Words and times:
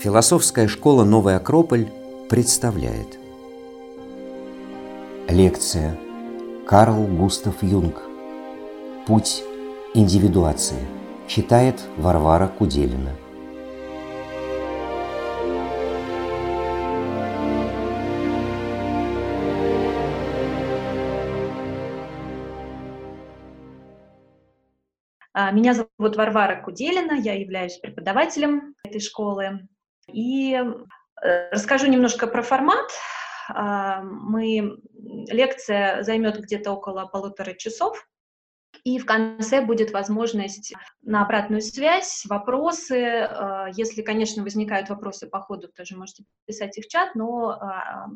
Философская 0.00 0.68
школа 0.68 1.04
«Новый 1.04 1.36
Акрополь» 1.36 1.90
представляет. 2.28 3.18
Лекция. 5.28 5.98
Карл 6.66 7.04
Густав 7.04 7.62
Юнг. 7.62 8.02
«Путь 9.06 9.42
индивидуации» 9.94 10.86
Читает 11.28 11.80
Варвара 11.96 12.48
Куделина 12.48 13.12
Меня 25.54 25.72
зовут 25.72 26.16
Варвара 26.16 26.60
Куделина, 26.60 27.12
я 27.12 27.34
являюсь 27.38 27.78
преподавателем 27.78 28.74
этой 28.82 28.98
школы. 28.98 29.68
И 30.12 30.52
э, 30.52 31.50
расскажу 31.52 31.86
немножко 31.86 32.26
про 32.26 32.42
формат. 32.42 32.90
А, 33.48 34.02
мы, 34.02 34.80
лекция 35.28 36.02
займет 36.02 36.40
где-то 36.40 36.72
около 36.72 37.06
полутора 37.06 37.54
часов, 37.54 38.04
и 38.82 38.98
в 38.98 39.06
конце 39.06 39.60
будет 39.60 39.92
возможность 39.92 40.74
на 41.02 41.22
обратную 41.22 41.62
связь, 41.62 42.24
вопросы. 42.28 43.20
А, 43.20 43.68
если, 43.76 44.02
конечно, 44.02 44.42
возникают 44.42 44.88
вопросы 44.88 45.28
по 45.28 45.38
ходу, 45.38 45.68
тоже 45.68 45.96
можете 45.96 46.24
писать 46.46 46.76
их 46.78 46.86
в 46.86 46.88
чат, 46.88 47.14
но 47.14 47.50
а, 47.50 48.08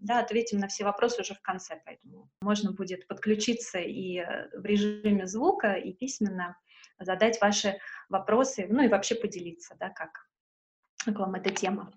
да, 0.00 0.20
ответим 0.20 0.60
на 0.60 0.68
все 0.68 0.84
вопросы 0.84 1.20
уже 1.20 1.34
в 1.34 1.42
конце, 1.42 1.78
поэтому 1.84 2.30
можно 2.40 2.72
будет 2.72 3.06
подключиться 3.06 3.80
и 3.80 4.22
в 4.54 4.64
режиме 4.64 5.26
звука, 5.26 5.74
и 5.74 5.92
письменно 5.92 6.56
задать 6.98 7.40
ваши 7.40 7.78
вопросы, 8.08 8.66
ну 8.68 8.82
и 8.82 8.88
вообще 8.88 9.14
поделиться, 9.14 9.76
да, 9.78 9.90
как 9.90 10.26
как 11.06 11.18
вам 11.20 11.36
эта 11.36 11.50
тема. 11.50 11.92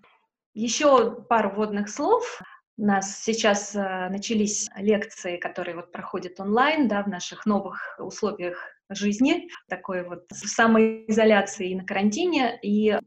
Еще 0.54 1.22
пару 1.28 1.50
вводных 1.50 1.88
слов. 1.88 2.40
У 2.76 2.84
нас 2.84 3.22
сейчас 3.22 3.74
э, 3.74 4.08
начались 4.08 4.70
лекции, 4.76 5.36
которые 5.36 5.74
вот 5.74 5.92
проходят 5.92 6.40
онлайн, 6.40 6.88
да, 6.88 7.02
в 7.02 7.08
наших 7.08 7.44
новых 7.44 7.98
условиях 7.98 8.58
жизни, 8.88 9.48
такой 9.68 10.04
вот 10.04 10.24
в 10.30 10.48
самоизоляции 10.48 11.70
и 11.70 11.74
на 11.74 11.84
карантине. 11.84 12.58
И, 12.62 12.98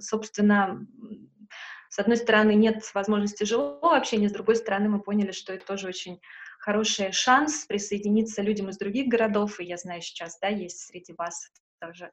собственно, 0.00 0.86
с 1.88 1.98
одной 1.98 2.16
стороны, 2.16 2.54
нет 2.54 2.82
возможности 2.94 3.44
живого 3.44 3.96
общения, 3.96 4.28
с 4.28 4.32
другой 4.32 4.56
стороны, 4.56 4.88
мы 4.88 5.00
поняли, 5.00 5.32
что 5.32 5.52
это 5.52 5.66
тоже 5.66 5.86
очень 5.86 6.20
хороший 6.60 7.12
шанс 7.12 7.64
присоединиться 7.66 8.42
людям 8.42 8.68
из 8.68 8.78
других 8.78 9.08
городов, 9.08 9.58
и 9.58 9.64
я 9.64 9.76
знаю 9.76 10.02
сейчас, 10.02 10.38
да, 10.40 10.48
есть 10.48 10.86
среди 10.86 11.14
вас 11.14 11.50
тоже 11.80 12.12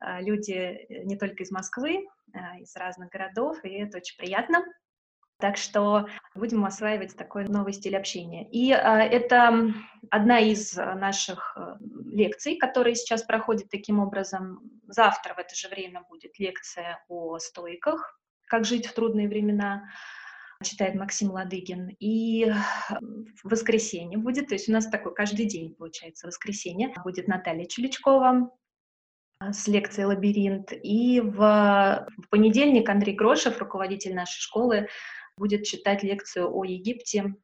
а, 0.00 0.20
люди 0.20 0.52
э, 0.52 1.04
не 1.04 1.16
только 1.16 1.42
из 1.42 1.50
Москвы, 1.50 2.06
а 2.32 2.58
из 2.58 2.74
разных 2.74 3.10
городов, 3.10 3.62
и 3.64 3.68
это 3.68 3.98
очень 3.98 4.16
приятно. 4.16 4.64
Так 5.38 5.56
что 5.56 6.06
будем 6.34 6.64
осваивать 6.64 7.16
такой 7.16 7.44
новый 7.44 7.72
стиль 7.72 7.96
общения. 7.96 8.48
И 8.50 8.72
а, 8.72 9.02
это 9.02 9.72
одна 10.10 10.38
из 10.38 10.74
наших 10.76 11.56
э, 11.56 11.76
лекций, 12.06 12.56
которые 12.56 12.94
сейчас 12.94 13.22
проходят 13.22 13.68
таким 13.68 14.00
образом. 14.00 14.60
Завтра 14.86 15.34
в 15.34 15.38
это 15.38 15.54
же 15.54 15.68
время 15.68 16.02
будет 16.08 16.38
лекция 16.38 17.04
о 17.08 17.38
стойках, 17.38 18.18
как 18.46 18.64
жить 18.64 18.86
в 18.86 18.94
трудные 18.94 19.28
времена 19.28 19.90
читает 20.62 20.94
Максим 20.94 21.30
Ладыгин. 21.30 21.96
И 21.98 22.50
в 22.90 23.50
воскресенье 23.50 24.18
будет, 24.18 24.48
то 24.48 24.54
есть 24.54 24.68
у 24.68 24.72
нас 24.72 24.86
такой 24.88 25.14
каждый 25.14 25.46
день 25.46 25.74
получается 25.74 26.26
воскресенье, 26.26 26.92
будет 27.04 27.28
Наталья 27.28 27.66
Чуличкова, 27.66 28.50
а, 29.42 29.52
с 29.52 29.66
лекцией 29.66 30.06
«Лабиринт». 30.06 30.72
И 30.72 31.20
в, 31.20 31.36
в 31.36 32.28
понедельник 32.30 32.88
Андрей 32.88 33.14
Грошев, 33.14 33.58
руководитель 33.58 34.14
нашей 34.14 34.40
школы, 34.40 34.88
будет 35.36 35.64
читать 35.64 36.02
лекцию 36.02 36.54
о 36.54 36.64
Египте. 36.64 37.34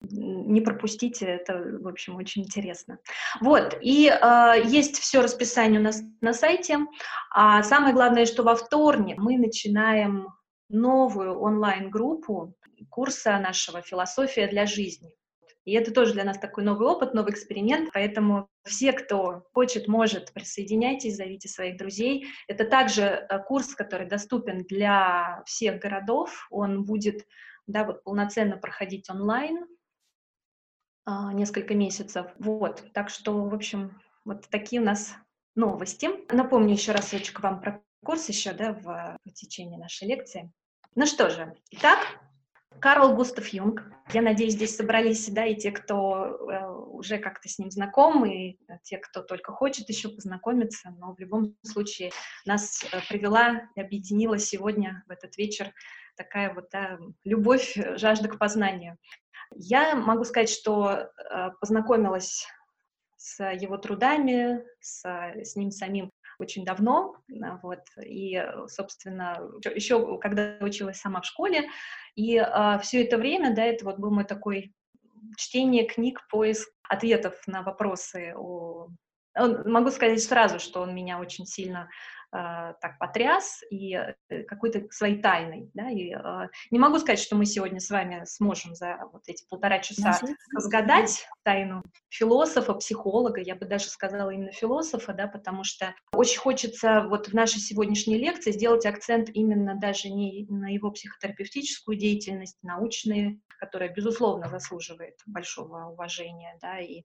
Не 0.00 0.60
пропустите, 0.60 1.26
это, 1.26 1.78
в 1.80 1.88
общем, 1.88 2.16
очень 2.16 2.42
интересно. 2.42 2.98
Вот, 3.40 3.76
и 3.80 4.08
э, 4.08 4.52
есть 4.64 4.98
все 4.98 5.22
расписание 5.22 5.80
у 5.80 5.82
нас 5.82 6.02
на 6.20 6.32
сайте. 6.32 6.80
А 7.32 7.62
самое 7.62 7.94
главное, 7.94 8.26
что 8.26 8.42
во 8.42 8.56
вторник 8.56 9.16
мы 9.18 9.38
начинаем 9.38 10.28
новую 10.68 11.38
онлайн-группу 11.38 12.54
курса 12.90 13.38
нашего 13.38 13.82
«Философия 13.82 14.46
для 14.48 14.66
жизни». 14.66 15.14
И 15.64 15.72
это 15.72 15.92
тоже 15.92 16.12
для 16.12 16.22
нас 16.22 16.38
такой 16.38 16.62
новый 16.62 16.86
опыт, 16.86 17.12
новый 17.12 17.32
эксперимент. 17.32 17.90
Поэтому 17.92 18.48
все, 18.62 18.92
кто 18.92 19.42
хочет, 19.52 19.88
может, 19.88 20.32
присоединяйтесь, 20.32 21.16
зовите 21.16 21.48
своих 21.48 21.76
друзей. 21.76 22.28
Это 22.46 22.64
также 22.64 23.02
э, 23.02 23.38
курс, 23.40 23.74
который 23.74 24.06
доступен 24.06 24.64
для 24.68 25.42
всех 25.44 25.80
городов. 25.80 26.46
Он 26.50 26.84
будет 26.84 27.26
да, 27.66 27.84
вот, 27.84 28.04
полноценно 28.04 28.56
проходить 28.56 29.10
онлайн 29.10 29.66
а, 31.04 31.32
несколько 31.32 31.74
месяцев. 31.74 32.26
Вот, 32.38 32.84
так 32.94 33.08
что, 33.08 33.48
в 33.48 33.54
общем, 33.54 34.00
вот 34.24 34.48
такие 34.48 34.80
у 34.80 34.84
нас 34.84 35.16
новости. 35.56 36.08
Напомню 36.32 36.74
еще 36.74 36.92
разочек 36.92 37.40
вам 37.40 37.60
про 37.60 37.82
курс 38.04 38.28
еще 38.28 38.52
да, 38.52 38.72
в, 38.72 39.18
в 39.24 39.32
течение 39.32 39.78
нашей 39.78 40.06
лекции. 40.06 40.52
Ну 40.94 41.06
что 41.06 41.28
же, 41.28 41.54
итак, 41.70 41.98
Карл 42.80 43.14
Густав 43.14 43.48
Юнг. 43.48 43.82
Я 44.12 44.22
надеюсь, 44.22 44.52
здесь 44.52 44.76
собрались, 44.76 45.28
да, 45.28 45.44
и 45.44 45.56
те, 45.56 45.72
кто 45.72 46.24
э, 46.24 46.66
уже 46.68 47.18
как-то 47.18 47.48
с 47.48 47.58
ним 47.58 47.70
знаком, 47.70 48.24
и 48.24 48.58
те, 48.82 48.98
кто 48.98 49.22
только 49.22 49.52
хочет 49.52 49.88
еще 49.88 50.08
познакомиться, 50.08 50.90
но 50.98 51.14
в 51.14 51.18
любом 51.18 51.56
случае 51.62 52.12
нас 52.44 52.84
э, 52.84 53.00
привела 53.08 53.68
и 53.74 53.80
объединила 53.80 54.38
сегодня 54.38 55.02
в 55.06 55.10
этот 55.10 55.36
вечер 55.36 55.72
такая 56.16 56.54
вот 56.54 56.68
да, 56.70 56.98
любовь, 57.24 57.76
жажда 57.96 58.28
к 58.28 58.38
познанию. 58.38 58.96
Я 59.54 59.94
могу 59.94 60.24
сказать, 60.24 60.50
что 60.50 60.90
э, 60.90 61.50
познакомилась 61.60 62.46
с 63.26 63.44
его 63.52 63.76
трудами, 63.76 64.62
с, 64.80 65.04
с 65.04 65.56
ним 65.56 65.72
самим 65.72 66.12
очень 66.38 66.64
давно, 66.64 67.16
вот, 67.62 67.80
и, 68.04 68.40
собственно, 68.68 69.40
еще 69.74 70.18
когда 70.18 70.58
училась 70.60 71.00
сама 71.00 71.22
в 71.22 71.24
школе, 71.24 71.68
и 72.14 72.36
а, 72.36 72.78
все 72.78 73.02
это 73.02 73.16
время, 73.18 73.54
да, 73.54 73.64
это 73.64 73.84
вот 73.84 73.98
был 73.98 74.10
мой 74.10 74.24
такой 74.24 74.74
чтение 75.36 75.86
книг, 75.86 76.20
поиск 76.30 76.68
ответов 76.88 77.34
на 77.48 77.62
вопросы 77.62 78.32
о 78.36 78.88
Могу 79.36 79.90
сказать 79.90 80.22
сразу, 80.22 80.58
что 80.58 80.80
он 80.80 80.94
меня 80.94 81.18
очень 81.18 81.46
сильно 81.46 81.88
э, 82.32 82.36
так 82.80 82.98
потряс 82.98 83.62
и 83.70 83.94
э, 83.94 84.42
какой-то 84.44 84.86
своей 84.90 85.20
тайной. 85.20 85.70
Да, 85.74 85.90
и, 85.90 86.14
э, 86.14 86.48
не 86.70 86.78
могу 86.78 86.98
сказать, 86.98 87.18
что 87.18 87.36
мы 87.36 87.44
сегодня 87.44 87.80
с 87.80 87.90
вами 87.90 88.22
сможем 88.24 88.74
за 88.74 88.98
вот 89.12 89.22
эти 89.26 89.46
полтора 89.48 89.78
часа 89.80 90.18
разгадать 90.54 91.26
тайну 91.42 91.82
философа, 92.08 92.74
психолога, 92.74 93.40
я 93.40 93.54
бы 93.54 93.66
даже 93.66 93.86
сказала 93.86 94.30
именно 94.30 94.52
философа, 94.52 95.12
да, 95.12 95.26
потому 95.26 95.64
что 95.64 95.94
очень 96.12 96.38
хочется 96.38 97.02
вот 97.08 97.28
в 97.28 97.34
нашей 97.34 97.60
сегодняшней 97.60 98.18
лекции 98.18 98.52
сделать 98.52 98.86
акцент 98.86 99.28
именно 99.32 99.74
даже 99.74 100.08
не 100.08 100.46
на 100.48 100.72
его 100.72 100.90
психотерапевтическую 100.90 101.96
деятельность, 101.96 102.58
научные, 102.62 103.40
которая, 103.60 103.88
безусловно, 103.88 104.48
заслуживает 104.48 105.18
большого 105.26 105.90
уважения, 105.90 106.58
да, 106.60 106.80
и 106.80 107.02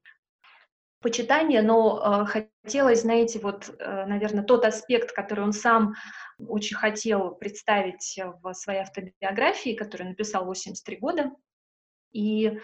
почитания, 1.02 1.62
но 1.62 2.26
э, 2.26 2.42
хотелось, 2.64 3.02
знаете, 3.02 3.40
вот, 3.40 3.74
э, 3.80 4.06
наверное, 4.06 4.44
тот 4.44 4.66
аспект, 4.66 5.12
который 5.12 5.44
он 5.44 5.54
сам 5.54 5.96
очень 6.40 6.78
хотел 6.78 7.32
представить 7.32 8.20
в 8.42 8.54
своей 8.54 8.82
автобиографии, 8.82 9.76
которую 9.76 10.10
написал 10.10 10.46
83 10.46 10.98
года. 10.98 11.32
И, 12.12 12.60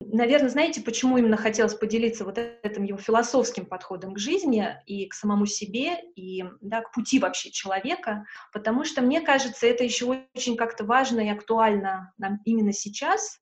наверное, 0.00 0.50
знаете, 0.50 0.80
почему 0.80 1.18
именно 1.18 1.36
хотелось 1.36 1.74
поделиться 1.74 2.24
вот 2.24 2.38
этим 2.38 2.84
его 2.84 2.98
философским 2.98 3.66
подходом 3.66 4.14
к 4.14 4.18
жизни 4.18 4.66
и 4.86 5.06
к 5.06 5.14
самому 5.14 5.46
себе, 5.46 6.00
и 6.14 6.44
да, 6.60 6.82
к 6.82 6.92
пути 6.92 7.18
вообще 7.18 7.50
человека, 7.50 8.24
потому 8.52 8.84
что, 8.84 9.02
мне 9.02 9.20
кажется, 9.20 9.66
это 9.66 9.84
еще 9.84 10.26
очень 10.34 10.56
как-то 10.56 10.84
важно 10.84 11.20
и 11.20 11.28
актуально 11.28 12.12
нам 12.18 12.40
именно 12.44 12.72
сейчас, 12.72 13.40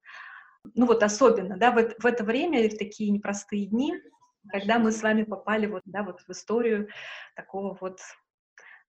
ну 0.75 0.87
вот 0.87 1.03
особенно, 1.03 1.57
да, 1.57 1.71
в, 1.71 1.95
в 1.99 2.07
это 2.07 2.25
время, 2.25 2.69
в 2.69 2.77
такие 2.77 3.11
непростые 3.11 3.67
дни, 3.67 3.95
когда 4.51 4.79
мы 4.79 4.93
с 4.93 5.03
вами 5.03 5.23
попали 5.23 5.67
вот, 5.67 5.83
да, 5.85 6.03
вот 6.03 6.21
в 6.21 6.31
историю 6.31 6.89
такого 7.35 7.77
вот 7.81 8.01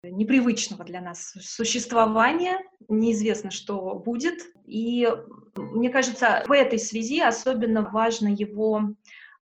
непривычного 0.03 0.83
для 0.83 1.01
нас 1.01 1.33
существования, 1.41 2.59
неизвестно, 2.87 3.51
что 3.51 3.95
будет. 3.95 4.41
И 4.65 5.07
мне 5.55 5.89
кажется, 5.89 6.43
в 6.47 6.51
этой 6.51 6.79
связи 6.79 7.19
особенно 7.21 7.81
важно 7.81 8.27
его, 8.27 8.93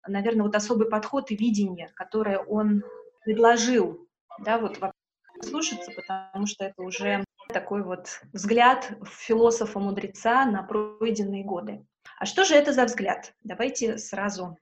наверное, 0.07 0.43
вот 0.43 0.55
особый 0.55 0.89
подход 0.89 1.31
и 1.31 1.35
видение, 1.35 1.91
которое 1.95 2.39
он 2.39 2.83
предложил, 3.23 4.07
да, 4.39 4.57
вот 4.57 4.79
слушаться, 5.41 5.91
потому 5.91 6.45
что 6.45 6.65
это 6.65 6.81
уже 6.81 7.23
такой 7.49 7.83
вот 7.83 8.21
взгляд 8.33 8.91
философа-мудреца 9.05 10.45
на 10.45 10.63
пройденные 10.63 11.43
годы. 11.43 11.85
А 12.17 12.25
что 12.25 12.45
же 12.45 12.55
это 12.55 12.73
за 12.73 12.85
взгляд? 12.85 13.33
Давайте 13.43 13.97
сразу 13.97 14.57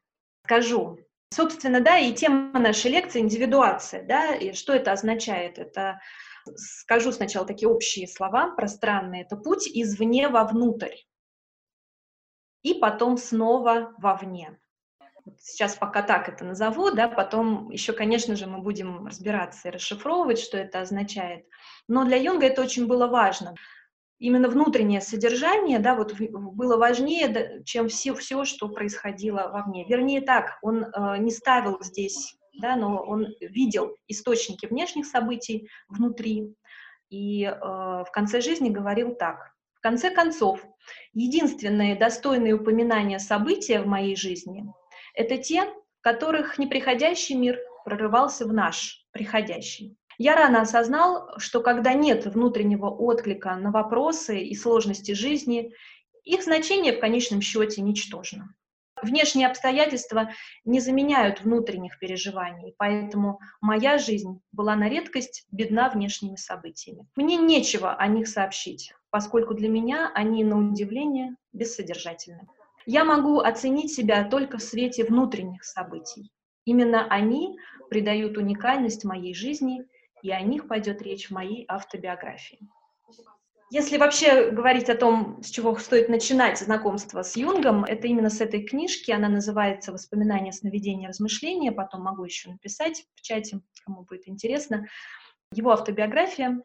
скажу. 0.45 0.97
Собственно, 1.33 1.81
да, 1.81 1.97
и 1.97 2.13
тема 2.13 2.59
нашей 2.59 2.91
лекции— 2.91 3.19
индивидуация, 3.21 4.03
да, 4.03 4.35
и 4.35 4.53
что 4.53 4.74
это 4.74 4.91
означает? 4.91 5.57
Это, 5.57 6.00
скажу 6.56 7.12
сначала 7.12 7.47
такие 7.47 7.68
общие 7.68 8.07
слова, 8.07 8.51
пространные, 8.51 9.24
это 9.24 9.35
путь 9.35 9.68
извне 9.68 10.30
вовнутрь, 10.30 10.95
и 12.62 12.75
потом 12.75 13.18
снова 13.18 13.95
вовне. 13.97 14.59
Сейчас 15.39 15.75
пока 15.75 16.03
так 16.03 16.30
это 16.30 16.45
назову, 16.45 16.91
да, 16.91 17.07
потом 17.07 17.71
еще, 17.71 17.94
конечно 17.94 18.36
же, 18.36 18.45
мы 18.45 18.59
будем 18.59 19.07
разбираться 19.07 19.69
и 19.69 19.71
расшифровывать, 19.71 20.38
что 20.38 20.57
это 20.57 20.81
означает. 20.81 21.47
Но 21.88 22.06
для 22.06 22.18
Юнга 22.18 22.45
это 22.45 22.62
очень 22.62 22.86
было 22.86 23.07
важно 23.07 23.56
именно 24.24 24.48
внутреннее 24.48 25.02
содержание, 25.02 25.80
да, 25.80 25.96
вот 25.96 26.14
было 26.18 26.78
важнее, 26.78 27.62
чем 27.66 27.90
все, 27.90 28.14
все, 28.14 28.46
что 28.46 28.70
происходило 28.70 29.50
вовне. 29.52 29.86
Вернее 29.86 30.22
так, 30.22 30.60
он 30.62 30.86
э, 30.86 31.18
не 31.18 31.30
ставил 31.30 31.84
здесь, 31.84 32.38
да, 32.54 32.78
но 32.78 33.04
он 33.04 33.28
видел 33.42 33.98
источники 34.08 34.66
внешних 34.66 35.08
событий 35.08 35.68
внутри, 35.90 36.56
и 37.10 37.44
э, 37.44 37.52
в 37.54 38.08
конце 38.14 38.40
жизни 38.40 38.70
говорил 38.70 39.14
так. 39.14 39.52
В 39.74 39.81
конце 39.81 40.10
концов, 40.10 40.66
единственные 41.12 41.98
достойные 41.98 42.54
упоминания 42.54 43.20
события 43.20 43.81
в 43.81 43.88
моей 43.88 44.16
жизни— 44.16 44.64
это 45.16 45.38
те, 45.38 45.66
в 45.66 46.02
которых 46.02 46.58
неприходящий 46.58 47.36
мир 47.36 47.60
прорывался 47.84 48.46
в 48.46 48.54
наш 48.54 49.06
приходящий. 49.12 49.98
Я 50.18 50.36
рано 50.36 50.62
осознал, 50.62 51.30
что 51.38 51.62
когда 51.62 51.94
нет 51.94 52.25
внутреннего 52.25 52.89
отклика 52.89 53.56
на 53.56 53.71
вопросы 53.71 54.39
и 54.39 54.56
сложности 54.56 55.13
жизни, 55.13 55.74
их 56.24 56.44
значение 56.44 56.94
в 56.94 57.00
конечном 57.00 57.42
счете 57.42 57.81
ничтожно. 57.81 58.56
Внешние 59.01 59.48
обстоятельства 59.48 60.30
не 60.63 60.80
заменяют 60.80 61.42
внутренних 61.42 62.00
переживаний, 62.00 62.74
поэтому 62.77 63.39
моя 63.60 63.98
жизнь 63.98 64.39
была 64.54 64.75
на 64.75 64.88
редкость 64.88 65.45
бедна 65.51 65.89
внешними 65.89 66.38
событиями. 66.38 67.07
Мне 67.18 67.36
нечего 67.36 67.94
о 67.94 68.07
них 68.07 68.30
сообщить, 68.30 68.94
поскольку 69.10 69.56
для 69.56 69.68
меня 69.68 70.10
они, 70.13 70.45
на 70.45 70.57
удивление, 70.57 71.36
бессодержательны. 71.51 72.48
Я 72.86 73.04
могу 73.04 73.39
оценить 73.39 73.92
себя 73.92 74.24
только 74.24 74.57
в 74.57 74.62
свете 74.63 75.04
внутренних 75.04 75.65
событий. 75.65 76.31
Именно 76.65 77.06
они 77.07 77.57
придают 77.89 78.38
уникальность 78.38 79.04
моей 79.04 79.33
жизни 79.33 79.86
и 80.24 80.31
о 80.31 80.42
них 80.42 80.68
пойдет 80.68 81.02
речь 81.02 81.28
в 81.28 81.31
моей 81.31 81.66
автобиографии. 81.68 82.60
Если 83.70 83.98
вообще 83.98 84.52
говорить 84.52 84.90
о 84.90 84.96
том, 84.96 85.42
с 85.44 85.50
чего 85.50 85.75
стоит 85.78 86.08
начинать 86.08 86.60
знакомство 86.60 87.24
с 87.24 87.36
Юнгом, 87.36 87.84
это 87.84 88.08
именно 88.08 88.30
с 88.30 88.40
этой 88.40 88.64
книжки. 88.64 89.12
Она 89.12 89.30
называется 89.30 89.92
«Воспоминания, 89.92 90.54
сновидения, 90.54 91.10
размышления». 91.10 91.72
Потом 91.72 92.04
могу 92.04 92.24
еще 92.24 92.52
написать 92.52 93.06
в 93.16 93.22
чате, 93.22 93.62
кому 93.84 94.04
будет 94.04 94.28
интересно. 94.28 94.88
Его 95.52 95.72
автобиография. 95.72 96.62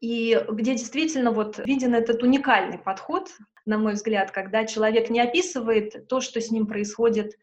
И 0.00 0.42
где 0.50 0.72
действительно 0.72 1.30
вот 1.30 1.58
виден 1.58 1.94
этот 1.94 2.22
уникальный 2.22 2.78
подход, 2.78 3.28
на 3.66 3.76
мой 3.76 3.92
взгляд, 3.92 4.30
когда 4.30 4.64
человек 4.64 5.10
не 5.10 5.20
описывает 5.20 6.08
то, 6.08 6.22
что 6.22 6.40
с 6.40 6.50
ним 6.50 6.66
происходит 6.66 7.36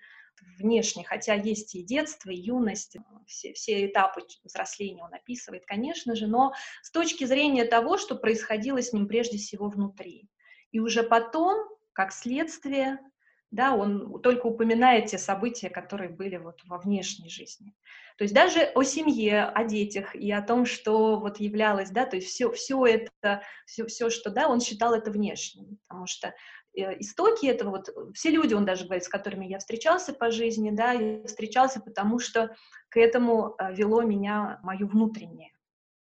внешне, 0.58 1.04
хотя 1.04 1.34
есть 1.34 1.76
и 1.76 1.84
детство, 1.84 2.30
и 2.30 2.36
юность, 2.36 2.98
все, 3.26 3.54
все 3.54 3.86
этапы 3.86 4.22
взросления 4.44 5.04
он 5.04 5.14
описывает, 5.14 5.66
конечно 5.66 6.16
же, 6.16 6.28
но 6.28 6.54
с 6.82 6.92
точки 6.92 7.24
зрения 7.26 7.66
того, 7.66 7.98
что 7.98 8.16
происходило 8.16 8.82
с 8.82 8.94
ним 8.94 9.08
прежде 9.08 9.38
всего 9.38 9.70
внутри. 9.70 10.30
И 10.72 10.80
уже 10.80 11.04
потом, 11.04 11.58
как 11.94 12.12
следствие, 12.12 13.00
да, 13.50 13.74
он 13.76 14.22
только 14.22 14.48
упоминает 14.48 15.06
те 15.06 15.18
события, 15.18 15.70
которые 15.70 16.10
были 16.10 16.36
вот 16.36 16.62
во 16.66 16.78
внешней 16.78 17.30
жизни. 17.30 17.74
То 18.18 18.24
есть 18.24 18.34
даже 18.34 18.60
о 18.76 18.84
семье, 18.84 19.44
о 19.44 19.64
детях 19.64 20.16
и 20.16 20.30
о 20.32 20.42
том, 20.42 20.66
что 20.66 21.20
вот 21.20 21.40
являлось, 21.40 21.92
да, 21.92 22.06
то 22.06 22.18
есть 22.18 22.28
все, 22.28 22.52
все 22.52 22.86
это, 22.86 23.44
все, 23.66 23.86
все, 23.86 24.10
что, 24.10 24.32
да, 24.32 24.50
он 24.50 24.60
считал 24.60 24.94
это 24.94 25.12
внешним, 25.12 25.78
потому 25.88 26.08
что 26.08 26.28
Э, 26.30 26.34
истоки 26.82 27.46
этого, 27.46 27.72
вот 27.72 27.90
все 28.14 28.30
люди, 28.30 28.54
он 28.54 28.66
даже 28.66 28.86
говорит, 28.86 29.04
с 29.04 29.10
которыми 29.10 29.46
я 29.46 29.60
встречался 29.60 30.14
по 30.14 30.32
жизни, 30.32 30.72
да, 30.72 30.92
я 30.92 31.24
встречался, 31.26 31.82
потому 31.82 32.20
что 32.20 32.56
к 32.90 32.98
этому 32.98 33.56
э, 33.58 33.74
вело 33.74 34.02
меня 34.02 34.60
мое 34.64 34.86
внутреннее. 34.86 35.52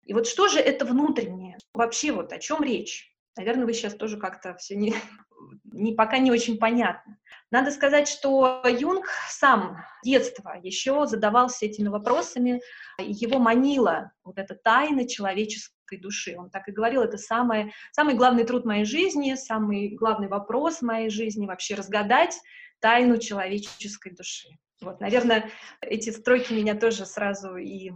И 0.04 0.14
вот 0.14 0.28
что 0.28 0.48
же 0.48 0.60
это 0.60 0.86
внутреннее? 0.86 1.58
Вообще 1.74 2.12
вот 2.12 2.34
о 2.34 2.40
чем 2.40 2.64
речь? 2.64 3.16
Наверное, 3.38 3.66
вы 3.66 3.74
сейчас 3.74 3.94
тоже 3.94 4.18
как-то 4.18 4.56
все 4.56 4.76
не, 4.76 4.94
не, 5.64 5.94
пока 5.94 6.18
не 6.18 6.32
очень 6.32 6.58
понятно. 6.58 7.18
Надо 7.52 7.72
сказать, 7.72 8.08
что 8.08 8.62
Юнг 8.66 9.08
сам 9.30 9.78
с 10.02 10.06
детства 10.06 10.56
еще 10.62 11.08
задавался 11.08 11.66
этими 11.66 11.88
вопросами, 11.88 12.62
его 13.00 13.40
манила 13.40 14.12
вот 14.24 14.38
эта 14.38 14.56
тайна 14.56 15.08
человеческого 15.08 15.79
человеческой 15.90 15.98
души. 15.98 16.36
Он 16.38 16.50
так 16.50 16.68
и 16.68 16.72
говорил, 16.72 17.02
это 17.02 17.18
самое, 17.18 17.72
самый 17.92 18.16
главный 18.16 18.44
труд 18.44 18.66
моей 18.66 18.86
жизни, 18.86 19.36
самый 19.36 19.90
главный 19.90 20.28
вопрос 20.28 20.82
моей 20.82 21.10
жизни, 21.10 21.48
вообще 21.48 21.76
разгадать 21.76 22.40
тайну 22.80 23.18
человеческой 23.18 24.16
души. 24.16 24.50
Вот, 24.82 25.02
наверное, 25.02 25.50
эти 25.82 26.12
строки 26.12 26.54
меня 26.54 26.76
тоже 26.76 27.06
сразу 27.06 27.58
и 27.58 27.92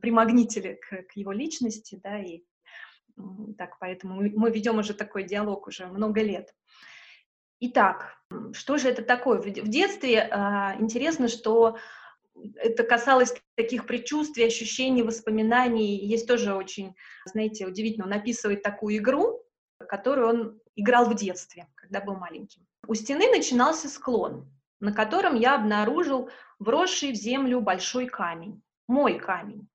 примагнитили 0.00 0.74
к, 0.74 1.08
к 1.08 1.16
его 1.16 1.32
личности, 1.32 1.98
да, 2.02 2.18
и 2.18 2.42
так, 3.56 3.78
поэтому 3.80 4.20
мы, 4.20 4.50
ведем 4.50 4.78
уже 4.78 4.92
такой 4.92 5.24
диалог 5.24 5.66
уже 5.66 5.86
много 5.86 6.22
лет. 6.22 6.54
Итак, 7.60 8.18
что 8.52 8.76
же 8.76 8.90
это 8.90 9.02
такое? 9.02 9.40
В, 9.40 9.68
детстве 9.68 10.18
э, 10.18 10.28
интересно, 10.78 11.28
что 11.28 11.78
это 12.56 12.82
касалось 12.84 13.34
таких 13.54 13.86
предчувствий, 13.86 14.44
ощущений, 14.44 15.02
воспоминаний. 15.02 15.96
Есть 15.96 16.26
тоже 16.26 16.54
очень, 16.54 16.94
знаете, 17.24 17.66
удивительно, 17.66 18.06
он 18.06 18.12
описывает 18.12 18.62
такую 18.62 18.96
игру, 18.98 19.42
которую 19.88 20.28
он 20.28 20.60
играл 20.74 21.06
в 21.06 21.14
детстве, 21.14 21.68
когда 21.74 22.00
был 22.00 22.14
маленьким. 22.16 22.66
У 22.86 22.94
стены 22.94 23.28
начинался 23.30 23.88
склон, 23.88 24.50
на 24.80 24.92
котором 24.92 25.34
я 25.34 25.54
обнаружил 25.54 26.30
вросший 26.58 27.12
в 27.12 27.16
землю 27.16 27.60
большой 27.60 28.06
камень, 28.06 28.62
мой 28.86 29.18
камень. 29.18 29.68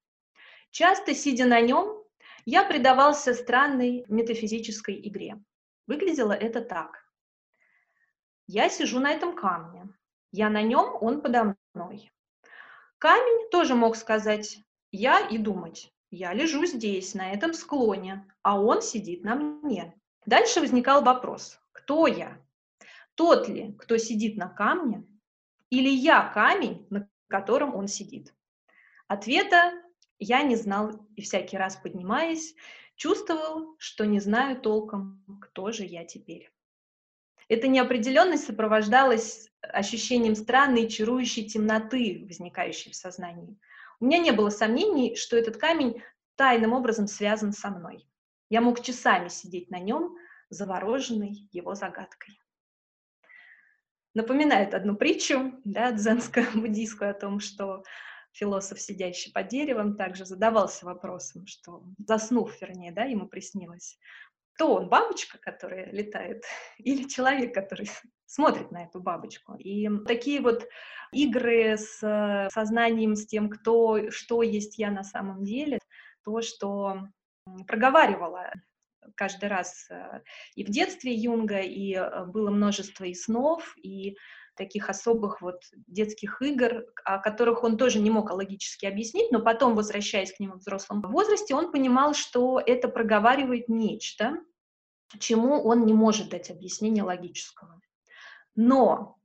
Часто, 0.70 1.14
сидя 1.14 1.46
на 1.46 1.60
нем, 1.60 2.04
я 2.46 2.64
предавался 2.64 3.34
странной 3.34 4.06
метафизической 4.08 5.00
игре. 5.08 5.38
Выглядело 5.88 6.32
это 6.32 6.62
так. 6.62 7.06
Я 8.48 8.70
сижу 8.70 9.00
на 9.00 9.12
этом 9.12 9.36
камне, 9.36 9.90
я 10.32 10.50
на 10.50 10.62
нем, 10.62 10.96
он 11.02 11.22
подо 11.22 11.56
мной. 11.74 12.12
Камень 13.02 13.50
тоже 13.50 13.74
мог 13.74 13.96
сказать 13.96 14.60
«я» 14.92 15.28
и 15.28 15.40
думать 15.40 15.92
«я 16.12 16.34
лежу 16.34 16.68
здесь, 16.68 17.16
на 17.16 17.32
этом 17.32 17.56
склоне, 17.56 18.32
а 18.44 18.62
он 18.62 18.84
сидит 18.84 19.24
на 19.24 19.34
мне». 19.34 20.00
Дальше 20.28 20.60
возникал 20.60 21.04
вопрос 21.04 21.60
«кто 21.72 22.06
я?» 22.06 22.40
Тот 23.16 23.50
ли, 23.50 23.74
кто 23.80 23.98
сидит 23.98 24.38
на 24.38 24.50
камне, 24.50 25.04
или 25.72 25.90
я 25.90 26.30
камень, 26.32 26.86
на 26.92 27.10
котором 27.28 27.74
он 27.74 27.88
сидит? 27.88 28.36
Ответа 29.08 29.74
я 30.20 30.44
не 30.44 30.56
знал 30.56 31.04
и 31.16 31.24
всякий 31.24 31.58
раз 31.58 31.78
поднимаясь, 31.78 32.54
чувствовал, 32.98 33.78
что 33.80 34.06
не 34.06 34.20
знаю 34.20 34.62
толком, 34.62 35.26
кто 35.42 35.72
же 35.72 35.86
я 35.86 36.06
теперь. 36.06 36.52
Эта 37.48 37.68
неопределенность 37.68 38.46
сопровождалась 38.46 39.51
ощущением 39.62 40.36
странной, 40.36 40.90
чарующей 40.90 41.48
темноты, 41.48 42.26
возникающей 42.28 42.92
в 42.92 42.96
сознании. 42.96 43.58
У 44.00 44.06
меня 44.06 44.18
не 44.18 44.32
было 44.32 44.50
сомнений, 44.50 45.16
что 45.16 45.38
этот 45.38 45.58
камень 45.58 46.02
тайным 46.36 46.74
образом 46.74 47.08
связан 47.08 47.54
со 47.54 47.70
мной. 47.70 48.08
Я 48.50 48.62
мог 48.62 48.82
часами 48.82 49.30
сидеть 49.30 49.70
на 49.70 49.80
нем, 49.80 50.16
завороженный 50.50 51.48
его 51.52 51.76
загадкой. 51.76 52.40
Напоминает 54.14 54.74
одну 54.74 54.96
притчу, 54.96 55.54
да, 55.64 55.92
дзенско-буддийскую, 55.92 57.10
о 57.10 57.14
том, 57.14 57.40
что 57.40 57.84
философ, 58.34 58.80
сидящий 58.82 59.32
под 59.32 59.48
деревом, 59.48 59.96
также 59.96 60.26
задавался 60.26 60.86
вопросом, 60.86 61.48
что, 61.48 61.84
заснув, 62.06 62.60
вернее, 62.62 62.92
да, 62.92 63.04
ему 63.04 63.28
приснилось, 63.28 63.98
кто 64.54 64.76
он, 64.76 64.90
бабочка, 64.90 65.38
которая 65.40 65.92
летает, 65.92 66.44
или 66.78 67.08
человек, 67.08 67.54
который 67.54 67.90
смотрит 68.26 68.72
на 68.72 68.84
эту 68.86 69.02
бабочку. 69.02 69.56
И 69.56 69.90
такие 70.06 70.42
вот 70.42 70.68
игры 71.12 71.78
с 71.78 72.02
э, 72.02 72.50
сознанием, 72.52 73.16
с 73.16 73.26
тем, 73.26 73.50
кто, 73.50 74.10
что 74.12 74.42
есть 74.44 74.78
я 74.78 74.92
на 74.92 75.04
самом 75.04 75.44
деле, 75.44 75.80
то, 76.24 76.42
что 76.42 77.08
проговаривала 77.68 78.54
каждый 79.16 79.50
раз 79.50 79.88
э, 79.90 80.22
и 80.56 80.64
в 80.64 80.70
детстве 80.70 81.14
Юнга, 81.14 81.60
и 81.60 81.96
э, 81.96 82.26
было 82.26 82.50
множество 82.50 83.04
и 83.04 83.14
снов, 83.14 83.76
и 83.78 84.16
таких 84.56 84.90
особых 84.90 85.42
вот 85.42 85.62
детских 85.88 86.42
игр, 86.42 86.86
о 87.04 87.20
которых 87.20 87.64
он 87.64 87.78
тоже 87.78 88.00
не 88.00 88.10
мог 88.10 88.32
логически 88.32 88.86
объяснить, 88.86 89.32
но 89.32 89.40
потом, 89.40 89.76
возвращаясь 89.76 90.34
к 90.34 90.40
нему 90.40 90.56
в 90.56 90.60
взрослом 90.60 91.02
возрасте, 91.02 91.56
он 91.56 91.72
понимал, 91.72 92.14
что 92.14 92.62
это 92.66 92.88
проговаривает 92.88 93.70
нечто, 93.70 94.38
чему 95.20 95.62
он 95.64 95.86
не 95.86 95.94
может 95.94 96.30
дать 96.30 96.50
объяснение 96.50 97.04
логического. 97.04 97.82
Но 98.56 99.18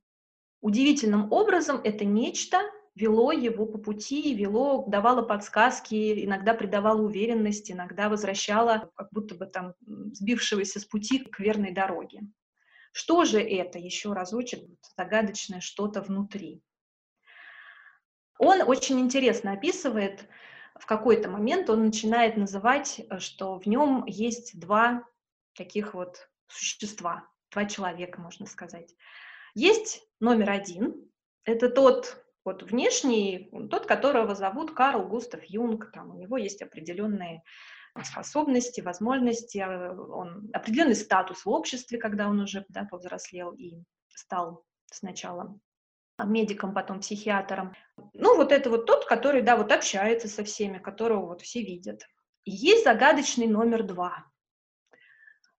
удивительным 0.60 1.32
образом 1.32 1.80
это 1.82 2.04
нечто 2.04 2.58
вело 2.96 3.30
его 3.30 3.66
по 3.66 3.78
пути, 3.78 4.34
вело, 4.34 4.86
давало 4.88 5.22
подсказки, 5.22 6.24
иногда 6.24 6.54
придавало 6.54 7.02
уверенность, 7.02 7.70
иногда 7.70 8.08
возвращало, 8.08 8.90
как 8.94 9.08
будто 9.12 9.34
бы 9.34 9.46
там 9.46 9.74
сбившегося 10.12 10.80
с 10.80 10.84
пути 10.84 11.18
к 11.18 11.38
верной 11.38 11.72
дороге. 11.72 12.22
Что 12.96 13.26
же 13.26 13.42
это, 13.42 13.78
еще 13.78 14.14
разочек, 14.14 14.60
загадочное 14.96 15.60
что-то 15.60 16.00
внутри? 16.00 16.62
Он 18.38 18.62
очень 18.62 18.98
интересно 19.00 19.52
описывает, 19.52 20.26
в 20.80 20.86
какой-то 20.86 21.28
момент 21.28 21.68
он 21.68 21.84
начинает 21.84 22.38
называть, 22.38 23.06
что 23.18 23.58
в 23.58 23.66
нем 23.66 24.06
есть 24.06 24.58
два 24.58 25.04
таких 25.54 25.92
вот 25.92 26.30
существа, 26.48 27.28
два 27.50 27.66
человека, 27.66 28.18
можно 28.18 28.46
сказать. 28.46 28.94
Есть 29.54 30.08
номер 30.18 30.48
один, 30.48 30.94
это 31.44 31.68
тот 31.68 32.24
вот 32.46 32.62
внешний, 32.62 33.50
тот, 33.70 33.84
которого 33.84 34.34
зовут 34.34 34.72
Карл 34.72 35.06
Густав 35.06 35.44
Юнг, 35.44 35.92
там 35.92 36.12
у 36.12 36.18
него 36.18 36.38
есть 36.38 36.62
определенные 36.62 37.42
способности, 38.04 38.80
возможности, 38.80 39.58
а, 39.58 39.92
он, 39.92 40.50
определенный 40.52 40.94
статус 40.94 41.44
в 41.44 41.48
обществе, 41.48 41.98
когда 41.98 42.28
он 42.28 42.40
уже 42.40 42.64
да, 42.68 42.84
повзрослел 42.84 43.52
и 43.52 43.82
стал 44.08 44.64
сначала 44.90 45.58
медиком, 46.24 46.72
потом 46.72 47.00
психиатром. 47.00 47.74
Ну, 48.14 48.36
вот 48.36 48.52
это 48.52 48.70
вот 48.70 48.86
тот, 48.86 49.04
который, 49.06 49.42
да, 49.42 49.56
вот 49.56 49.72
общается 49.72 50.28
со 50.28 50.44
всеми, 50.44 50.78
которого 50.78 51.26
вот 51.26 51.42
все 51.42 51.62
видят. 51.62 52.06
И 52.44 52.52
есть 52.52 52.84
загадочный 52.84 53.46
номер 53.46 53.82
два, 53.82 54.24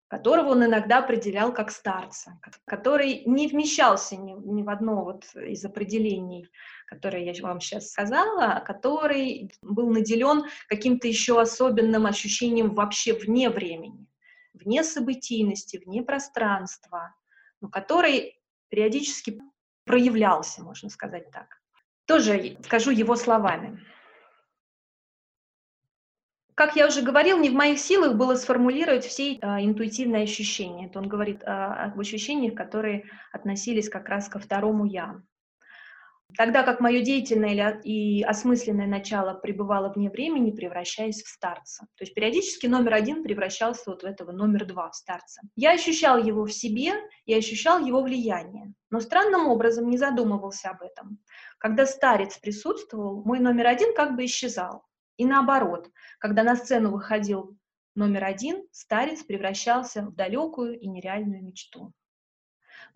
которого 0.07 0.51
он 0.51 0.65
иногда 0.65 0.99
определял 0.99 1.53
как 1.53 1.69
старца, 1.69 2.39
который 2.65 3.23
не 3.25 3.47
вмещался 3.47 4.15
ни, 4.15 4.31
ни 4.31 4.63
в 4.63 4.69
одно 4.69 5.03
вот 5.03 5.25
из 5.35 5.63
определений, 5.65 6.49
которые 6.87 7.25
я 7.25 7.43
вам 7.43 7.59
сейчас 7.59 7.91
сказала, 7.91 8.63
который 8.65 9.51
был 9.61 9.91
наделен 9.91 10.45
каким-то 10.67 11.07
еще 11.07 11.39
особенным 11.39 12.05
ощущением 12.05 12.73
вообще 12.73 13.13
вне 13.13 13.49
времени, 13.49 14.07
вне 14.53 14.83
событийности, 14.83 15.81
вне 15.85 16.01
пространства, 16.01 17.13
но 17.61 17.69
который 17.69 18.39
периодически 18.69 19.39
проявлялся, 19.85 20.63
можно 20.63 20.89
сказать 20.89 21.29
так. 21.31 21.61
Тоже 22.05 22.57
скажу 22.63 22.91
его 22.91 23.15
словами. 23.15 23.79
Как 26.55 26.75
я 26.75 26.87
уже 26.87 27.03
говорил, 27.03 27.37
не 27.37 27.49
в 27.49 27.53
моих 27.53 27.77
силах 27.77 28.15
было 28.15 28.33
сформулировать 28.35 29.05
все 29.05 29.35
э, 29.35 29.37
интуитивные 29.63 30.23
ощущения. 30.23 30.87
Это 30.87 30.97
он 30.97 31.07
говорит 31.07 31.43
э, 31.43 31.45
об 31.45 31.99
ощущениях, 31.99 32.55
которые 32.55 33.03
относились 33.31 33.89
как 33.89 34.09
раз 34.09 34.27
ко 34.27 34.39
второму 34.39 34.85
«я». 34.85 35.21
Тогда 36.35 36.63
как 36.63 36.79
мое 36.79 37.01
деятельное 37.01 37.79
и 37.83 38.21
осмысленное 38.21 38.85
начало 38.85 39.33
пребывало 39.33 39.91
вне 39.93 40.09
времени, 40.09 40.51
превращаясь 40.51 41.23
в 41.23 41.27
старца. 41.27 41.87
То 41.95 42.03
есть 42.03 42.13
периодически 42.13 42.67
номер 42.67 42.95
один 42.95 43.23
превращался 43.23 43.83
вот 43.87 44.03
в 44.03 44.05
этого 44.05 44.31
номер 44.31 44.65
два, 44.65 44.89
в 44.91 44.95
старца. 44.95 45.41
Я 45.55 45.71
ощущал 45.71 46.21
его 46.21 46.45
в 46.45 46.51
себе 46.51 46.93
и 47.25 47.33
ощущал 47.33 47.83
его 47.83 48.01
влияние, 48.01 48.73
но 48.91 48.99
странным 48.99 49.47
образом 49.47 49.89
не 49.89 49.97
задумывался 49.97 50.69
об 50.69 50.81
этом. 50.81 51.19
Когда 51.59 51.85
старец 51.85 52.37
присутствовал, 52.37 53.23
мой 53.23 53.39
номер 53.39 53.67
один 53.67 53.95
как 53.95 54.15
бы 54.15 54.25
исчезал. 54.25 54.83
И 55.15 55.25
наоборот, 55.25 55.89
когда 56.19 56.43
на 56.43 56.55
сцену 56.55 56.91
выходил 56.91 57.57
номер 57.95 58.25
один, 58.25 58.67
старец 58.71 59.23
превращался 59.23 60.03
в 60.03 60.13
далекую 60.13 60.79
и 60.79 60.87
нереальную 60.87 61.43
мечту. 61.43 61.93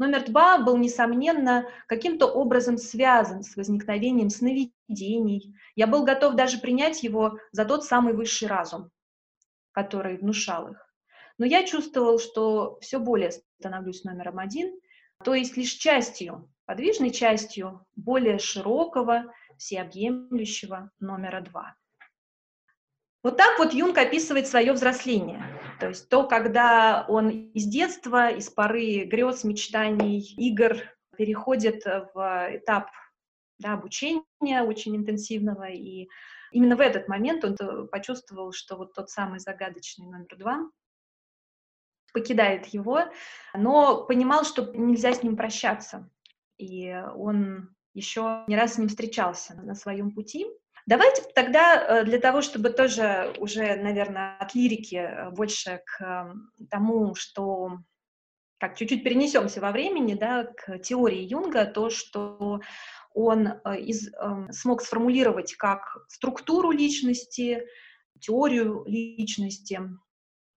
Номер 0.02 0.26
два 0.26 0.58
был, 0.58 0.78
несомненно, 0.78 1.68
каким-то 1.86 2.26
образом 2.26 2.80
связан 2.80 3.44
с 3.44 3.56
возникновением 3.56 4.32
сновидений. 4.32 5.56
Я 5.76 5.86
был 5.86 6.04
готов 6.04 6.34
даже 6.34 6.58
принять 6.58 7.04
его 7.04 7.38
за 7.52 7.66
тот 7.66 7.86
самый 7.86 8.16
высший 8.16 8.48
разум, 8.48 8.90
который 9.74 10.18
внушал 10.18 10.70
их. 10.70 10.92
Но 11.38 11.46
я 11.46 11.68
чувствовал, 11.68 12.18
что 12.18 12.80
все 12.82 12.98
более 12.98 13.30
становлюсь 13.60 14.04
номером 14.04 14.40
один, 14.40 14.76
то 15.24 15.36
есть 15.36 15.56
лишь 15.56 15.74
частью, 15.74 16.52
подвижной 16.66 17.12
частью 17.12 17.86
более 17.96 18.40
широкого, 18.40 19.32
всеобъемлющего 19.60 20.90
номера 21.00 21.42
два. 21.42 21.76
Вот 23.22 23.38
так 23.38 23.60
вот 23.60 23.72
Юнг 23.72 24.00
описывает 24.00 24.48
свое 24.48 24.74
взросление. 24.74 25.61
То 25.82 25.88
есть 25.88 26.10
то, 26.10 26.28
когда 26.28 27.08
он 27.10 27.30
из 27.30 27.66
детства, 27.66 28.30
из 28.30 28.52
поры 28.52 29.06
грез, 29.06 29.44
мечтаний, 29.44 30.20
игр 30.38 30.78
переходит 31.18 31.84
в 32.14 32.50
этап 32.52 32.92
да, 33.58 33.74
обучения 33.74 34.62
очень 34.62 34.96
интенсивного, 34.96 35.70
и 35.70 36.08
именно 36.52 36.76
в 36.76 36.82
этот 36.82 37.08
момент 37.08 37.44
он 37.44 37.88
почувствовал, 37.88 38.52
что 38.52 38.76
вот 38.76 38.94
тот 38.94 39.10
самый 39.10 39.40
загадочный 39.40 40.06
номер 40.06 40.38
два 40.38 40.70
покидает 42.14 42.68
его, 42.68 43.06
но 43.56 44.06
понимал, 44.06 44.44
что 44.44 44.72
нельзя 44.76 45.14
с 45.14 45.24
ним 45.24 45.36
прощаться, 45.36 46.08
и 46.60 46.94
он 47.16 47.76
еще 47.96 48.44
не 48.46 48.56
раз 48.56 48.76
с 48.76 48.78
ним 48.78 48.88
встречался 48.88 49.56
на 49.56 49.74
своем 49.74 50.12
пути. 50.12 50.46
Давайте 50.88 51.24
тогда 51.36 52.02
э, 52.02 52.06
для 52.06 52.20
того, 52.20 52.42
чтобы 52.42 52.72
тоже 52.72 53.34
уже, 53.38 53.76
наверное, 53.76 54.38
от 54.38 54.56
лирики 54.56 54.96
э, 54.96 55.30
больше 55.30 55.82
к 55.86 56.02
эм, 56.04 56.52
тому, 56.70 57.14
что 57.16 57.80
как 58.60 58.78
чуть-чуть 58.78 59.04
перенесемся 59.04 59.62
во 59.62 59.72
времени, 59.72 60.14
да, 60.14 60.46
к 60.46 60.80
теории 60.80 61.22
Юнга, 61.22 61.66
то, 61.66 61.90
что 61.90 62.62
он 63.14 63.48
э, 63.48 63.80
из, 63.80 64.12
эм, 64.14 64.52
смог 64.52 64.82
сформулировать 64.82 65.54
как 65.56 65.98
структуру 66.08 66.72
личности, 66.72 67.64
теорию 68.20 68.84
личности. 68.88 69.82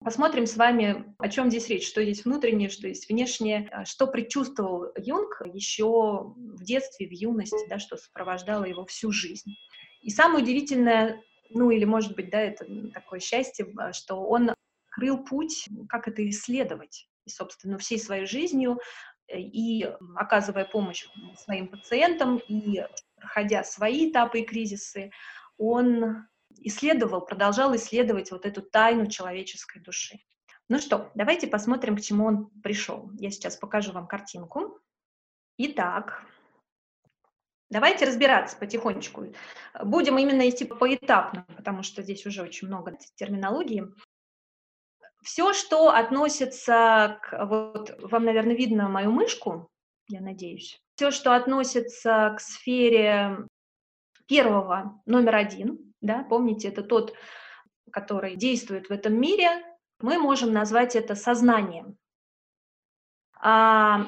Посмотрим 0.03 0.47
с 0.47 0.57
вами, 0.57 1.15
о 1.19 1.29
чем 1.29 1.51
здесь 1.51 1.69
речь, 1.69 1.89
что 1.89 2.01
есть 2.01 2.25
внутреннее, 2.25 2.69
что 2.69 2.89
есть 2.89 3.09
внешнее, 3.09 3.71
что 3.87 4.07
предчувствовал 4.07 4.93
Юнг 4.99 5.43
еще 5.47 6.35
в 6.37 6.63
детстве, 6.63 7.09
в 7.09 7.13
юности, 7.13 7.69
да, 7.71 7.79
что 7.79 7.97
сопровождало 7.97 8.65
его 8.65 8.85
всю 8.85 9.13
жизнь. 9.13 9.55
И 10.05 10.11
самое 10.11 10.45
удивительное, 10.45 11.23
ну 11.49 11.71
или, 11.71 11.87
может 11.87 12.15
быть, 12.15 12.31
да, 12.31 12.39
это 12.39 12.67
такое 12.93 13.21
счастье, 13.21 13.67
а, 13.79 13.95
что 13.95 14.17
он 14.17 14.53
открыл 14.87 15.25
путь, 15.25 15.67
как 15.89 16.09
это 16.09 16.29
исследовать. 16.29 17.09
И, 17.25 17.31
собственно, 17.31 17.79
всей 17.79 17.99
своей 17.99 18.27
жизнью 18.27 18.79
э, 19.29 19.41
и 19.41 19.91
оказывая 20.15 20.67
помощь 20.67 21.07
своим 21.39 21.69
пациентам, 21.69 22.37
и 22.37 22.85
проходя 23.17 23.65
свои 23.65 24.11
этапы 24.11 24.41
и 24.41 24.45
кризисы, 24.45 25.11
он 25.57 26.27
исследовал, 26.59 27.25
продолжал 27.25 27.75
исследовать 27.75 28.31
вот 28.31 28.45
эту 28.45 28.61
тайну 28.61 29.07
человеческой 29.07 29.81
души. 29.81 30.19
Ну 30.69 30.79
что, 30.79 31.11
давайте 31.15 31.47
посмотрим, 31.47 31.97
к 31.97 32.03
чему 32.03 32.27
он 32.27 32.51
пришел. 32.63 33.11
Я 33.15 33.31
сейчас 33.31 33.57
покажу 33.57 33.93
вам 33.93 34.07
картинку. 34.07 34.79
Итак, 35.57 36.27
Давайте 37.71 38.05
разбираться 38.05 38.57
потихонечку. 38.57 39.33
Будем 39.83 40.19
именно 40.19 40.49
идти 40.49 40.65
поэтапно, 40.65 41.47
потому 41.57 41.83
что 41.83 42.03
здесь 42.03 42.27
уже 42.27 42.43
очень 42.43 42.69
много 42.69 42.97
терминологии. 43.17 43.87
Все, 45.23 45.55
что 45.55 45.89
относится 45.89 47.19
к... 47.23 47.47
Вот 47.47 47.97
вам, 48.03 48.25
наверное, 48.25 48.55
видно 48.55 48.89
мою 48.89 49.11
мышку, 49.11 49.69
я 50.09 50.21
надеюсь. 50.21 50.79
Все, 50.97 51.11
что 51.11 51.35
относится 51.35 52.35
к 52.37 52.41
сфере 52.41 53.39
первого, 54.27 55.03
номер 55.07 55.37
один, 55.37 55.95
да, 56.01 56.23
помните, 56.25 56.69
это 56.69 56.83
тот, 56.83 57.15
который 57.91 58.37
действует 58.37 58.89
в 58.89 58.93
этом 58.93 59.19
мире, 59.19 59.65
мы 60.01 60.19
можем 60.19 60.53
назвать 60.53 60.95
это 60.97 61.15
сознанием. 61.15 61.97
А 63.41 64.07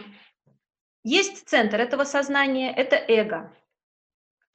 есть 1.07 1.49
центр 1.49 1.81
этого 1.81 2.03
сознания, 2.03 2.75
это 2.75 2.97
эго. 2.97 3.53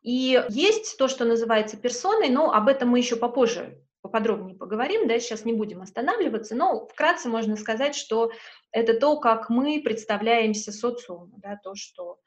И 0.01 0.43
есть 0.50 0.98
то, 0.98 1.08
что 1.08 1.24
называется 1.24 1.77
персоной, 1.77 2.29
но 2.29 2.51
об 2.51 2.67
этом 2.67 2.89
мы 2.89 3.00
еще 3.00 3.15
попозже 3.15 3.81
поподробнее 4.01 4.58
поговорим, 4.58 5.08
да, 5.08 5.17
сейчас 5.20 5.46
не 5.46 5.53
будем 5.53 5.81
останавливаться, 5.81 6.55
но 6.55 6.88
вкратце 6.88 7.29
можно 7.29 7.55
сказать, 7.55 7.96
что 7.96 8.31
это 8.72 9.00
то, 9.00 9.20
как 9.20 9.50
мы 9.50 9.79
представляемся 9.81 10.72
социуму, 10.72 11.31
да, 11.38 11.58
то, 11.63 11.75
что 11.75 12.20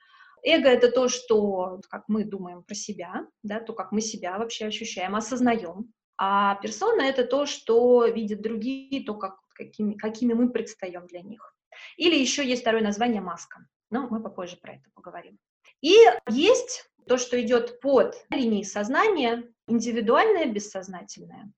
эго— 0.43 0.69
это 0.71 0.91
то, 0.91 1.09
что, 1.09 1.81
как 1.91 2.05
мы 2.07 2.25
думаем 2.25 2.63
про 2.63 2.75
себя, 2.75 3.27
да, 3.43 3.61
то, 3.61 3.73
как 3.73 3.91
мы 3.91 4.01
себя 4.01 4.39
вообще 4.39 4.67
ощущаем, 4.67 5.17
осознаем, 5.17 5.93
а 6.17 6.55
персона— 6.63 7.03
это 7.03 7.25
то, 7.25 7.45
что 7.45 8.07
видят 8.07 8.41
другие, 8.41 9.05
то, 9.05 9.15
как, 9.15 9.35
какими, 9.53 9.95
какими 9.95 10.33
мы 10.33 10.51
предстаем 10.51 11.09
для 11.09 11.21
них. 11.21 11.55
Или 11.97 12.17
еще 12.17 12.47
есть 12.47 12.63
второе 12.63 12.83
название— 12.83 13.21
маска 13.21 13.67
но 13.95 14.09
мы 14.09 14.21
попозже 14.21 14.57
про 14.57 14.73
это 14.73 14.91
поговорим. 14.93 15.39
И 15.81 15.95
есть 16.29 16.91
то, 17.07 17.17
что 17.17 17.41
идет 17.41 17.79
под 17.81 18.17
линией 18.29 18.65
сознания, 18.65 19.45
индивидуальное 19.69 20.47
бессознательное 20.47 21.53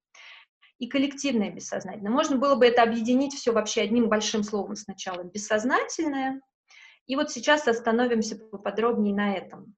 и 0.79 0.87
коллективное 0.87 1.51
бессознательное. 1.51 2.13
Можно 2.13 2.37
было 2.37 2.55
бы 2.55 2.67
это 2.67 2.83
объединить 2.83 3.33
все 3.33 3.53
вообще 3.53 3.81
одним 3.81 4.11
большим 4.11 4.43
словом 4.43 4.77
сначала. 4.77 5.23
Бессознательное. 5.25 6.43
И 7.07 7.17
вот 7.17 7.31
сейчас 7.31 7.67
остановимся 7.69 8.37
поподробнее 8.37 9.15
на 9.15 9.35
этом. 9.35 9.75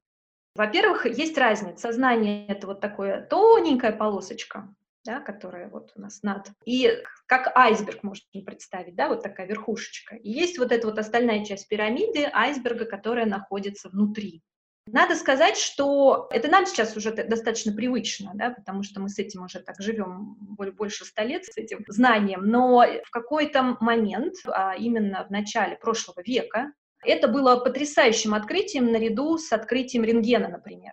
Во-первых, 0.57 1.07
есть 1.07 1.38
разница. 1.38 1.79
Сознание— 1.79 2.45
это 2.49 2.67
вот 2.67 2.81
такое 2.81 3.25
тоненькая 3.25 3.93
полосочка, 3.93 4.75
да, 5.09 5.21
которая 5.21 5.71
вот 5.71 5.93
у 5.97 6.00
нас 6.03 6.23
над. 6.23 6.50
И 6.67 7.03
как 7.25 7.50
айсберг 7.57 8.03
можно 8.03 8.27
представить, 8.45 8.95
да, 8.95 9.09
вот 9.09 9.23
такая 9.23 9.47
верхушечка. 9.47 10.17
И 10.17 10.31
есть 10.31 10.59
вот 10.59 10.71
эта 10.71 10.87
вот 10.87 10.99
остальная 10.99 11.47
часть 11.47 11.67
пирамиды 11.67 12.29
айсберга, 12.31 12.85
которая 12.85 13.25
находится 13.25 13.88
внутри. 13.88 14.43
Надо 14.87 15.17
сказать, 15.17 15.57
что 15.57 16.29
это 16.31 16.49
нам 16.49 16.67
сейчас 16.67 16.95
уже 16.95 17.11
достаточно 17.12 17.73
привычно, 17.73 18.33
да, 18.35 18.50
потому 18.50 18.83
что 18.83 19.00
мы 19.00 19.09
с 19.09 19.19
этим 19.19 19.45
уже 19.45 19.61
так 19.61 19.77
живем 19.81 20.37
больше 20.77 21.07
ста 21.07 21.25
лет, 21.25 21.47
с 21.47 21.57
этим 21.57 21.85
знанием, 21.88 22.45
но 22.45 22.85
в 23.03 23.11
какой-то 23.11 23.79
момент, 23.81 24.35
а 24.47 24.75
именно 24.77 25.25
в 25.27 25.31
начале 25.31 25.77
прошлого 25.77 26.23
века, 26.23 26.73
это 27.03 27.29
было 27.29 27.57
потрясающим 27.57 28.35
открытием 28.35 28.93
наряду 28.93 29.38
с 29.38 29.53
открытием 29.53 30.05
рентгена, 30.05 30.49
например. 30.49 30.93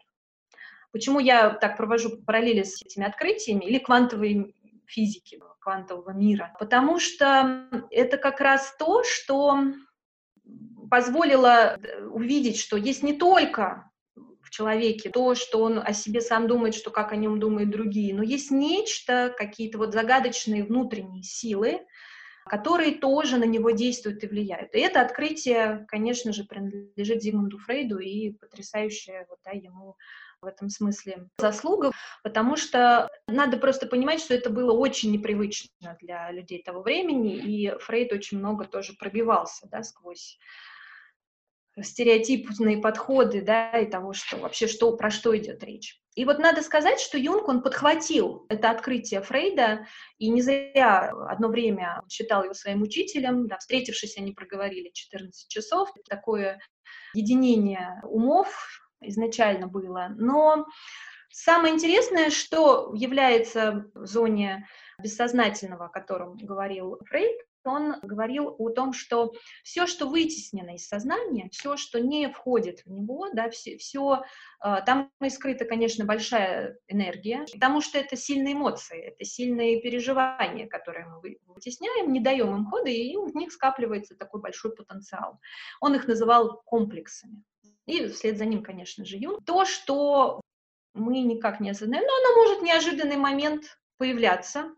Почему 0.96 1.20
я 1.20 1.50
так 1.50 1.76
провожу 1.76 2.22
параллели 2.26 2.64
с 2.64 2.82
этими 2.82 3.06
открытиями 3.06 3.66
или 3.66 3.80
квантовой 3.80 4.56
физики, 4.86 5.42
квантового 5.60 6.12
мира? 6.12 6.56
Потому 6.58 7.02
что 7.02 7.68
это 7.92 8.16
как 8.16 8.40
раз 8.40 8.74
то, 8.80 9.04
что 9.04 9.74
позволило 10.90 11.76
э, 11.76 12.06
увидеть, 12.06 12.58
что 12.58 12.78
есть 12.78 13.04
не 13.04 13.12
только 13.12 13.92
в 14.42 14.50
человеке 14.52 15.10
то, 15.10 15.36
что 15.36 15.64
он 15.64 15.80
о 15.80 15.92
себе 15.92 16.22
сам 16.22 16.48
думает, 16.48 16.74
что 16.74 16.92
как 16.92 17.12
о 17.12 17.18
нем 17.18 17.42
думают 17.42 17.72
другие, 17.72 18.16
но 18.16 18.24
есть 18.24 18.50
нечто, 18.50 19.36
какие-то 19.38 19.78
вот 19.78 19.92
загадочные 19.92 20.64
внутренние 20.64 21.24
силы, 21.24 21.82
которые 22.46 22.94
тоже 22.94 23.36
на 23.36 23.44
него 23.44 23.72
действуют 23.72 24.24
и 24.24 24.28
влияют. 24.28 24.74
И 24.74 24.80
это 24.80 25.02
открытие, 25.02 25.86
конечно 25.90 26.32
же, 26.32 26.46
принадлежит 26.46 27.22
Зигмунду 27.22 27.58
Фрейду 27.58 28.00
и 28.00 28.32
потрясающее 28.32 29.26
вот, 29.28 29.40
да, 29.44 29.52
ему 29.52 29.98
в 30.46 30.48
этом 30.48 30.70
смысле 30.70 31.28
заслуга, 31.38 31.92
потому 32.24 32.56
что 32.56 33.10
надо 33.28 33.58
просто 33.58 33.88
понимать, 33.88 34.22
что 34.22 34.34
это 34.34 34.50
было 34.50 34.72
очень 34.72 35.12
непривычно 35.12 35.98
для 36.02 36.32
людей 36.32 36.64
того 36.64 36.82
времени, 36.82 37.36
и 37.36 37.78
Фрейд 37.80 38.14
очень 38.14 38.40
много 38.40 38.66
тоже 38.66 38.94
пробивался 38.94 39.68
да, 39.70 39.84
сквозь 39.84 40.38
стереотипные 41.82 42.78
подходы, 42.78 43.42
да, 43.42 43.72
и 43.78 43.90
того, 43.90 44.14
что 44.14 44.38
вообще, 44.38 44.68
что, 44.68 44.96
про 44.96 45.10
что 45.10 45.36
идет 45.38 45.64
речь. 45.64 46.00
И 46.16 46.24
вот 46.24 46.40
надо 46.40 46.62
сказать, 46.62 47.02
что 47.02 47.18
Юнг, 47.18 47.50
он 47.50 47.62
подхватил 47.62 48.46
это 48.48 48.70
открытие 48.70 49.22
Фрейда, 49.22 49.86
и 50.18 50.30
не 50.30 50.42
зря 50.42 51.12
одно 51.28 51.50
время 51.50 52.02
считал 52.10 52.44
его 52.44 52.54
своим 52.54 52.82
учителем, 52.82 53.48
да, 53.48 53.58
встретившись, 53.58 54.18
они 54.18 54.32
проговорили 54.32 54.92
14 54.94 55.50
часов, 55.50 55.90
такое 56.08 56.60
единение 57.14 58.00
умов 58.04 58.82
изначально 59.10 59.68
было. 59.68 60.08
Но 60.18 60.66
самое 61.30 61.74
интересное, 61.74 62.30
что 62.30 62.92
является 62.94 63.90
в 63.94 64.06
зоне 64.06 64.68
бессознательного, 65.02 65.86
о 65.86 65.90
котором 65.90 66.38
говорил 66.38 67.00
Фрейд, 67.06 67.38
он 67.66 67.96
говорил 68.02 68.56
о 68.58 68.70
том, 68.70 68.94
что 68.94 69.34
все, 69.64 69.88
что 69.88 70.08
вытеснено 70.08 70.76
из 70.76 70.88
сознания, 70.88 71.50
все, 71.52 71.78
что 71.78 72.00
не 72.00 72.30
входит 72.30 72.82
в 72.86 72.92
него, 72.92 73.30
да, 73.34 73.50
все, 73.50 73.78
все 73.78 74.24
а, 74.60 74.82
там 74.82 75.12
и 75.22 75.30
скрыта, 75.30 75.66
конечно, 75.66 76.06
большая 76.06 76.78
энергия, 76.88 77.46
потому 77.52 77.82
что 77.82 77.98
это 77.98 78.16
сильные 78.16 78.54
эмоции, 78.54 79.02
это 79.02 79.26
сильные 79.26 79.82
переживания, 79.82 80.68
которые 80.68 81.08
мы 81.08 81.38
вытесняем, 81.48 82.12
не 82.14 82.20
даем 82.20 82.56
им 82.56 82.66
хода, 82.68 82.90
и 82.90 83.16
в 83.16 83.36
них 83.36 83.52
скапливается 83.52 84.16
такой 84.16 84.42
большой 84.42 84.76
потенциал. 84.76 85.40
Он 85.82 85.96
их 85.96 86.08
называл 86.08 86.62
комплексами. 86.66 87.44
И 87.86 88.08
вслед 88.08 88.38
за 88.38 88.46
ним, 88.46 88.64
конечно 88.64 89.06
же, 89.06 89.18
Юн. 89.18 89.40
То, 89.46 89.66
что 89.66 90.42
мы 90.94 91.20
никак 91.20 91.60
не 91.60 91.70
осознаем, 91.70 92.06
но 92.06 92.14
оно 92.18 92.42
может 92.42 92.60
в 92.60 92.64
неожиданный 92.64 93.18
момент 93.18 93.80
появляться, 93.98 94.74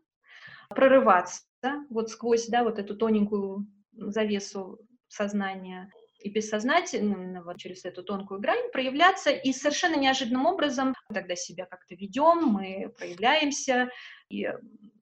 прорываться, 0.69 1.43
вот 1.89 2.09
сквозь, 2.09 2.47
да, 2.47 2.63
вот 2.63 2.79
эту 2.79 2.95
тоненькую 2.95 3.67
завесу 3.93 4.79
сознания 5.07 5.91
и 6.19 6.29
бессознательного 6.29 7.57
через 7.57 7.85
эту 7.85 8.03
тонкую 8.03 8.39
грань 8.39 8.71
проявляться, 8.71 9.29
и 9.29 9.53
совершенно 9.53 9.95
неожиданным 9.95 10.45
образом 10.45 10.93
тогда 11.13 11.35
себя 11.35 11.65
как-то 11.65 11.95
ведем, 11.95 12.45
мы 12.45 12.93
проявляемся, 12.97 13.89
и 14.29 14.47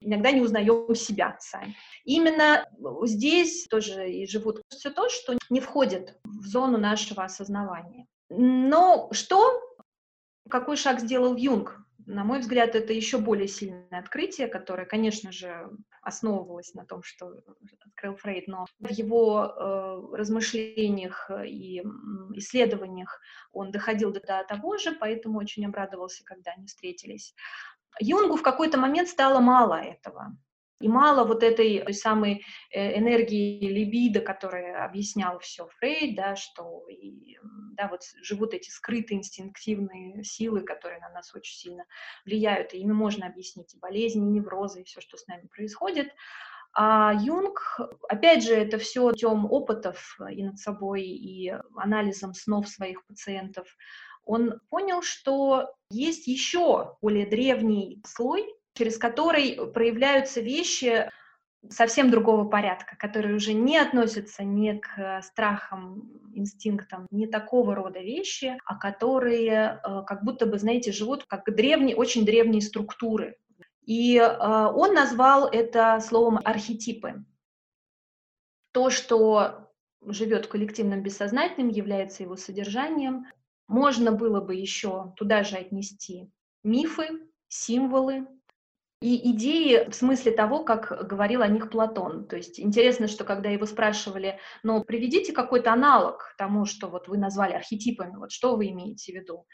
иногда 0.00 0.30
не 0.30 0.40
узнаем 0.40 0.94
себя 0.94 1.36
сами. 1.40 1.74
Именно 2.04 2.66
здесь 3.04 3.66
тоже 3.68 4.10
и 4.10 4.26
живут 4.26 4.62
все 4.68 4.90
то, 4.90 5.08
что 5.08 5.36
не 5.50 5.60
входит 5.60 6.18
в 6.24 6.46
зону 6.46 6.78
нашего 6.78 7.24
осознавания. 7.24 8.06
Но 8.28 9.08
что, 9.12 9.60
какой 10.48 10.76
шаг 10.76 11.00
сделал 11.00 11.36
Юнг 11.36 11.85
на 12.06 12.24
мой 12.24 12.38
взгляд, 12.38 12.74
это 12.74 12.92
еще 12.92 13.18
более 13.18 13.48
сильное 13.48 14.00
открытие, 14.00 14.46
которое, 14.46 14.86
конечно 14.86 15.32
же, 15.32 15.68
основывалось 16.02 16.72
на 16.74 16.86
том, 16.86 17.02
что 17.02 17.32
открыл 17.84 18.16
Фрейд, 18.16 18.46
но 18.46 18.66
в 18.78 18.90
его 18.90 19.44
э, 19.44 20.16
размышлениях 20.16 21.30
и 21.44 21.82
исследованиях 22.34 23.20
он 23.52 23.72
доходил 23.72 24.12
до, 24.12 24.20
до 24.20 24.44
того 24.48 24.78
же, 24.78 24.92
поэтому 24.92 25.38
очень 25.38 25.66
обрадовался, 25.66 26.24
когда 26.24 26.52
они 26.52 26.66
встретились. 26.66 27.34
Юнгу 27.98 28.36
в 28.36 28.42
какой-то 28.42 28.78
момент 28.78 29.08
стало 29.08 29.40
мало 29.40 29.74
этого. 29.74 30.36
И 30.80 30.88
мало 30.88 31.26
вот 31.26 31.42
этой 31.42 31.80
той 31.80 31.94
самой 31.94 32.44
э, 32.70 32.98
энергии 32.98 33.66
либидо, 33.66 34.20
которая 34.20 34.84
объяснял 34.84 35.38
все 35.38 35.66
Фрейд, 35.78 36.16
да, 36.16 36.36
что 36.36 36.86
и, 36.90 37.38
да, 37.72 37.88
вот 37.88 38.02
живут 38.22 38.52
эти 38.52 38.68
скрытые 38.68 39.18
инстинктивные 39.18 40.22
силы, 40.22 40.60
которые 40.60 41.00
на 41.00 41.08
нас 41.10 41.34
очень 41.34 41.56
сильно 41.56 41.84
влияют, 42.26 42.74
и 42.74 42.78
ими 42.78 42.92
можно 42.92 43.26
объяснить 43.26 43.74
и 43.74 43.78
болезни, 43.78 44.26
и 44.26 44.32
неврозы, 44.32 44.82
и 44.82 44.84
все, 44.84 45.00
что 45.00 45.16
с 45.16 45.26
нами 45.26 45.46
происходит. 45.46 46.12
А 46.74 47.14
Юнг, 47.14 47.80
опять 48.06 48.44
же, 48.44 48.54
это 48.54 48.76
все 48.76 49.12
тем 49.12 49.50
опытов 49.50 50.18
и 50.30 50.44
над 50.44 50.58
собой, 50.58 51.04
и 51.04 51.54
анализом 51.74 52.34
снов 52.34 52.68
своих 52.68 53.02
пациентов, 53.06 53.66
он 54.26 54.60
понял, 54.68 55.00
что 55.00 55.72
есть 55.88 56.26
еще 56.26 56.96
более 57.00 57.26
древний 57.26 58.02
слой 58.04 58.44
через 58.76 58.98
который 58.98 59.72
проявляются 59.72 60.40
вещи 60.40 61.10
совсем 61.70 62.10
другого 62.10 62.44
порядка, 62.44 62.96
которые 62.96 63.34
уже 63.34 63.52
не 63.52 63.78
относятся 63.78 64.44
ни 64.44 64.78
к 64.78 65.20
страхам, 65.22 66.08
инстинктам, 66.34 67.06
не 67.10 67.26
такого 67.26 67.74
рода 67.74 67.98
вещи, 68.00 68.56
а 68.64 68.76
которые 68.76 69.80
э, 69.82 70.02
как 70.06 70.22
будто 70.22 70.46
бы, 70.46 70.58
знаете, 70.58 70.92
живут 70.92 71.24
как 71.24 71.44
древние, 71.54 71.96
очень 71.96 72.24
древние 72.24 72.62
структуры. 72.62 73.36
И 73.84 74.16
э, 74.16 74.26
он 74.28 74.94
назвал 74.94 75.48
это 75.48 75.98
словом 76.00 76.40
архетипы. 76.44 77.24
То, 78.72 78.90
что 78.90 79.72
живет 80.04 80.46
в 80.46 80.48
коллективном 80.48 81.02
бессознательном, 81.02 81.70
является 81.70 82.22
его 82.22 82.36
содержанием. 82.36 83.26
Можно 83.66 84.12
было 84.12 84.40
бы 84.40 84.54
еще 84.54 85.12
туда 85.16 85.42
же 85.42 85.56
отнести 85.56 86.30
мифы, 86.62 87.08
символы, 87.48 88.26
и 89.00 89.30
идеи 89.32 89.88
в 89.90 89.94
смысле 89.94 90.32
того, 90.32 90.64
как 90.64 91.06
говорил 91.06 91.42
о 91.42 91.48
них 91.48 91.70
Платон. 91.70 92.26
То 92.26 92.36
есть 92.36 92.58
интересно, 92.58 93.08
что 93.08 93.24
когда 93.24 93.50
его 93.50 93.66
спрашивали, 93.66 94.38
ну, 94.62 94.82
приведите 94.84 95.32
какой-то 95.32 95.72
аналог 95.72 96.34
тому, 96.38 96.64
что 96.64 96.88
вот 96.88 97.06
вы 97.08 97.18
назвали 97.18 97.52
архетипами, 97.52 98.16
вот 98.16 98.32
что 98.32 98.56
вы 98.56 98.68
имеете 98.68 99.12
в 99.12 99.16
виду? 99.16 99.46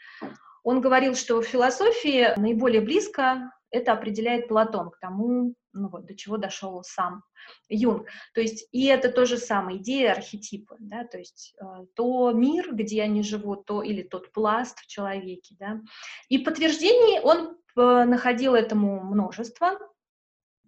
Он 0.63 0.79
говорил, 0.79 1.13
что 1.15 1.41
в 1.41 1.45
философии 1.45 2.39
наиболее 2.39 2.79
близко 2.79 3.51
это 3.69 3.91
определяет 3.91 4.47
Платон 4.47 4.91
к 4.91 4.99
тому, 4.99 5.55
ну 5.73 5.89
вот, 5.89 6.05
до 6.05 6.15
чего 6.15 6.37
дошел 6.37 6.81
сам 6.83 7.23
Юнг. 7.67 8.07
То 8.33 8.39
есть 8.39 8.69
и 8.71 8.85
это 8.85 9.11
то 9.11 9.25
же 9.25 9.37
самое, 9.37 9.79
идея 9.79 10.13
архетипа, 10.13 10.77
да, 10.79 11.03
то 11.05 11.17
есть 11.17 11.55
э, 11.59 11.65
то 11.95 12.31
мир, 12.31 12.73
где 12.73 13.01
они 13.01 13.23
живут, 13.23 13.65
то 13.65 13.81
или 13.81 14.03
тот 14.03 14.31
пласт 14.31 14.79
в 14.79 14.87
человеке, 14.87 15.55
да. 15.59 15.81
И 16.29 16.37
подтверждений 16.37 17.19
он 17.19 17.57
находил 17.75 18.55
этому 18.55 19.03
множество, 19.03 19.79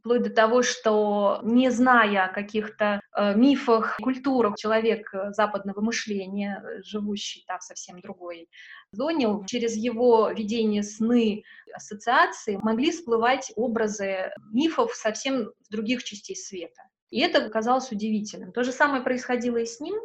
вплоть 0.05 0.21
до 0.21 0.29
того, 0.29 0.61
что 0.61 1.39
не 1.41 1.71
зная 1.71 2.25
о 2.25 2.33
каких-то 2.33 3.01
э, 3.17 3.33
мифах, 3.33 3.97
культурах, 3.97 4.55
человек 4.55 5.11
э, 5.11 5.31
западного 5.31 5.81
мышления, 5.81 6.63
э, 6.63 6.83
живущий 6.83 7.43
там 7.47 7.57
в 7.57 7.63
совсем 7.63 7.99
другой 8.01 8.47
зоне, 8.91 9.43
через 9.47 9.75
его 9.75 10.29
видение 10.29 10.83
сны, 10.83 11.41
ассоциации 11.73 12.59
могли 12.61 12.91
всплывать 12.91 13.51
образы 13.55 14.31
мифов 14.51 14.93
совсем 14.93 15.51
других 15.71 16.03
частей 16.03 16.35
света. 16.35 16.83
И 17.09 17.19
это 17.19 17.49
казалось 17.49 17.91
удивительным. 17.91 18.51
То 18.51 18.63
же 18.63 18.71
самое 18.71 19.01
происходило 19.01 19.57
и 19.57 19.65
с 19.65 19.79
ним, 19.79 19.95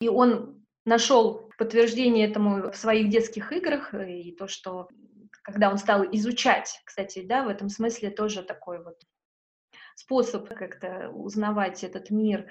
и 0.00 0.08
он 0.08 0.64
нашел 0.84 1.50
подтверждение 1.58 2.28
этому 2.28 2.70
в 2.70 2.76
своих 2.76 3.08
детских 3.08 3.50
играх, 3.50 3.92
и 3.92 4.30
то, 4.38 4.46
что 4.46 4.88
когда 5.44 5.70
он 5.70 5.78
стал 5.78 6.04
изучать, 6.12 6.80
кстати, 6.84 7.22
да, 7.22 7.44
в 7.44 7.48
этом 7.48 7.68
смысле 7.68 8.10
тоже 8.10 8.42
такой 8.42 8.82
вот 8.82 8.98
способ 9.94 10.48
как-то 10.48 11.10
узнавать 11.10 11.84
этот 11.84 12.10
мир. 12.10 12.48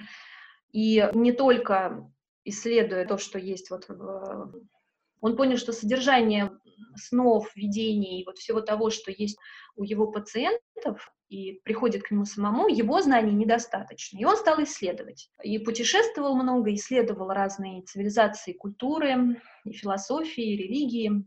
И 0.72 1.10
не 1.14 1.32
только 1.34 2.10
исследуя 2.46 3.06
то, 3.06 3.18
что 3.18 3.40
есть 3.40 3.70
вот 3.70 3.86
в 3.90 4.54
Он 5.22 5.36
понял, 5.36 5.58
что 5.58 5.74
содержание 5.74 6.52
снов, 6.96 7.56
видений, 7.56 8.24
вот 8.26 8.38
всего 8.38 8.62
того, 8.62 8.90
что 8.90 9.12
есть 9.12 9.38
у 9.76 9.84
его 9.84 10.12
пациентов, 10.12 11.12
и 11.30 11.62
приходит 11.64 12.04
к 12.04 12.12
нему 12.12 12.26
самому, 12.26 12.68
его 12.68 13.02
знаний 13.02 13.34
недостаточно. 13.34 14.20
И 14.20 14.26
он 14.26 14.38
стал 14.38 14.62
исследовать. 14.62 15.32
И 15.42 15.58
путешествовал 15.58 16.36
много, 16.36 16.74
исследовал 16.74 17.30
разные 17.30 17.82
цивилизации, 17.82 18.54
культуры, 18.54 19.42
и 19.66 19.72
философии, 19.72 20.44
и 20.44 20.58
религии 20.58 21.26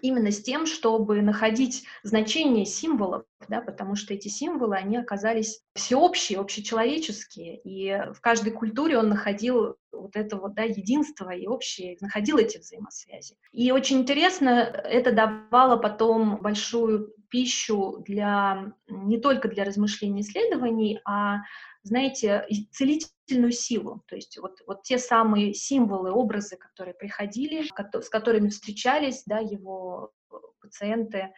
именно 0.00 0.30
с 0.30 0.42
тем, 0.42 0.66
чтобы 0.66 1.22
находить 1.22 1.84
значение 2.02 2.64
символов, 2.64 3.24
да, 3.48 3.60
потому 3.60 3.94
что 3.94 4.14
эти 4.14 4.28
символы, 4.28 4.76
они 4.76 4.96
оказались 4.96 5.62
всеобщие, 5.74 6.38
общечеловеческие, 6.38 7.60
и 7.62 8.12
в 8.12 8.20
каждой 8.20 8.52
культуре 8.52 8.98
он 8.98 9.08
находил 9.08 9.76
вот 9.92 10.14
это 10.14 10.36
вот, 10.36 10.54
да, 10.54 10.62
единство 10.62 11.30
и 11.30 11.46
общее, 11.46 11.96
находил 12.00 12.38
эти 12.38 12.58
взаимосвязи. 12.58 13.36
И 13.52 13.70
очень 13.72 14.00
интересно, 14.00 14.50
это 14.50 15.12
давало 15.12 15.76
потом 15.76 16.38
большую 16.40 17.12
пищу 17.28 18.02
для, 18.06 18.72
не 18.88 19.18
только 19.18 19.48
для 19.48 19.64
размышлений 19.64 20.20
и 20.20 20.22
исследований, 20.22 21.00
а 21.04 21.38
знаете, 21.86 22.46
целительную 22.72 23.52
силу. 23.52 24.02
То 24.06 24.16
есть 24.16 24.38
вот, 24.38 24.58
вот 24.66 24.82
те 24.82 24.98
самые 24.98 25.54
символы, 25.54 26.12
образы, 26.12 26.56
которые 26.56 26.94
приходили, 26.94 27.62
с 27.62 28.08
которыми 28.08 28.48
встречались 28.48 29.22
да, 29.24 29.38
его 29.38 30.12
пациенты, 30.60 31.32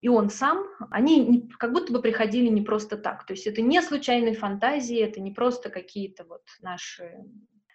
и 0.00 0.08
он 0.08 0.30
сам, 0.30 0.64
они 0.90 1.26
не, 1.26 1.48
как 1.58 1.72
будто 1.72 1.92
бы 1.92 2.00
приходили 2.00 2.48
не 2.48 2.62
просто 2.62 2.96
так. 2.96 3.26
То 3.26 3.34
есть 3.34 3.46
это 3.46 3.60
не 3.60 3.82
случайные 3.82 4.34
фантазии, 4.34 4.98
это 4.98 5.20
не 5.20 5.30
просто 5.30 5.68
какие-то 5.68 6.24
вот 6.24 6.42
наши, 6.62 7.18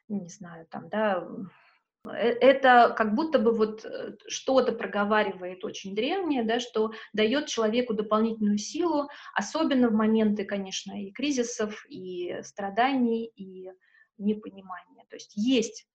не 0.08 0.28
знаю, 0.28 0.65
там, 0.71 0.89
да, 0.89 1.23
Э, 1.23 1.64
это 2.10 2.94
как 2.98 3.15
будто 3.15 3.39
бы 3.39 3.52
вот 3.52 3.86
э, 3.86 4.15
что-то 4.28 4.72
проговаривает 4.72 5.63
очень 5.63 5.96
древнее, 5.96 6.44
да, 6.44 6.60
что 6.60 6.91
дает 7.13 7.48
человеку 7.48 7.94
дополнительную 7.94 8.58
силу, 8.58 9.10
особенно 9.34 9.89
в 9.89 9.94
моменты, 9.94 10.46
конечно, 10.46 11.02
и 11.02 11.12
кризисов, 11.12 11.86
и 11.89 12.39
страданий, 12.44 13.26
и 13.36 13.72
непонимания. 14.18 15.06
То 15.10 15.15
есть 15.15 15.34
есть 15.36 15.88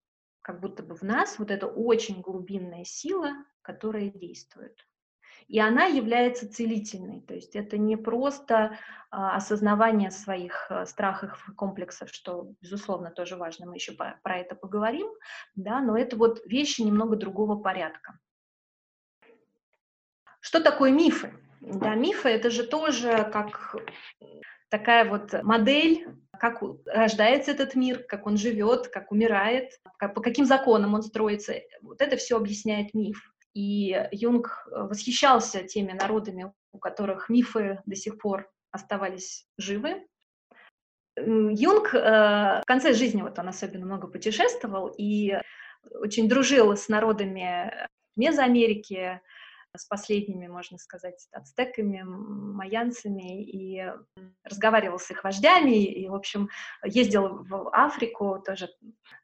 как 0.42 0.60
будто 0.60 0.82
бы 0.82 0.94
в 0.94 1.02
нас 1.02 1.38
вот 1.38 1.50
эта 1.50 1.66
очень 1.66 2.20
глубинная 2.20 2.84
сила, 2.84 3.32
которая 3.62 4.08
действует 4.08 4.86
и 5.50 5.58
она 5.58 5.86
является 5.86 6.48
целительной. 6.48 7.22
То 7.22 7.34
есть 7.34 7.56
это 7.56 7.76
не 7.76 7.96
просто 7.96 8.78
а, 9.10 9.34
осознавание 9.34 10.12
своих 10.12 10.70
а, 10.70 10.86
страхов 10.86 11.44
и 11.48 11.52
комплексов, 11.52 12.10
что, 12.12 12.52
безусловно, 12.60 13.10
тоже 13.10 13.36
важно, 13.36 13.66
мы 13.66 13.74
еще 13.74 13.92
про 13.92 14.38
это 14.38 14.54
поговорим, 14.54 15.08
да, 15.56 15.80
но 15.80 15.98
это 15.98 16.16
вот 16.16 16.40
вещи 16.46 16.82
немного 16.82 17.16
другого 17.16 17.56
порядка. 17.56 18.16
Что 20.38 20.60
такое 20.60 20.92
мифы? 20.92 21.34
Да, 21.60 21.96
мифы— 21.96 22.28
это 22.30 22.48
же 22.50 22.64
тоже 22.64 23.28
как 23.32 23.74
такая 24.68 25.04
вот 25.04 25.42
модель, 25.42 26.06
как 26.38 26.62
рождается 26.86 27.50
этот 27.50 27.74
мир, 27.74 28.04
как 28.04 28.26
он 28.26 28.36
живет, 28.36 28.86
как 28.86 29.10
умирает, 29.10 29.72
как, 29.98 30.14
по 30.14 30.22
каким 30.22 30.46
законам 30.46 30.94
он 30.94 31.02
строится. 31.02 31.54
Вот 31.82 32.00
это 32.00 32.16
все 32.16 32.36
объясняет 32.36 32.94
миф. 32.94 33.29
И 33.54 34.08
Юнг 34.12 34.66
э, 34.66 34.82
восхищался 34.82 35.62
теми 35.62 35.92
народами, 35.92 36.52
у 36.72 36.78
которых 36.78 37.28
мифы 37.28 37.80
до 37.86 37.96
сих 37.96 38.18
пор 38.18 38.50
оставались 38.70 39.46
живы. 39.58 40.06
Юнг 41.16 41.94
э, 41.94 42.60
в 42.62 42.64
конце 42.66 42.94
жизни, 42.94 43.22
вот 43.22 43.38
он 43.38 43.48
особенно 43.48 43.86
много 43.86 44.06
путешествовал 44.06 44.94
и 44.96 45.36
очень 45.92 46.28
дружил 46.28 46.76
с 46.76 46.88
народами 46.88 47.88
Мезоамерики, 48.16 49.20
с 49.76 49.86
последними, 49.86 50.46
можно 50.46 50.78
сказать, 50.78 51.28
ацтеками, 51.32 52.02
майянцами, 52.02 53.44
и 53.44 53.84
разговаривал 54.44 54.98
с 54.98 55.10
их 55.10 55.22
вождями, 55.22 55.84
и, 55.84 56.08
в 56.08 56.14
общем, 56.14 56.48
ездил 56.84 57.44
в 57.44 57.70
Африку, 57.72 58.42
тоже 58.44 58.68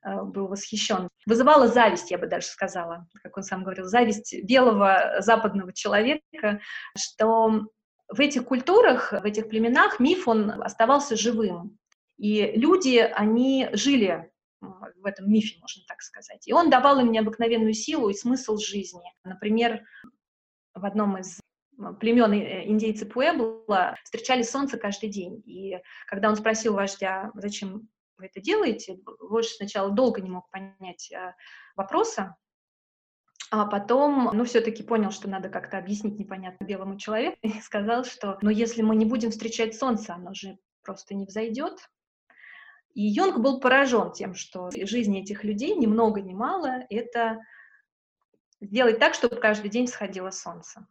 э, 0.04 0.22
был 0.22 0.46
восхищен. 0.46 1.08
Вызывала 1.26 1.68
зависть, 1.68 2.10
я 2.10 2.18
бы 2.18 2.26
даже 2.26 2.46
сказала, 2.46 3.06
как 3.22 3.36
он 3.36 3.42
сам 3.42 3.64
говорил, 3.64 3.86
зависть 3.86 4.36
белого 4.44 5.16
западного 5.20 5.72
человека, 5.72 6.60
что 6.96 7.66
в 8.08 8.20
этих 8.20 8.44
культурах, 8.44 9.12
в 9.12 9.24
этих 9.24 9.48
племенах 9.48 9.98
миф, 9.98 10.28
он 10.28 10.50
оставался 10.62 11.16
живым. 11.16 11.78
И 12.18 12.52
люди, 12.54 12.98
они 12.98 13.68
жили 13.72 14.30
в 14.60 15.04
этом 15.04 15.30
мифе, 15.30 15.58
можно 15.60 15.82
так 15.86 16.00
сказать. 16.00 16.46
И 16.46 16.52
он 16.52 16.70
давал 16.70 16.98
им 17.00 17.12
необыкновенную 17.12 17.74
силу 17.74 18.08
и 18.08 18.14
смысл 18.14 18.56
жизни. 18.56 19.12
Например, 19.24 19.82
в 20.76 20.84
одном 20.84 21.18
из 21.18 21.40
племен 22.00 22.32
э, 22.32 22.66
индейцы 22.66 23.06
Пуэбла 23.06 23.96
встречали 24.04 24.42
солнце 24.42 24.78
каждый 24.78 25.08
день. 25.08 25.42
И 25.46 25.78
когда 26.06 26.28
он 26.28 26.36
спросил 26.36 26.74
вождя, 26.74 27.30
зачем 27.34 27.88
вы 28.18 28.26
это 28.26 28.40
делаете, 28.40 28.98
вождь 29.20 29.56
сначала 29.56 29.90
долго 29.90 30.20
не 30.20 30.30
мог 30.30 30.48
понять 30.50 31.10
э, 31.12 31.34
вопроса, 31.74 32.36
а 33.50 33.66
потом, 33.66 34.30
ну, 34.32 34.44
все-таки 34.44 34.82
понял, 34.82 35.12
что 35.12 35.28
надо 35.28 35.48
как-то 35.48 35.78
объяснить 35.78 36.18
непонятно 36.18 36.64
белому 36.64 36.98
человеку, 36.98 37.36
и 37.42 37.60
сказал, 37.60 38.04
что, 38.04 38.38
ну, 38.42 38.50
если 38.50 38.82
мы 38.82 38.96
не 38.96 39.04
будем 39.04 39.30
встречать 39.30 39.76
солнце, 39.76 40.14
оно 40.14 40.34
же 40.34 40.58
просто 40.82 41.14
не 41.14 41.26
взойдет. 41.26 41.78
И 42.94 43.02
Йонг 43.02 43.38
был 43.38 43.60
поражен 43.60 44.10
тем, 44.12 44.34
что 44.34 44.70
жизнь 44.72 45.16
этих 45.16 45.44
людей, 45.44 45.76
ни 45.76 45.86
много 45.86 46.22
ни 46.22 46.32
мало, 46.32 46.86
это 46.88 47.38
сделать 48.60 48.98
так, 48.98 49.14
чтобы 49.14 49.36
каждый 49.36 49.70
день 49.70 49.86
всходило 49.86 50.30
солнце. 50.30 50.86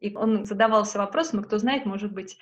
И 0.00 0.14
он 0.14 0.44
задавался 0.44 0.98
вопросом, 0.98 1.40
и 1.40 1.44
кто 1.44 1.58
знает, 1.58 1.86
может 1.86 2.12
быть, 2.12 2.38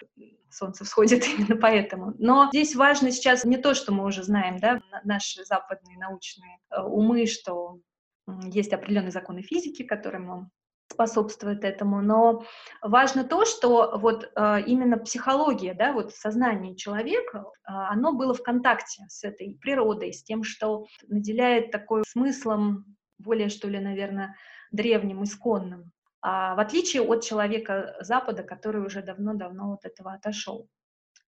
солнце 0.50 0.84
всходит 0.84 1.24
именно 1.38 1.56
поэтому. 1.56 2.14
Но 2.18 2.48
здесь 2.48 2.74
важно 2.74 3.10
сейчас 3.10 3.44
не 3.44 3.56
то, 3.56 3.74
что 3.74 3.92
мы 3.92 4.04
уже 4.04 4.22
знаем, 4.22 4.58
да, 4.58 4.80
наши 5.04 5.44
западные 5.44 5.98
научные 5.98 6.58
э, 6.70 6.80
умы, 6.80 7.26
что 7.26 7.78
есть 8.26 8.72
определенные 8.72 9.10
законы 9.10 9.42
физики, 9.42 9.82
которым 9.82 10.50
способствует 10.90 11.64
этому, 11.64 12.02
но 12.02 12.44
важно 12.80 13.24
то, 13.24 13.44
что 13.44 13.98
вот 13.98 14.30
э, 14.36 14.60
именно 14.66 14.98
психология, 14.98 15.74
да, 15.74 15.92
вот 15.92 16.14
сознание 16.14 16.76
человека, 16.76 17.38
э, 17.38 17.42
оно 17.66 18.12
было 18.12 18.34
в 18.34 18.42
контакте 18.42 19.04
с 19.08 19.24
этой 19.24 19.58
природой, 19.60 20.12
с 20.12 20.22
тем, 20.22 20.44
что 20.44 20.86
наделяет 21.08 21.70
такой 21.70 22.04
смыслом 22.06 22.96
более, 23.24 23.48
что 23.48 23.68
ли, 23.68 23.80
наверное, 23.80 24.36
древним, 24.70 25.24
исконным, 25.24 25.92
а 26.20 26.54
в 26.54 26.60
отличие 26.60 27.02
от 27.02 27.24
человека 27.24 27.96
Запада, 28.00 28.42
который 28.42 28.84
уже 28.84 29.02
давно-давно 29.02 29.74
от 29.74 29.84
этого 29.84 30.12
отошел. 30.12 30.68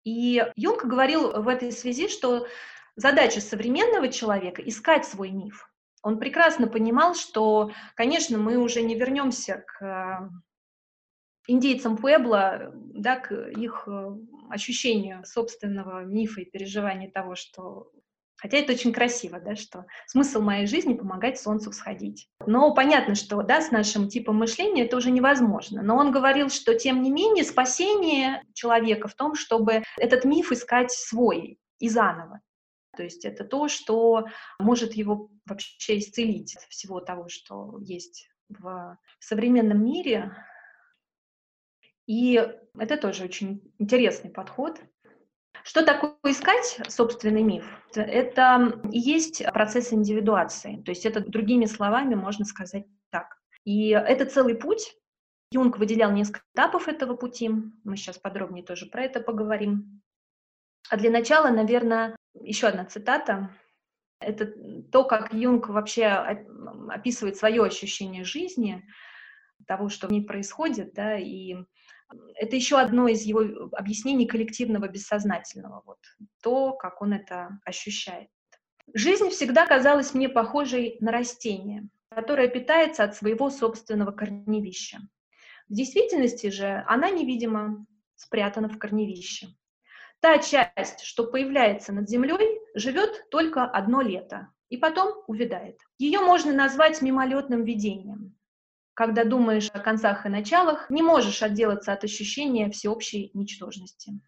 И 0.05 0.45
Юнг 0.57 0.85
говорил 0.85 1.43
в 1.43 1.49
этой 1.49 1.73
связи, 1.73 2.09
что 2.09 2.47
задача 2.95 3.41
современного 3.41 4.09
человека— 4.09 4.63
искать 4.67 5.05
свой 5.07 5.31
миф. 5.31 5.71
Он 6.03 6.19
прекрасно 6.19 6.67
понимал, 6.69 7.15
что, 7.15 7.73
конечно, 7.95 8.37
мы 8.37 8.59
уже 8.59 8.83
не 8.83 8.95
вернемся 8.95 9.65
к 9.67 10.31
индейцам 11.47 11.97
Пуэбла, 11.97 12.73
да, 12.75 13.19
к 13.19 13.33
их 13.33 13.85
э, 13.87 14.17
ощущению 14.51 15.25
собственного 15.25 16.05
мифа 16.05 16.43
и 16.43 16.51
переживания 16.51 17.11
того, 17.11 17.35
что 17.35 17.91
Хотя 18.45 18.59
это 18.59 18.75
очень 18.75 18.93
красиво, 18.93 19.41
да, 19.41 19.57
что 19.57 19.87
смысл 20.05 20.43
моей 20.43 20.67
жизни— 20.67 20.93
помогать 20.99 21.41
Солнцу 21.41 21.71
всходить. 21.71 22.29
Но 22.45 22.75
понятно, 22.75 23.15
что 23.15 23.43
да, 23.43 23.63
с 23.63 23.71
нашим 23.71 24.11
типом 24.11 24.37
мышления 24.37 24.85
это 24.85 24.99
уже 24.99 25.11
невозможно. 25.11 25.81
Но 25.81 25.97
он 25.97 26.13
говорил, 26.13 26.51
что 26.51 26.79
тем 26.79 27.01
не 27.01 27.11
менее 27.11 27.43
спасение 27.43 28.43
человека 28.53 29.09
в 29.09 29.15
том, 29.15 29.35
чтобы 29.35 29.83
этот 29.97 30.27
миф 30.27 30.53
искать 30.53 30.93
свой 30.93 31.59
и 31.79 31.89
заново. 31.89 32.43
То 32.95 33.03
есть 33.03 33.25
это 33.25 33.45
то, 33.45 33.69
что 33.69 34.27
может 34.59 34.93
его 34.93 35.31
вообще 35.47 35.99
исцелить 35.99 36.55
от 36.55 36.65
всего 36.65 37.01
того, 37.01 37.31
что 37.31 37.79
есть 37.81 38.29
в 38.51 38.99
современном 39.21 39.83
мире. 39.83 40.37
И 42.07 42.47
это 42.79 42.99
тоже 42.99 43.25
очень 43.25 43.73
интересный 43.79 44.29
подход. 44.29 44.83
Что 45.67 45.83
такое 45.83 46.15
искать 46.25 46.79
собственный 46.89 47.43
миф? 47.43 47.65
Это 47.95 48.83
и 48.93 48.99
есть 48.99 49.43
процесс 49.47 49.95
индивидуации. 49.95 50.83
То 50.83 50.91
есть 50.91 51.07
это 51.07 51.21
другими 51.21 51.65
словами 51.65 52.15
можно 52.15 52.45
сказать 52.45 52.85
так. 53.11 53.39
И 53.65 53.89
это 53.89 54.27
целый 54.27 54.57
путь. 54.57 54.95
Юнг 55.51 55.79
выделял 55.79 56.13
несколько 56.13 56.45
этапов 56.53 56.87
этого 56.87 57.17
пути. 57.17 57.51
Мы 57.83 57.97
сейчас 57.97 58.19
подробнее 58.19 58.63
тоже 58.63 58.85
про 58.87 59.05
это 59.05 59.21
поговорим. 59.21 60.03
А 60.91 60.99
для 60.99 61.11
начала, 61.11 61.49
наверное, 61.49 62.15
еще 62.35 62.67
одна 62.67 62.85
цитата. 62.85 63.49
Это 64.21 64.53
то, 64.93 65.05
как 65.05 65.33
Юнг 65.33 65.71
вообще 65.71 66.05
описывает 66.91 67.39
свое 67.39 67.65
ощущение 67.65 68.25
жизни, 68.25 68.87
того, 69.67 69.89
что 69.89 70.09
в 70.09 70.11
ней 70.11 70.27
происходит, 70.27 70.93
да, 70.93 71.17
и 71.17 71.57
это 72.35 72.57
еще 72.57 72.79
одно 72.79 73.09
из 73.09 73.23
его 73.23 73.69
объяснений 73.73 74.27
коллективного 74.27 74.89
бессознательного, 74.89 75.83
вот, 75.87 75.99
то, 76.43 76.73
как 76.73 77.03
он 77.03 77.13
это 77.13 77.59
ощущает. 77.65 78.29
Жизнь 78.93 79.31
всегда 79.31 79.67
казалась 79.67 80.15
мне 80.15 80.29
похожей 80.29 80.97
на 81.01 81.11
растение. 81.11 81.89
которая 82.11 82.47
питается 82.47 83.03
от 83.03 83.17
своего 83.17 83.51
собственного 83.51 84.13
корневища. 84.13 84.99
В 85.69 85.75
действительности 85.75 86.49
же 86.51 86.85
она 86.87 87.11
невидима, 87.11 87.85
спрятана 88.15 88.69
в 88.69 88.79
корневище. 88.79 89.49
Та 90.21 90.39
часть, 90.39 91.01
что 91.01 91.25
появляется 91.25 91.93
над 91.93 92.09
землей, 92.09 92.61
живет 92.75 93.29
только 93.31 93.65
одно 93.65 94.01
лето 94.01 94.49
и 94.69 94.77
потом 94.77 95.25
увядает. 95.27 95.79
Ее 95.99 96.21
можно 96.21 96.53
назвать 96.53 97.03
мимолетным 97.03 97.65
видением. 97.65 98.24
Когда 98.95 99.25
думаешь 99.25 99.71
о 99.73 99.81
концах 99.81 100.25
и 100.25 100.29
началах, 100.29 100.89
не 100.89 101.03
можешь 101.03 101.43
отделаться 101.43 101.93
от 101.93 102.05
ощущения 102.05 102.71
всеобщей 102.71 103.33
ничтожности. 103.35 104.21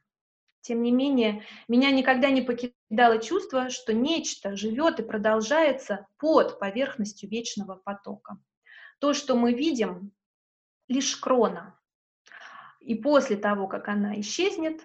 Тем 0.61 0.83
не 0.83 0.90
менее, 0.90 1.44
меня 1.68 1.92
никогда 1.92 2.31
не 2.31 2.42
покидало 2.42 3.18
чувство, 3.22 3.70
что 3.70 3.94
нечто 3.94 4.57
живет 4.57 4.98
и 4.98 5.05
продолжается 5.05 6.09
под 6.18 6.59
поверхностью 6.59 7.31
вечного 7.31 7.76
потока. 7.76 8.38
То, 8.98 9.14
что 9.14 9.37
мы 9.37 9.52
видим, 9.52 10.11
лишь 10.88 11.16
крона. 11.16 11.79
И 12.81 12.96
после 12.96 13.37
того, 13.37 13.68
как 13.68 13.87
она 13.87 14.18
исчезнет, 14.20 14.85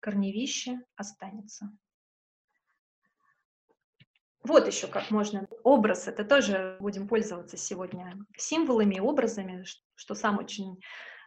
корневище 0.00 0.80
останется. 0.96 1.70
Вот 4.44 4.66
еще 4.66 4.86
как 4.86 5.10
можно. 5.10 5.48
Образ, 5.62 6.06
это 6.06 6.24
тоже 6.24 6.76
будем 6.78 7.08
пользоваться 7.08 7.56
сегодня 7.56 8.14
символами, 8.36 8.98
образами, 8.98 9.64
что 9.94 10.14
сам 10.14 10.38
очень 10.38 10.78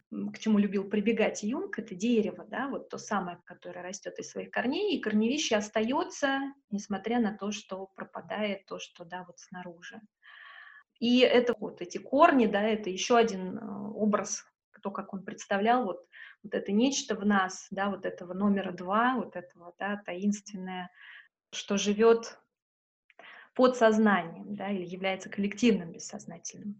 к 0.09 0.39
чему 0.39 0.57
любил 0.57 0.89
прибегать 0.89 1.43
Юнг, 1.43 1.77
это 1.79 1.93
дерево, 1.93 2.45
да, 2.45 2.69
вот 2.69 2.87
то 2.87 2.97
самое, 2.97 3.39
которое 3.43 3.81
растет 3.81 4.17
из 4.19 4.29
своих 4.29 4.51
корней, 4.51 4.95
и 4.95 5.01
корневище 5.01 5.57
остается, 5.57 6.39
несмотря 6.69 7.19
на 7.19 7.37
то, 7.37 7.51
что 7.51 7.87
пропадает 7.87 8.65
то, 8.67 8.79
что, 8.79 9.03
да, 9.03 9.25
вот 9.27 9.39
снаружи. 9.39 9.99
И 10.99 11.19
это 11.19 11.53
вот 11.59 11.81
эти 11.81 11.97
корни, 11.97 12.45
да, 12.45 12.61
это 12.61 12.89
еще 12.89 13.17
один 13.17 13.57
э, 13.57 13.61
образ, 13.95 14.45
то, 14.81 14.91
как 14.91 15.13
он 15.13 15.23
представлял 15.23 15.83
вот, 15.83 16.07
вот 16.41 16.53
это 16.53 16.71
нечто 16.71 17.15
в 17.15 17.25
нас, 17.25 17.67
да, 17.69 17.89
вот 17.89 18.05
этого 18.05 18.33
номера 18.33 18.71
два, 18.71 19.15
вот 19.15 19.35
этого, 19.35 19.75
да, 19.77 20.01
таинственное, 20.05 20.89
что 21.51 21.77
живет 21.77 22.39
под 23.57 23.75
сознанием, 23.75 24.55
да, 24.55 24.69
или 24.69 24.85
является 24.85 25.29
коллективным 25.29 25.91
бессознательным. 25.91 26.79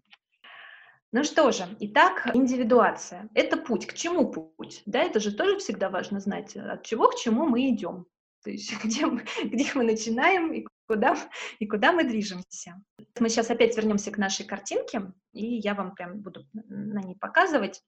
Ну 1.11 1.23
что 1.23 1.51
же, 1.51 1.65
итак, 1.79 2.29
индивидуация. 2.35 3.29
Это 3.33 3.57
путь. 3.57 3.87
К 3.87 3.95
чему 3.95 4.31
путь? 4.31 4.83
Да, 4.85 5.01
это 5.01 5.19
же 5.19 5.35
тоже 5.35 5.57
всегда 5.57 5.89
важно 5.89 6.19
знать, 6.19 6.55
от 6.55 6.83
чего 6.83 7.09
к 7.09 7.15
чему 7.15 7.47
мы 7.47 7.67
идем. 7.71 8.05
То 8.43 8.51
есть 8.51 8.71
где 8.83 9.07
мы, 9.07 9.25
где 9.43 9.71
мы 9.73 9.85
начинаем 9.85 10.53
и 10.53 10.67
куда, 10.87 11.17
и 11.57 11.65
куда 11.65 11.93
мы 11.93 12.03
движемся. 12.03 12.79
Мы 13.19 13.29
сейчас 13.29 13.49
опять 13.49 13.75
вернемся 13.75 14.11
к 14.11 14.19
нашей 14.19 14.45
картинке, 14.45 15.11
и 15.33 15.45
я 15.55 15.73
вам 15.73 15.95
прям 15.95 16.21
буду 16.21 16.45
на 16.53 17.01
ней 17.01 17.15
показывать, 17.15 17.81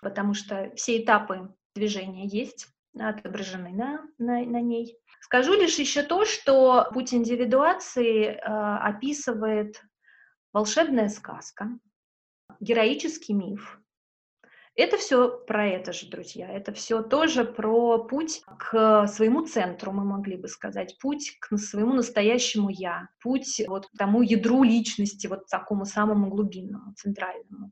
потому 0.00 0.32
что 0.32 0.72
все 0.74 1.02
этапы 1.02 1.54
движения 1.74 2.26
есть, 2.26 2.68
отображены 2.98 3.70
на, 3.70 4.06
на, 4.18 4.44
на 4.44 4.60
ней. 4.60 4.96
Скажу 5.20 5.54
лишь 5.54 5.78
еще 5.78 6.02
то, 6.02 6.24
что 6.24 6.88
путь 6.92 7.14
индивидуации 7.14 8.26
э, 8.26 8.38
описывает 8.38 9.82
волшебная 10.52 11.08
сказка, 11.08 11.70
героический 12.60 13.32
миф. 13.32 13.80
Это 14.76 14.96
все 14.96 15.38
про 15.38 15.68
это 15.68 15.92
же, 15.92 16.08
друзья. 16.08 16.50
Это 16.50 16.72
все 16.72 17.00
тоже 17.02 17.44
про 17.44 18.04
путь 18.04 18.42
к 18.58 19.06
своему 19.06 19.46
центру, 19.46 19.92
мы 19.92 20.04
могли 20.04 20.36
бы 20.36 20.48
сказать, 20.48 20.98
путь 21.00 21.36
к 21.40 21.56
своему 21.58 21.92
настоящему 21.92 22.70
я, 22.70 23.08
путь 23.22 23.62
вот 23.68 23.86
к 23.86 23.90
тому 23.96 24.22
ядру 24.22 24.64
личности, 24.64 25.28
вот 25.28 25.46
такому 25.46 25.84
самому 25.84 26.28
глубинному, 26.28 26.92
центральному. 26.94 27.70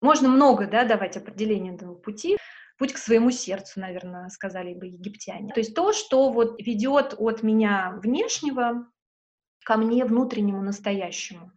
Можно 0.00 0.28
много, 0.28 0.66
да, 0.66 0.84
давать 0.84 1.18
определение 1.18 1.74
этого 1.74 1.94
пути. 1.94 2.38
Путь 2.76 2.92
к 2.92 2.98
своему 2.98 3.30
сердцу, 3.30 3.80
наверное, 3.80 4.28
сказали 4.28 4.74
бы 4.74 4.86
египтяне. 4.86 5.52
То 5.52 5.60
есть 5.60 5.74
то, 5.74 5.92
что 5.92 6.30
вот 6.30 6.60
ведет 6.60 7.14
от 7.18 7.42
меня 7.42 7.98
внешнего 8.02 8.90
ко 9.64 9.76
мне 9.76 10.04
внутреннему 10.04 10.62
настоящему. 10.62 11.52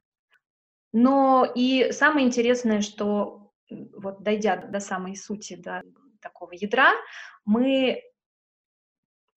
Но 0.94 1.52
и 1.56 1.92
самое 1.92 2.26
интересное, 2.26 2.82
что 2.82 3.52
вот 3.70 4.24
дойдя 4.24 4.58
до 4.58 4.80
самой 4.80 5.16
сути, 5.16 5.56
до 5.56 5.84
такого 6.22 6.54
ядра, 6.54 6.92
мы 7.46 8.02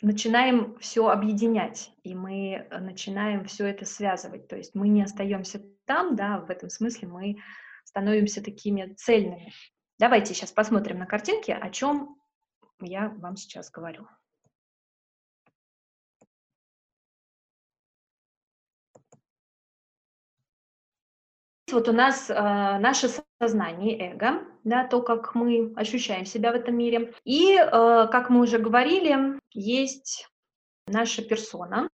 начинаем 0.02 0.78
все 0.78 1.08
объединять, 1.08 1.92
и 2.02 2.14
мы 2.14 2.66
начинаем 2.70 3.44
все 3.44 3.66
это 3.66 3.84
связывать. 3.84 4.48
То 4.48 4.56
есть 4.56 4.74
мы 4.74 4.88
не 4.88 5.02
остаемся 5.02 5.62
там, 5.84 6.16
да, 6.16 6.38
в 6.38 6.50
этом 6.50 6.70
смысле 6.70 7.08
мы 7.08 7.36
становимся 7.84 8.42
такими 8.42 8.94
цельными. 8.94 9.52
Давайте 10.00 10.32
сейчас 10.32 10.50
посмотрим 10.50 10.98
на 10.98 11.04
картинки, 11.04 11.50
о 11.50 11.68
чем 11.68 12.16
я 12.80 13.10
вам 13.18 13.36
сейчас 13.36 13.70
говорю. 13.70 14.08
вот 21.70 21.86
у 21.86 21.92
нас 21.92 22.28
э, 22.28 22.34
наше 22.34 23.08
сознание, 23.40 24.12
эго, 24.12 24.42
да, 24.64 24.88
то, 24.88 25.02
как 25.02 25.36
мы 25.36 25.72
ощущаем 25.76 26.24
себя 26.24 26.50
в 26.50 26.56
этом 26.56 26.76
мире. 26.76 27.14
И, 27.24 27.54
э, 27.54 27.68
как 28.10 28.30
мы 28.30 28.40
уже 28.40 28.58
говорили, 28.58 29.38
есть 29.52 30.28
наша 30.88 31.22
персона 31.22 31.88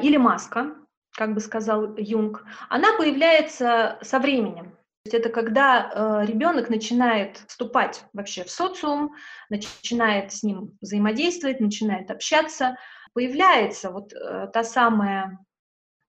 или 0.00 0.16
маска, 0.16 0.74
как 1.12 1.34
бы 1.34 1.40
сказал 1.40 1.94
Юнг. 1.96 2.42
Она 2.70 2.96
появляется 2.96 3.98
со 4.00 4.18
временем. 4.18 4.76
Есть 5.04 5.14
это 5.14 5.30
когда 5.30 5.90
э, 6.22 6.26
ребенок 6.26 6.68
начинает 6.68 7.38
вступать 7.48 8.04
вообще 8.12 8.44
в 8.44 8.50
социум, 8.50 9.14
начинает 9.48 10.32
с 10.32 10.42
ним 10.42 10.78
взаимодействовать, 10.80 11.60
начинает 11.60 12.10
общаться, 12.10 12.76
появляется 13.12 13.90
вот 13.90 14.12
э, 14.12 14.48
та 14.52 14.62
самая 14.62 15.38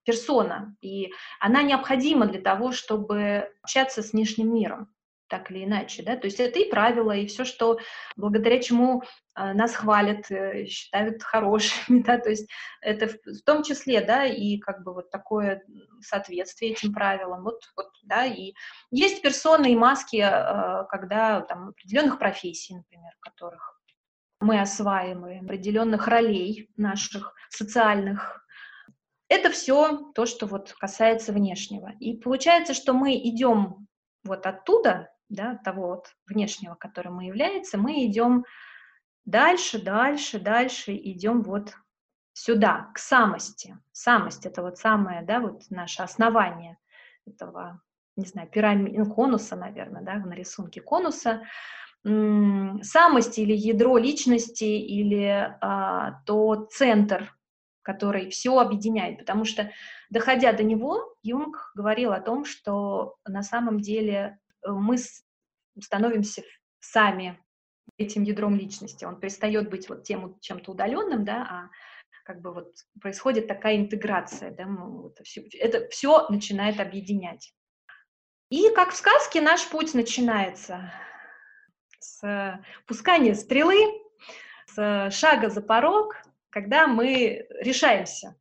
персона, 0.04 0.76
и 0.82 1.12
она 1.40 1.64
необходима 1.64 2.28
для 2.28 2.42
того, 2.42 2.72
чтобы 2.72 3.50
общаться 3.64 4.04
с 4.04 4.14
внешним 4.14 4.54
миром 4.54 4.94
так 5.34 5.50
или 5.50 5.64
иначе, 5.64 6.04
да, 6.04 6.16
то 6.16 6.28
есть 6.28 6.40
это 6.40 6.60
и 6.60 6.70
правила, 6.70 7.12
и 7.12 7.26
все, 7.26 7.44
что 7.44 7.80
благодаря 8.16 8.62
чему 8.62 9.02
э, 9.36 9.54
нас 9.54 9.74
хвалят, 9.74 10.30
э, 10.30 10.68
считают 10.68 11.24
хорошими, 11.24 12.02
да, 12.06 12.20
то 12.20 12.30
есть 12.30 12.48
это 12.82 13.08
в, 13.08 13.16
в 13.16 13.42
том 13.44 13.64
числе, 13.64 14.02
да, 14.02 14.26
и 14.26 14.60
как 14.60 14.84
бы 14.84 14.94
вот 14.94 15.10
такое 15.10 15.64
соответствие 16.02 16.74
этим 16.74 16.94
правилам, 16.94 17.42
вот, 17.44 17.64
вот, 17.76 17.88
да, 18.04 18.28
и 18.28 18.54
есть 18.92 19.24
персоны 19.24 19.74
и 19.74 19.76
маски, 19.76 20.18
э, 20.18 20.86
когда 20.88 21.42
там 21.42 21.70
определенных 21.70 22.20
профессий, 22.20 22.76
например, 22.76 23.12
которых 23.20 23.82
мы 24.40 24.62
осваиваем, 24.62 25.46
определенных 25.46 26.08
ролей 26.08 26.70
наших 26.78 27.34
социальных, 27.50 28.46
это 29.30 29.50
все 29.50 30.12
то, 30.14 30.28
что 30.28 30.46
вот 30.46 30.74
касается 30.74 31.34
внешнего. 31.34 31.92
И 32.00 32.18
получается, 32.18 32.76
что 32.76 32.94
мы 32.94 33.16
идем 33.16 33.88
вот 34.24 34.46
оттуда, 34.46 35.13
да, 35.34 35.60
того 35.64 35.88
вот 35.88 36.16
внешнего, 36.28 36.76
которым 36.76 37.16
мы 37.16 37.26
являемся, 37.26 37.78
мы 37.78 38.06
идем 38.06 38.46
дальше, 39.26 39.82
дальше, 39.82 40.40
дальше, 40.40 40.96
идем 40.96 41.42
вот 41.42 41.74
сюда, 42.34 42.92
к 42.94 43.00
самости. 43.00 43.78
Самость— 43.92 44.46
это 44.48 44.62
вот 44.62 44.78
самое, 44.78 45.24
да, 45.24 45.40
вот 45.40 45.64
наше 45.70 46.04
основание 46.04 46.78
этого, 47.26 47.82
не 48.16 48.26
знаю, 48.26 48.50
пирамиды, 48.50 48.98
ну, 48.98 49.06
конуса, 49.06 49.56
наверное, 49.56 50.02
да, 50.02 50.16
на 50.16 50.34
рисунке 50.34 50.82
конуса. 50.82 51.44
Самость 52.04 53.40
или 53.40 53.54
ядро 53.54 53.98
личности, 53.98 54.66
или 54.66 55.58
а, 55.62 56.22
то 56.26 56.68
центр 56.70 57.34
который 57.84 58.30
все 58.30 58.58
объединяет, 58.58 59.20
потому 59.20 59.46
что, 59.46 59.72
доходя 60.10 60.54
до 60.54 60.64
него, 60.64 61.16
Юнг 61.22 61.72
говорил 61.76 62.14
о 62.14 62.22
том, 62.22 62.46
что 62.46 63.18
на 63.26 63.44
самом 63.44 63.80
деле 63.80 64.40
э, 64.66 64.72
мы 64.72 64.98
становимся 65.82 66.44
сами 66.80 67.40
этим 67.98 68.24
ядром 68.24 68.56
личности. 68.56 69.06
Он 69.06 69.20
перестает 69.20 69.70
быть 69.70 69.90
вот 69.90 70.04
тем 70.04 70.40
чем-то 70.40 70.72
удаленным, 70.72 71.26
да, 71.26 71.44
а 71.44 71.70
как 72.26 72.42
бы 72.42 72.54
вот 72.54 72.74
происходит 73.02 73.48
такая 73.48 73.78
интеграция, 73.78 74.52
да, 74.52 74.64
это 74.64 75.24
все, 75.24 75.42
это 75.60 75.88
все 75.90 76.28
начинает 76.30 76.80
объединять. 76.80 77.54
И 78.50 78.70
как 78.74 78.92
в 78.92 78.96
сказке 78.96 79.42
наш 79.42 79.68
путь 79.68 79.94
начинается 79.94 80.94
с 82.00 82.62
пускания 82.88 83.34
стрелы, 83.34 83.76
с 84.68 85.10
шага 85.12 85.50
за 85.50 85.62
порог, 85.62 86.16
когда 86.50 86.88
мы 86.88 87.46
решаемся 87.60 88.36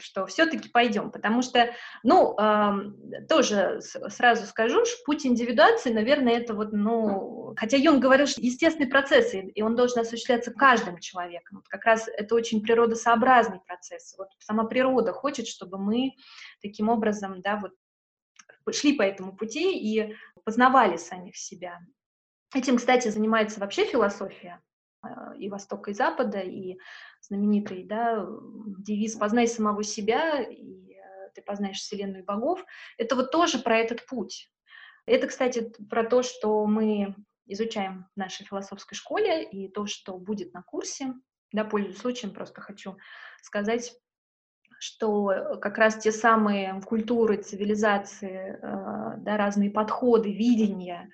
что 0.00 0.26
все-таки 0.26 0.68
пойдем, 0.68 1.10
потому 1.10 1.42
что, 1.42 1.70
ну, 2.02 2.36
э, 2.38 3.26
тоже 3.28 3.80
сразу 4.08 4.46
скажу, 4.46 4.84
что 4.84 5.04
путь 5.04 5.26
индивидуации, 5.26 5.92
наверное, 5.92 6.34
это 6.34 6.54
вот, 6.54 6.72
ну, 6.72 7.54
хотя 7.56 7.76
Юнг 7.76 8.02
говорил, 8.02 8.26
что 8.26 8.40
естественный 8.40 8.88
процесс, 8.88 9.34
и 9.34 9.62
он 9.62 9.76
должен 9.76 10.00
осуществляться 10.00 10.52
каждым 10.52 10.98
человеком. 10.98 11.58
Вот 11.58 11.68
как 11.68 11.84
раз 11.84 12.08
это 12.08 12.34
очень 12.34 12.62
природосообразный 12.62 13.60
процесс. 13.66 14.14
Вот 14.18 14.28
сама 14.38 14.64
природа 14.64 15.12
хочет, 15.12 15.46
чтобы 15.46 15.78
мы 15.78 16.12
таким 16.62 16.88
образом, 16.88 17.40
да, 17.42 17.56
вот 17.56 17.72
шли 18.74 18.94
по 18.94 19.02
этому 19.02 19.36
пути 19.36 19.78
и 19.78 20.14
познавали 20.44 20.96
самих 20.96 21.36
себя. 21.36 21.78
Этим, 22.54 22.76
кстати, 22.76 23.08
занимается 23.08 23.60
вообще 23.60 23.84
философия 23.84 24.60
и 25.38 25.48
Востока, 25.48 25.90
и 25.90 25.94
Запада, 25.94 26.40
и 26.40 26.78
знаменитый 27.20 27.84
да, 27.84 28.26
девиз 28.78 29.16
«познай 29.16 29.46
самого 29.46 29.82
себя», 29.82 30.40
и 30.42 30.92
э, 30.92 31.30
ты 31.34 31.42
познаешь 31.42 31.78
Вселенную 31.78 32.22
и 32.22 32.26
богов. 32.26 32.64
Это 32.98 33.16
вот 33.16 33.30
тоже 33.30 33.58
про 33.58 33.78
этот 33.78 34.04
путь. 34.06 34.50
Это, 35.06 35.28
кстати, 35.28 35.72
про 35.88 36.04
то, 36.04 36.22
что 36.22 36.66
мы 36.66 37.14
изучаем 37.46 38.06
в 38.14 38.18
нашей 38.18 38.44
философской 38.44 38.96
школе, 38.96 39.44
и 39.44 39.68
то, 39.68 39.86
что 39.86 40.18
будет 40.18 40.52
на 40.52 40.62
курсе. 40.62 41.14
Да, 41.52 41.64
пользуясь 41.64 41.98
случаем, 41.98 42.34
просто 42.34 42.60
хочу 42.60 42.96
сказать, 43.40 43.94
что 44.80 45.58
как 45.60 45.78
раз 45.78 45.96
те 45.96 46.10
самые 46.10 46.80
культуры, 46.82 47.36
цивилизации, 47.36 48.58
э, 48.60 49.16
да, 49.18 49.36
разные 49.36 49.70
подходы, 49.70 50.32
видения 50.32 51.10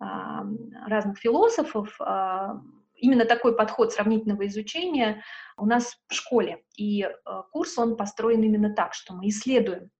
а, 0.00 0.44
разных 0.86 1.18
философов, 1.18 1.96
а, 2.00 2.60
именно 2.98 3.24
такой 3.24 3.56
подход 3.56 3.92
сравнительного 3.92 4.46
изучения 4.46 5.22
у 5.56 5.66
нас 5.66 5.96
в 6.08 6.14
школе. 6.14 6.62
И 6.76 7.02
э, 7.02 7.10
курс, 7.52 7.78
он 7.78 7.96
построен 7.96 8.42
именно 8.42 8.74
так, 8.74 8.94
что 8.94 9.14
мы 9.14 9.28
исследуем 9.28 9.90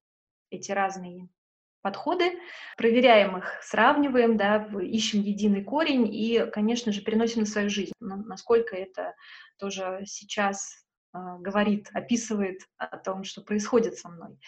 эти 0.51 0.73
разные 0.73 1.29
подходы, 1.83 2.33
проверяем 2.77 3.39
их, 3.39 3.59
сравниваем, 3.63 4.37
да, 4.37 4.69
ищем 4.83 5.21
единый 5.21 5.63
корень 5.63 6.09
и, 6.13 6.45
конечно 6.53 6.93
же, 6.93 7.03
переносим 7.03 7.41
на 7.41 7.47
свою 7.47 7.71
жизнь. 7.71 7.93
Насколько 8.01 8.77
это 8.77 9.15
тоже 9.59 10.03
сейчас 10.05 10.85
э, 11.15 11.19
говорит, 11.39 11.89
описывает 11.93 12.61
о 12.77 12.97
том, 12.99 13.25
что 13.25 13.43
происходит 13.43 13.97
со 13.97 14.09
мной, 14.09 14.39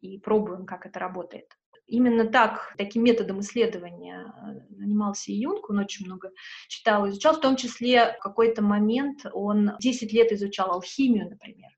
и 0.00 0.18
пробуем, 0.18 0.66
как 0.66 0.86
это 0.86 0.98
работает. 0.98 1.56
Именно 1.86 2.24
так, 2.26 2.74
таким 2.76 3.04
методом 3.04 3.40
исследования 3.40 4.26
э, 4.26 4.74
занимался 4.76 5.30
и 5.30 5.36
Юнг, 5.36 5.70
он 5.70 5.78
очень 5.78 6.06
много 6.06 6.32
читал, 6.68 7.08
изучал, 7.08 7.34
в 7.36 7.40
том 7.40 7.56
числе 7.56 8.16
в 8.18 8.22
какой-то 8.22 8.60
момент 8.60 9.24
он 9.32 9.72
10 9.78 10.12
лет 10.12 10.32
изучал 10.32 10.72
алхимию, 10.72 11.30
например. 11.30 11.70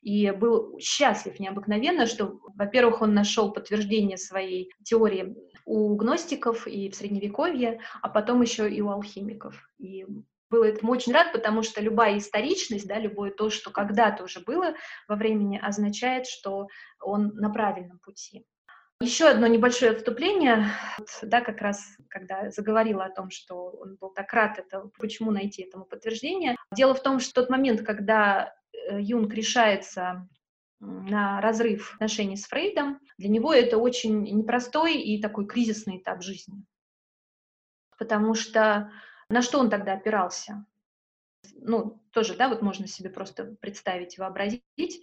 И 0.00 0.30
был 0.30 0.78
счастлив 0.80 1.38
необыкновенно, 1.38 2.06
что, 2.06 2.40
во-первых, 2.54 3.02
он 3.02 3.12
нашел 3.12 3.52
подтверждение 3.52 4.16
своей 4.16 4.72
теории 4.82 5.36
у 5.66 5.94
гностиков 5.94 6.66
и 6.66 6.88
в 6.88 6.94
Средневековье, 6.94 7.80
а 8.00 8.08
потом 8.08 8.40
еще 8.40 8.68
и 8.68 8.80
у 8.80 8.88
алхимиков. 8.88 9.68
И 9.78 10.06
был 10.48 10.64
этому 10.64 10.92
очень 10.92 11.12
рад, 11.12 11.32
потому 11.32 11.62
что 11.62 11.80
любая 11.80 12.18
историчность, 12.18 12.88
да, 12.88 12.98
любое 12.98 13.30
то, 13.30 13.50
что 13.50 13.70
когда-то 13.70 14.24
уже 14.24 14.40
было 14.40 14.74
во 15.06 15.16
времени, 15.16 15.60
означает, 15.62 16.26
что 16.26 16.66
он 17.00 17.28
на 17.34 17.50
правильном 17.50 17.98
пути. 18.00 18.44
Еще 19.02 19.28
одно 19.28 19.46
небольшое 19.46 19.92
отступление, 19.92 20.66
да, 21.22 21.40
как 21.40 21.62
раз, 21.62 21.96
когда 22.08 22.50
заговорила 22.50 23.06
о 23.06 23.10
том, 23.10 23.30
что 23.30 23.70
он 23.70 23.96
был 23.96 24.10
так 24.10 24.30
рад, 24.34 24.58
это 24.58 24.90
почему 24.98 25.30
найти 25.30 25.62
этому 25.62 25.86
подтверждение. 25.86 26.54
Дело 26.70 26.94
в 26.94 27.02
том, 27.02 27.18
что 27.18 27.40
тот 27.40 27.48
момент, 27.48 27.80
когда 27.80 28.54
э, 28.72 29.00
Юнг 29.00 29.32
решается 29.32 30.28
на 30.80 31.40
разрыв 31.40 31.94
отношений 31.94 32.36
с 32.36 32.46
Фрейдом, 32.46 33.00
для 33.16 33.30
него 33.30 33.54
это 33.54 33.78
очень 33.78 34.22
непростой 34.22 34.96
и 34.96 35.20
такой 35.20 35.46
кризисный 35.46 35.96
этап 35.96 36.22
жизни. 36.22 36.62
Потому 37.96 38.34
что 38.34 38.92
на 39.30 39.40
что 39.40 39.60
он 39.60 39.70
тогда 39.70 39.94
опирался? 39.94 40.66
Ну, 41.54 42.02
тоже, 42.10 42.36
да, 42.36 42.50
вот 42.50 42.60
можно 42.60 42.86
себе 42.86 43.08
просто 43.08 43.56
представить 43.62 44.18
и 44.18 44.20
вообразить. 44.20 45.02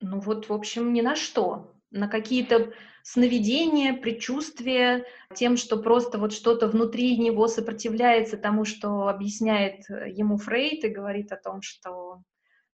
Ну 0.00 0.20
вот, 0.20 0.50
в 0.50 0.52
общем, 0.52 0.92
ни 0.92 1.00
на 1.00 1.16
что 1.16 1.71
на 1.92 2.08
какие-то 2.08 2.72
сновидения, 3.02 3.94
предчувствия, 3.94 5.04
тем, 5.34 5.56
что 5.56 5.76
просто 5.76 6.18
вот 6.18 6.32
что-то 6.32 6.68
внутри 6.68 7.16
него 7.18 7.48
сопротивляется 7.48 8.36
тому, 8.36 8.64
что 8.64 9.08
объясняет 9.08 9.88
э, 9.90 10.10
ему 10.10 10.38
Фрейд 10.38 10.84
и 10.84 10.88
говорит 10.88 11.32
о 11.32 11.36
том, 11.36 11.62
что 11.62 12.22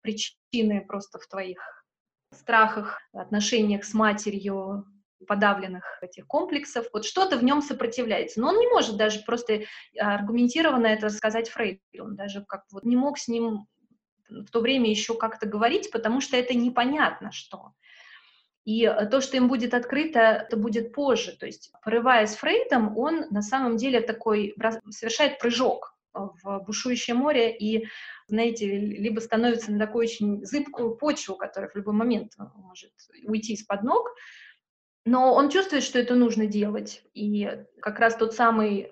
причины 0.01 0.85
просто 0.87 1.19
в 1.19 1.27
твоих 1.27 1.59
страхах, 2.33 2.99
отношениях 3.13 3.83
с 3.83 3.93
матерью, 3.93 4.85
подавленных 5.25 5.83
этих 6.01 6.27
комплексов, 6.27 6.85
вот 6.93 7.05
что-то 7.05 7.37
в 7.37 7.43
нем 7.43 7.61
сопротивляется. 7.61 8.39
Но 8.39 8.49
он 8.49 8.59
не 8.59 8.67
может 8.67 8.97
даже 8.97 9.21
просто 9.21 9.63
аргументированно 9.97 10.87
это 10.87 11.09
сказать 11.09 11.49
Фрейду. 11.49 11.81
Он 12.01 12.15
даже 12.15 12.45
как 12.45 12.65
вот 12.71 12.83
не 12.83 12.95
мог 12.95 13.17
с 13.17 13.27
ним 13.27 13.65
в 14.29 14.49
то 14.51 14.59
время 14.59 14.89
еще 14.89 15.15
как-то 15.15 15.47
говорить, 15.47 15.89
потому 15.91 16.21
что 16.21 16.37
это 16.37 16.53
непонятно 16.53 17.31
что. 17.31 17.71
И 18.67 18.83
э, 18.83 19.05
то, 19.05 19.21
что 19.21 19.37
им 19.37 19.47
будет 19.47 19.73
открыто, 19.73 20.19
это 20.19 20.57
будет 20.57 20.91
позже. 20.91 21.37
То 21.37 21.45
есть, 21.45 21.71
порываясь 21.81 22.35
Фрейдом, 22.35 22.97
он 22.97 23.25
на 23.31 23.41
самом 23.41 23.77
деле 23.77 24.01
такой 24.01 24.53
совершает 24.89 25.39
прыжок 25.39 25.95
э, 26.13 26.19
в 26.43 26.59
бушующее 26.65 27.15
море 27.15 27.55
и, 27.55 27.87
знаете, 28.27 28.67
либо 28.77 29.21
становится 29.21 29.71
на 29.71 29.79
такую 29.79 30.03
очень 30.03 30.45
зыбкую 30.45 30.97
почву, 30.97 31.37
которая 31.37 31.69
в 31.71 31.75
любой 31.75 31.93
момент 31.93 32.33
э, 32.37 32.43
может 32.55 32.91
уйти 33.23 33.53
из-под 33.53 33.83
ног, 33.83 34.13
но 35.05 35.33
он 35.33 35.49
чувствует, 35.49 35.83
что 35.83 35.97
это 35.97 36.15
нужно 36.15 36.45
делать. 36.45 37.03
И 37.13 37.49
как 37.79 37.99
раз 37.99 38.17
тот 38.17 38.35
самый 38.35 38.91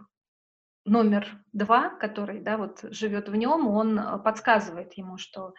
номер 0.86 1.28
два, 1.52 1.90
который, 1.90 2.40
да, 2.40 2.56
вот 2.56 2.80
живет 2.92 3.28
в 3.28 3.36
нем, 3.36 3.68
он 3.68 4.00
подсказывает 4.24 4.94
ему, 4.94 5.18
что 5.18 5.54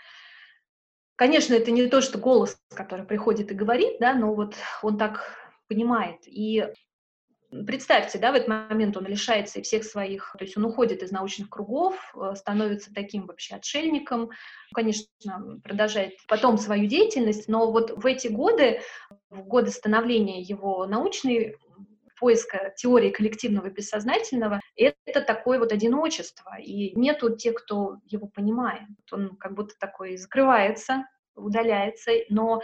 Конечно, 1.16 1.54
это 1.54 1.70
не 1.70 1.86
то, 1.86 2.02
что 2.02 2.18
голос, 2.18 2.58
который 2.74 3.06
приходит 3.06 3.50
и 3.50 3.54
говорит, 3.54 3.96
да, 4.00 4.12
но 4.14 4.34
вот 4.34 4.54
он 4.82 4.98
так 4.98 5.34
понимает. 5.66 6.18
И 6.26 6.66
представьте, 7.66 8.18
да, 8.18 8.32
в 8.32 8.34
этот 8.34 8.48
момент 8.48 8.98
он 8.98 9.06
лишается 9.06 9.62
всех 9.62 9.84
своих, 9.84 10.34
то 10.38 10.44
есть 10.44 10.58
он 10.58 10.66
уходит 10.66 11.02
из 11.02 11.10
научных 11.10 11.48
кругов, 11.48 11.96
э, 12.14 12.34
становится 12.34 12.92
таким 12.92 13.26
вообще 13.26 13.54
отшельником, 13.54 14.30
конечно, 14.74 15.08
продолжает 15.64 16.14
потом 16.28 16.58
свою 16.58 16.86
деятельность, 16.86 17.48
но 17.48 17.70
вот 17.70 17.92
в 17.96 18.04
эти 18.04 18.28
годы, 18.28 18.82
в 19.30 19.42
годы 19.44 19.70
становления 19.70 20.42
его 20.42 20.86
научной 20.86 21.56
поиска 22.18 22.72
теории 22.76 23.10
коллективного 23.10 23.70
бессознательного, 23.70 24.60
это 24.76 25.20
такое 25.20 25.58
вот 25.58 25.72
одиночество, 25.72 26.56
и 26.58 26.98
нету 26.98 27.36
тех, 27.36 27.54
кто 27.54 27.98
его 28.04 28.26
понимает. 28.26 28.88
Он 29.12 29.36
как 29.36 29.54
будто 29.54 29.74
такой 29.78 30.16
закрывается, 30.16 31.06
удаляется, 31.34 32.12
но 32.28 32.62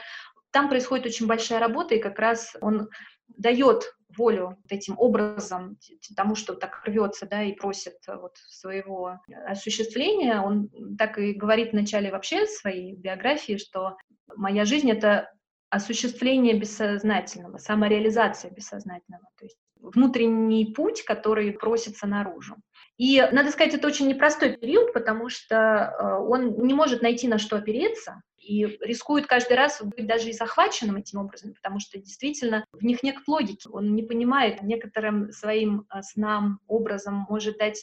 там 0.51 0.69
происходит 0.69 1.07
очень 1.07 1.27
большая 1.27 1.61
работа, 1.61 1.95
и 1.95 2.01
как 2.01 2.19
раз 2.19 2.57
он 2.61 2.89
дает 3.29 3.95
волю 4.17 4.59
этим 4.69 4.95
образом, 4.99 5.79
тому, 6.17 6.35
что 6.35 6.55
так 6.55 6.83
рвется, 6.85 7.27
да, 7.27 7.43
и 7.43 7.55
просит 7.55 7.97
вот 8.07 8.37
своего 8.37 9.19
осуществления. 9.47 10.41
Он 10.41 10.69
так 10.99 11.19
и 11.19 11.33
говорит 11.33 11.71
в 11.71 11.75
начале 11.75 12.11
вообще 12.11 12.47
своей 12.47 12.95
биографии, 12.95 13.57
что 13.57 13.97
моя 14.37 14.65
жизнь— 14.65 14.91
это 14.93 15.33
осуществление 15.73 16.53
бессознательного, 16.53 17.57
самореализация 17.57 18.51
бессознательного, 18.51 19.25
то 19.39 19.47
есть 19.47 19.57
внутренний 19.81 20.67
путь, 20.67 21.03
который 21.03 21.51
просится 21.53 22.07
наружу. 22.07 22.57
И, 22.99 23.27
надо 23.33 23.51
сказать, 23.51 23.73
это 23.73 23.87
очень 23.87 24.07
непростой 24.07 24.59
период, 24.59 24.93
потому 24.93 25.31
что 25.31 25.57
э, 25.57 26.19
он 26.29 26.63
не 26.67 26.75
может 26.75 27.01
найти 27.01 27.27
на 27.27 27.39
что 27.39 27.57
опереться, 27.57 28.21
и 28.37 28.67
рискует 28.83 29.27
каждый 29.27 29.57
раз 29.57 29.81
быть 29.83 30.07
даже 30.07 30.29
и 30.29 30.35
захваченным 30.35 30.97
этим 30.97 31.21
образом, 31.21 31.55
потому 31.55 31.81
что 31.81 31.99
действительно 31.99 32.67
в 32.73 32.85
них 32.85 33.03
нет 33.03 33.17
логики. 33.27 33.67
Он 33.73 33.95
не 33.95 34.03
понимает, 34.03 34.63
некоторым 34.63 35.33
своим 35.33 35.87
э, 35.89 36.03
снам, 36.03 36.61
образом 36.69 37.25
может 37.31 37.57
дать 37.57 37.83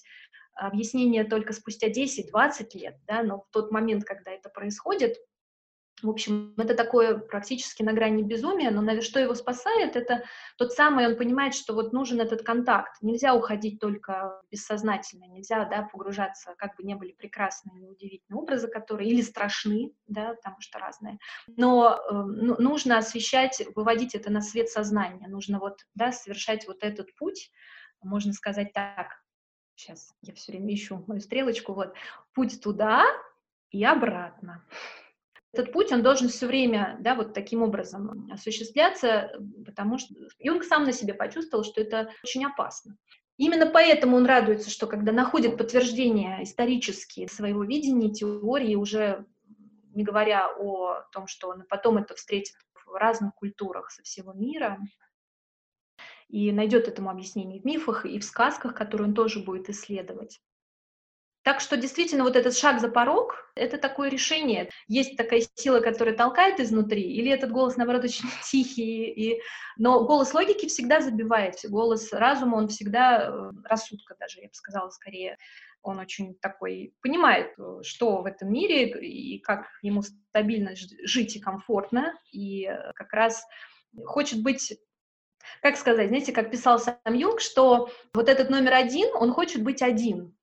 объяснение 0.54 1.23
только 1.23 1.54
спустя 1.54 1.88
10-20 1.88 2.67
лет, 2.75 2.97
да, 3.08 3.23
но 3.23 3.39
в 3.39 3.49
тот 3.52 3.71
момент, 3.71 4.04
когда 4.04 4.30
это 4.30 4.49
происходит, 4.49 5.18
в 6.02 6.10
общем, 6.10 6.54
это 6.58 6.76
такое 6.76 7.18
практически 7.18 7.84
на 7.84 7.93
грани 7.93 8.24
безумия, 8.24 8.72
но 8.72 9.02
что 9.02 9.20
его 9.20 9.36
спасает, 9.36 9.95
это 9.95 10.24
тот 10.58 10.74
самый, 10.74 11.08
он 11.08 11.16
понимает, 11.16 11.54
что 11.54 11.74
вот 11.74 11.93
нужен 11.93 12.20
этот 12.22 12.43
контакт. 12.43 12.97
Нельзя 13.02 13.34
уходить 13.34 13.80
только 13.80 14.41
бессознательно, 14.52 15.26
нельзя, 15.26 15.66
да, 15.66 15.84
погружаться, 15.91 16.56
как 16.58 16.76
бы 16.76 16.84
не 16.84 16.95
были 16.95 17.14
прекрасные 17.14 17.86
и 17.86 17.88
удивительные 17.88 18.41
образы, 18.41 18.68
которые 18.68 19.10
или 19.10 19.22
страшны, 19.22 19.93
да, 20.08 20.34
потому 20.36 20.58
что 20.60 20.80
разные, 20.80 21.20
но 21.47 21.95
э, 21.95 22.14
ну, 22.14 22.56
нужно 22.60 22.97
освещать, 22.97 23.62
выводить 23.76 24.16
это 24.16 24.32
на 24.32 24.41
свет 24.41 24.70
сознания, 24.70 25.28
нужно 25.28 25.60
вот, 25.60 25.80
да, 25.95 26.12
совершать 26.12 26.68
вот 26.68 26.84
этот 26.84 27.14
путь, 27.16 27.52
можно 28.02 28.34
сказать 28.34 28.74
так, 28.74 29.22
сейчас 29.76 30.14
я 30.22 30.34
все 30.34 30.52
время 30.52 30.74
ищу 30.74 31.04
мою 31.08 31.22
стрелочку, 31.22 31.74
вот, 31.74 31.93
путь 32.34 32.62
туда 32.62 33.06
и 33.72 33.84
обратно. 33.84 34.66
Этот 35.52 35.72
путь, 35.74 35.91
он 35.91 36.04
должен 36.04 36.30
все 36.30 36.45
время, 36.45 36.97
да, 37.00 37.16
вот 37.16 37.34
таким 37.34 37.64
образом 37.64 38.30
осуществляться, 38.32 39.32
потому 39.66 39.97
что 39.97 40.14
Юнг 40.38 40.64
сам 40.64 40.84
на 40.84 40.91
себе 40.91 41.14
почувствовал, 41.14 41.64
что 41.64 41.82
это 41.82 42.12
очень 42.24 42.45
опасно. 42.45 42.97
Именно 43.38 43.68
поэтому 43.68 44.18
он 44.18 44.26
радуется, 44.26 44.70
что 44.70 44.86
когда 44.86 45.12
находит 45.12 45.58
подтверждения 45.58 46.43
исторические 46.43 47.30
своего 47.30 47.64
видения, 47.64 48.14
теории, 48.14 48.76
уже 48.76 49.26
не 49.95 50.04
говоря 50.04 50.47
о 50.47 51.04
том, 51.12 51.28
что 51.28 51.50
он 51.50 51.64
потом 51.68 51.97
это 51.97 52.16
встретит 52.16 52.56
в 52.86 52.93
разных 52.93 53.34
культурах 53.36 53.91
со 53.91 54.04
всего 54.04 54.34
мира, 54.34 54.78
и 56.28 56.52
найдет 56.52 56.88
этому 56.88 57.10
объяснение 57.10 57.60
в 57.60 57.66
мифах 57.66 58.06
и 58.06 58.20
в 58.20 58.24
сказках, 58.24 58.76
которые 58.76 59.08
он 59.08 59.14
тоже 59.16 59.39
будет 59.39 59.68
исследовать. 59.70 60.39
Так 61.50 61.62
что 61.62 61.78
действительно 61.78 62.26
вот 62.26 62.36
этот 62.36 62.56
шаг 62.56 62.80
за 62.80 62.89
порог— 62.89 63.52
это 63.56 63.80
такое 63.80 64.12
решение. 64.12 64.70
Есть 64.88 65.18
такая 65.18 65.41
сила, 65.56 65.80
которая 65.80 66.16
толкает 66.16 66.60
изнутри, 66.60 67.02
или 67.02 67.32
этот 67.32 67.50
голос, 67.50 67.76
наоборот, 67.76 68.04
очень 68.04 68.30
тихий, 68.43 69.06
и... 69.10 69.41
но 69.76 70.06
голос 70.06 70.36
логики 70.36 70.68
всегда 70.68 71.02
забивает, 71.02 71.56
голос 71.68 72.14
разума, 72.14 72.58
он 72.58 72.68
всегда, 72.68 73.32
э, 73.32 73.52
рассудка 73.64 74.16
даже, 74.20 74.41
я 74.41 74.47
бы 74.47 74.54
сказала, 74.54 74.91
скорее, 74.91 75.39
он 75.82 75.97
очень 75.97 76.36
такой, 76.36 76.93
понимает, 77.02 77.58
э, 77.58 77.80
что 77.82 78.22
в 78.22 78.28
этом 78.28 78.54
мире 78.54 78.88
и 78.88 79.39
как 79.39 79.66
ему 79.82 80.04
стабильно 80.04 80.74
жить 80.76 81.36
и 81.36 81.39
комфортно, 81.39 82.14
и 82.32 82.68
э, 82.68 82.93
как 82.93 83.12
раз 83.12 83.43
хочет 84.06 84.43
быть 84.43 84.78
как 85.64 85.78
сказать, 85.78 86.10
знаете, 86.10 86.32
как 86.32 86.52
писал 86.52 86.78
сам 86.78 87.00
Юнг, 87.12 87.41
что 87.41 87.89
вот 88.14 88.30
этот 88.30 88.52
номер 88.52 88.74
один, 88.74 89.10
он 89.16 89.34
хочет 89.34 89.64
быть 89.64 89.82
один, 89.82 90.38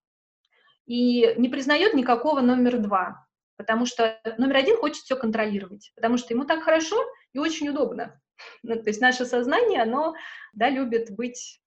и 0.87 1.35
не 1.37 1.49
признает 1.49 1.95
никакого 1.95 2.41
номер 2.41 2.79
два, 2.79 3.27
потому 3.57 3.87
что 3.87 4.19
номер 4.39 4.57
один 4.57 4.77
хочет 4.77 5.03
все 5.03 5.17
контролировать, 5.17 5.93
потому 5.95 6.17
что 6.17 6.33
ему 6.33 6.45
так 6.45 6.63
хорошо 6.63 6.97
и 7.33 7.39
очень 7.39 7.69
удобно. 7.69 8.21
Ну, 8.63 8.75
то 8.75 8.91
есть 8.91 9.01
наше 9.01 9.25
сознание, 9.25 9.81
оно 9.81 10.15
да, 10.53 10.69
любит 10.69 11.11
быть 11.11 11.63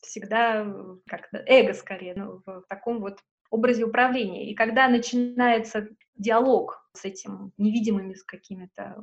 всегда 0.00 0.66
как 1.06 1.28
эго 1.46 1.74
скорее, 1.74 2.14
ну, 2.16 2.42
в 2.44 2.64
таком 2.68 3.00
вот 3.00 3.20
образе 3.50 3.84
управления. 3.84 4.50
И 4.50 4.54
когда 4.56 4.88
начинается 4.88 5.88
диалог 6.16 6.84
с 6.94 7.04
этим 7.04 7.52
невидимыми 7.56 8.14
с 8.14 8.24
какими-то 8.24 8.96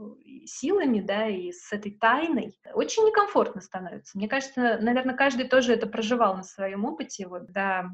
силами, 0.46 1.00
да, 1.00 1.28
и 1.28 1.52
с 1.52 1.72
этой 1.72 1.92
тайной, 1.92 2.58
очень 2.74 3.04
некомфортно 3.04 3.62
становится. 3.62 4.18
Мне 4.18 4.28
кажется, 4.28 4.78
наверное, 4.82 5.16
каждый 5.16 5.48
тоже 5.48 5.74
это 5.74 5.88
проживал 5.88 6.36
на 6.36 6.44
своем 6.44 6.84
опыте, 6.86 7.28
вот, 7.28 7.52
да, 7.52 7.92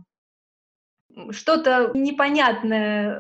что-то 1.32 1.92
непонятное, 1.94 3.20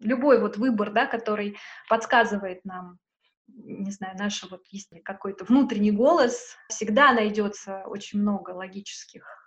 любой 0.00 0.40
вот 0.40 0.56
выбор, 0.56 0.92
да, 0.92 1.06
который 1.06 1.56
подсказывает 1.88 2.64
нам, 2.64 2.98
не 3.46 3.90
знаю, 3.90 4.16
наш 4.18 4.42
вот 4.50 4.62
есть 4.70 4.90
какой-то 5.04 5.44
внутренний 5.44 5.92
голос, 5.92 6.56
всегда 6.68 7.12
найдется 7.12 7.82
очень 7.86 8.20
много 8.20 8.50
логических 8.50 9.46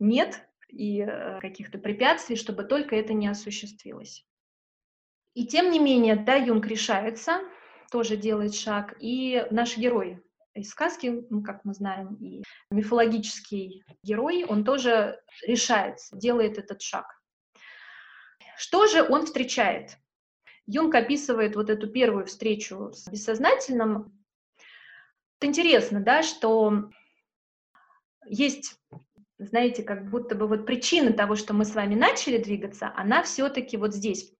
нет 0.00 0.42
и 0.68 1.02
э, 1.02 1.38
каких-то 1.40 1.78
препятствий, 1.78 2.36
чтобы 2.36 2.64
только 2.64 2.96
это 2.96 3.12
не 3.12 3.28
осуществилось. 3.28 4.24
И 5.34 5.46
тем 5.46 5.70
не 5.70 5.78
менее, 5.78 6.16
да, 6.16 6.34
Юнг 6.34 6.66
решается, 6.66 7.40
тоже 7.92 8.16
делает 8.16 8.54
шаг, 8.54 8.96
и 8.98 9.46
наш 9.50 9.76
герой 9.76 10.22
из 10.60 10.70
сказки, 10.70 11.24
ну, 11.30 11.42
как 11.42 11.64
мы 11.64 11.74
знаем, 11.74 12.14
и 12.14 12.42
мифологический 12.70 13.84
герой, 14.02 14.44
он 14.44 14.64
тоже 14.64 15.20
решается, 15.46 16.16
делает 16.16 16.58
этот 16.58 16.82
шаг. 16.82 17.06
Что 18.56 18.86
же 18.86 19.02
он 19.02 19.26
встречает? 19.26 19.96
Юнг 20.66 20.94
описывает 20.94 21.56
вот 21.56 21.70
эту 21.70 21.88
первую 21.88 22.26
встречу 22.26 22.92
с 22.92 23.08
бессознательным. 23.08 24.12
Интересно, 25.40 26.00
да, 26.00 26.22
что 26.22 26.90
есть, 28.26 28.78
знаете, 29.38 29.82
как 29.82 30.08
будто 30.10 30.34
бы 30.34 30.46
вот 30.46 30.66
причина 30.66 31.12
того, 31.12 31.34
что 31.34 31.54
мы 31.54 31.64
с 31.64 31.74
вами 31.74 31.94
начали 31.94 32.36
двигаться, 32.36 32.92
она 32.94 33.22
все-таки 33.22 33.76
вот 33.76 33.94
здесь, 33.94 34.32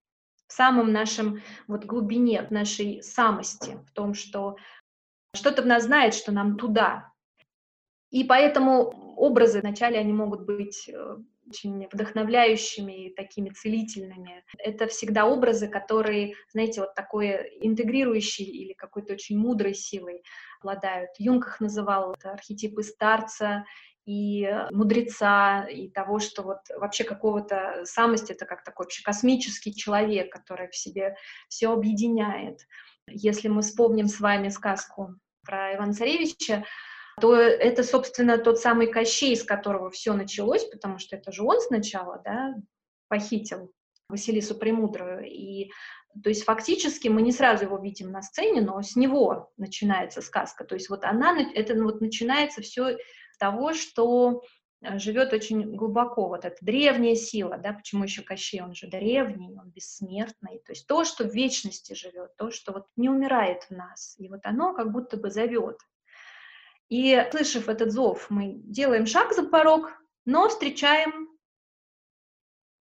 в 0.47 0.53
самом 0.53 0.93
нашем 0.93 1.43
вот 1.67 1.85
глубине 1.85 2.47
нашей 2.51 3.03
самости, 3.03 3.79
в 3.87 3.93
том, 3.93 4.15
что 4.15 4.57
что-то 5.35 5.63
в 5.63 5.67
нас 5.67 5.85
знает, 5.85 6.15
что 6.15 6.33
нам 6.33 6.57
туда. 6.57 7.13
И 8.11 8.25
поэтому 8.25 9.15
образы 9.17 9.61
вначале 9.61 9.99
они 9.99 10.13
могут 10.13 10.45
быть 10.45 10.89
э, 10.89 11.17
очень 11.49 11.89
вдохновляющими 11.93 13.07
и 13.07 13.15
такими 13.15 13.51
целительными. 13.51 14.45
Это 14.59 14.87
всегда 14.89 15.27
образы, 15.27 15.69
которые, 15.69 16.35
знаете, 16.53 16.81
вот 16.81 16.95
такой 16.95 17.59
интегрирующей 17.61 18.45
или 18.45 18.73
какой-то 18.73 19.13
очень 19.13 19.39
мудрой 19.39 19.75
силой 19.75 20.23
обладают. 20.61 21.11
Юнг 21.19 21.47
их 21.47 21.61
называл 21.61 22.15
это 22.15 22.33
архетипы 22.33 22.83
старца 22.83 23.65
и 24.07 24.49
мудреца, 24.73 25.67
и 25.67 25.89
того, 25.89 26.19
что 26.19 26.43
вот 26.43 26.59
вообще 26.77 27.05
какого-то 27.05 27.83
самость— 27.85 28.31
это 28.33 28.45
как 28.47 28.65
такой 28.65 28.87
вообще 28.87 29.03
космический 29.05 29.75
человек, 29.75 30.33
который 30.33 30.69
в 30.69 30.77
себе 30.77 31.17
все 31.49 31.73
объединяет. 31.73 32.61
Если 33.09 33.49
мы 33.49 33.63
вспомним 33.63 34.09
с 34.09 34.21
вами 34.21 34.49
сказку 34.49 35.15
про 35.45 35.75
Ивана 35.75 35.93
Царевича, 35.93 36.65
то 37.21 37.35
это, 37.37 37.83
собственно, 37.83 38.39
тот 38.39 38.59
самый 38.59 38.87
Кощей, 38.87 39.37
с 39.37 39.43
которого 39.43 39.91
все 39.91 40.15
началось, 40.15 40.65
потому 40.65 40.99
что 40.99 41.17
это 41.17 41.33
же 41.33 41.43
он 41.43 41.61
сначала, 41.61 42.21
да, 42.25 42.55
похитил 43.09 43.73
Василису 44.09 44.55
Премудрую. 44.55 45.27
И, 45.27 45.71
то 46.23 46.31
есть, 46.31 46.45
фактически 46.45 47.09
мы 47.09 47.23
не 47.23 47.33
сразу 47.33 47.65
его 47.65 47.79
видим 47.79 48.11
на 48.11 48.23
сцене, 48.23 48.61
но 48.61 48.81
с 48.81 48.97
него 48.97 49.51
начинается 49.57 50.23
сказка. 50.23 50.65
То 50.65 50.75
есть, 50.75 50.89
вот 50.89 51.05
она, 51.05 51.37
это 51.55 51.75
вот 51.83 52.01
начинается 52.01 52.63
все 52.63 52.97
того, 53.39 53.75
что 53.75 54.43
живет 54.83 55.33
очень 55.33 55.75
глубоко, 55.75 56.29
вот 56.29 56.45
эта 56.45 56.57
древняя 56.61 57.15
сила, 57.15 57.59
да, 57.59 57.73
почему 57.73 58.05
еще 58.05 58.23
Кощей, 58.23 58.63
он 58.63 58.75
же 58.75 58.87
древний, 58.87 59.57
он 59.59 59.71
бессмертный, 59.71 60.61
то 60.65 60.73
есть 60.73 60.87
то, 60.87 61.05
что 61.05 61.25
в 61.25 61.35
вечности 61.35 61.95
живет, 61.95 62.37
то, 62.37 62.51
что 62.51 62.73
вот 62.73 62.87
не 62.97 63.09
умирает 63.09 63.65
в 63.65 63.71
нас, 63.71 64.15
и 64.19 64.29
вот 64.29 64.41
оно 64.45 64.75
как 64.75 64.91
будто 64.93 65.17
бы 65.17 65.31
зовет. 65.31 65.79
И, 66.89 67.25
слышав 67.31 67.69
этот 67.69 67.93
зов, 67.93 68.29
мы 68.31 68.55
делаем 68.65 69.07
шаг 69.07 69.33
за 69.33 69.45
порог, 69.45 69.93
но 70.25 70.49
встречаем 70.49 71.29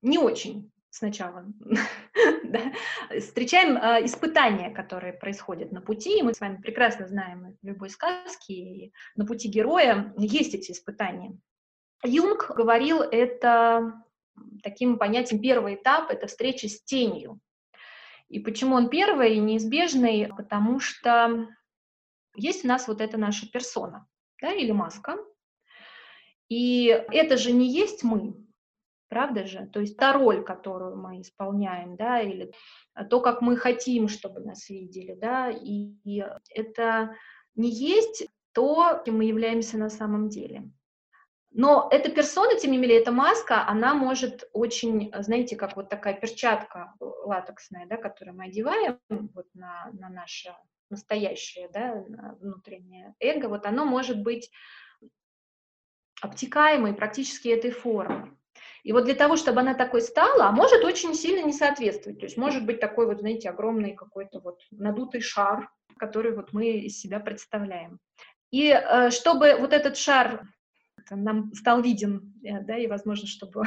не 0.01 0.17
очень 0.17 0.71
сначала. 0.89 1.45
да? 2.43 2.73
Встречаем 3.19 3.77
э, 3.77 4.05
испытания, 4.05 4.71
которые 4.71 5.13
происходят 5.13 5.71
на 5.71 5.81
пути, 5.81 6.19
и 6.19 6.23
мы 6.23 6.33
с 6.33 6.39
вами 6.39 6.61
прекрасно 6.61 7.07
знаем 7.07 7.57
в 7.61 7.67
любой 7.67 7.89
сказке, 7.89 8.53
и 8.53 8.93
на 9.15 9.25
пути 9.25 9.47
героя 9.47 10.13
есть 10.17 10.55
эти 10.55 10.71
испытания. 10.71 11.37
Юнг 12.03 12.51
говорил 12.55 13.01
это 13.01 14.03
таким 14.63 14.97
понятием 14.97 15.41
первый 15.41 15.75
этап— 15.75 16.09
это 16.11 16.27
встреча 16.27 16.67
с 16.67 16.81
тенью. 16.83 17.39
И 18.29 18.39
почему 18.39 18.75
он 18.75 18.89
первый 18.89 19.35
и 19.35 19.39
неизбежный? 19.39 20.29
Потому 20.35 20.79
что 20.79 21.47
есть 22.35 22.63
у 22.63 22.67
нас 22.67 22.87
вот 22.87 23.01
эта 23.01 23.17
наша 23.17 23.49
персона, 23.49 24.07
да, 24.41 24.53
или 24.53 24.71
маска. 24.71 25.17
И 26.47 26.87
это 26.87 27.37
же 27.37 27.51
не 27.51 27.67
есть 27.71 28.03
мы, 28.03 28.35
правда 29.09 29.45
же? 29.45 29.67
То 29.67 29.79
есть 29.81 29.97
та 29.97 30.13
роль, 30.13 30.43
которую 30.43 30.95
мы 30.97 31.21
исполняем, 31.21 31.95
да, 31.95 32.21
или 32.21 32.53
то, 33.09 33.19
как 33.19 33.41
мы 33.41 33.57
хотим, 33.57 34.07
чтобы 34.07 34.41
нас 34.41 34.69
видели, 34.69 35.15
да, 35.15 35.49
и, 35.49 35.93
и 36.03 36.23
это 36.49 37.15
не 37.55 37.69
есть 37.69 38.27
то, 38.53 39.01
кем 39.05 39.17
мы 39.17 39.25
являемся 39.25 39.77
на 39.77 39.89
самом 39.89 40.29
деле. 40.29 40.71
Но 41.51 41.87
эта 41.91 42.11
персона, 42.11 42.55
тем 42.59 42.71
не 42.71 42.77
менее, 42.77 42.99
эта 42.99 43.11
маска, 43.11 43.67
она 43.67 43.95
может 43.95 44.47
очень, 44.53 45.11
знаете, 45.19 45.55
как 45.55 45.75
вот 45.75 45.89
такая 45.89 46.13
перчатка 46.13 46.93
латексная, 46.99 47.87
да, 47.87 47.97
которую 47.97 48.37
мы 48.37 48.45
одеваем 48.45 48.99
вот 49.09 49.47
на, 49.53 49.89
на 49.93 50.09
наше 50.09 50.55
настоящее, 50.89 51.69
да, 51.69 52.03
внутреннее 52.39 53.15
эго, 53.19 53.47
вот 53.47 53.65
оно 53.65 53.85
может 53.85 54.21
быть 54.21 54.51
обтекаемой 56.21 56.93
практически 56.93 57.47
этой 57.47 57.71
формы. 57.71 58.35
И 58.83 58.91
вот 58.91 59.05
для 59.05 59.15
того, 59.15 59.35
чтобы 59.35 59.61
она 59.61 59.73
такой 59.73 60.01
стала, 60.01 60.47
а 60.47 60.51
может 60.51 60.83
очень 60.83 61.13
сильно 61.13 61.45
не 61.45 61.53
соответствовать. 61.53 62.19
То 62.19 62.25
есть 62.25 62.37
может 62.37 62.65
быть 62.65 62.79
такой 62.79 63.05
вот, 63.05 63.19
знаете, 63.19 63.49
огромный 63.49 63.93
какой-то 63.93 64.39
вот 64.39 64.61
надутый 64.71 65.21
шар, 65.21 65.69
который 65.97 66.35
вот 66.35 66.53
мы 66.53 66.71
из 66.71 66.99
себя 66.99 67.19
представляем. 67.19 67.99
И 68.51 68.69
э, 68.69 69.11
чтобы 69.11 69.55
вот 69.59 69.73
этот 69.73 69.97
шар 69.97 70.47
нам 71.15 71.53
стал 71.53 71.81
виден, 71.81 72.33
э, 72.43 72.61
да, 72.61 72.77
и 72.77 72.87
возможно, 72.87 73.27
чтобы 73.27 73.63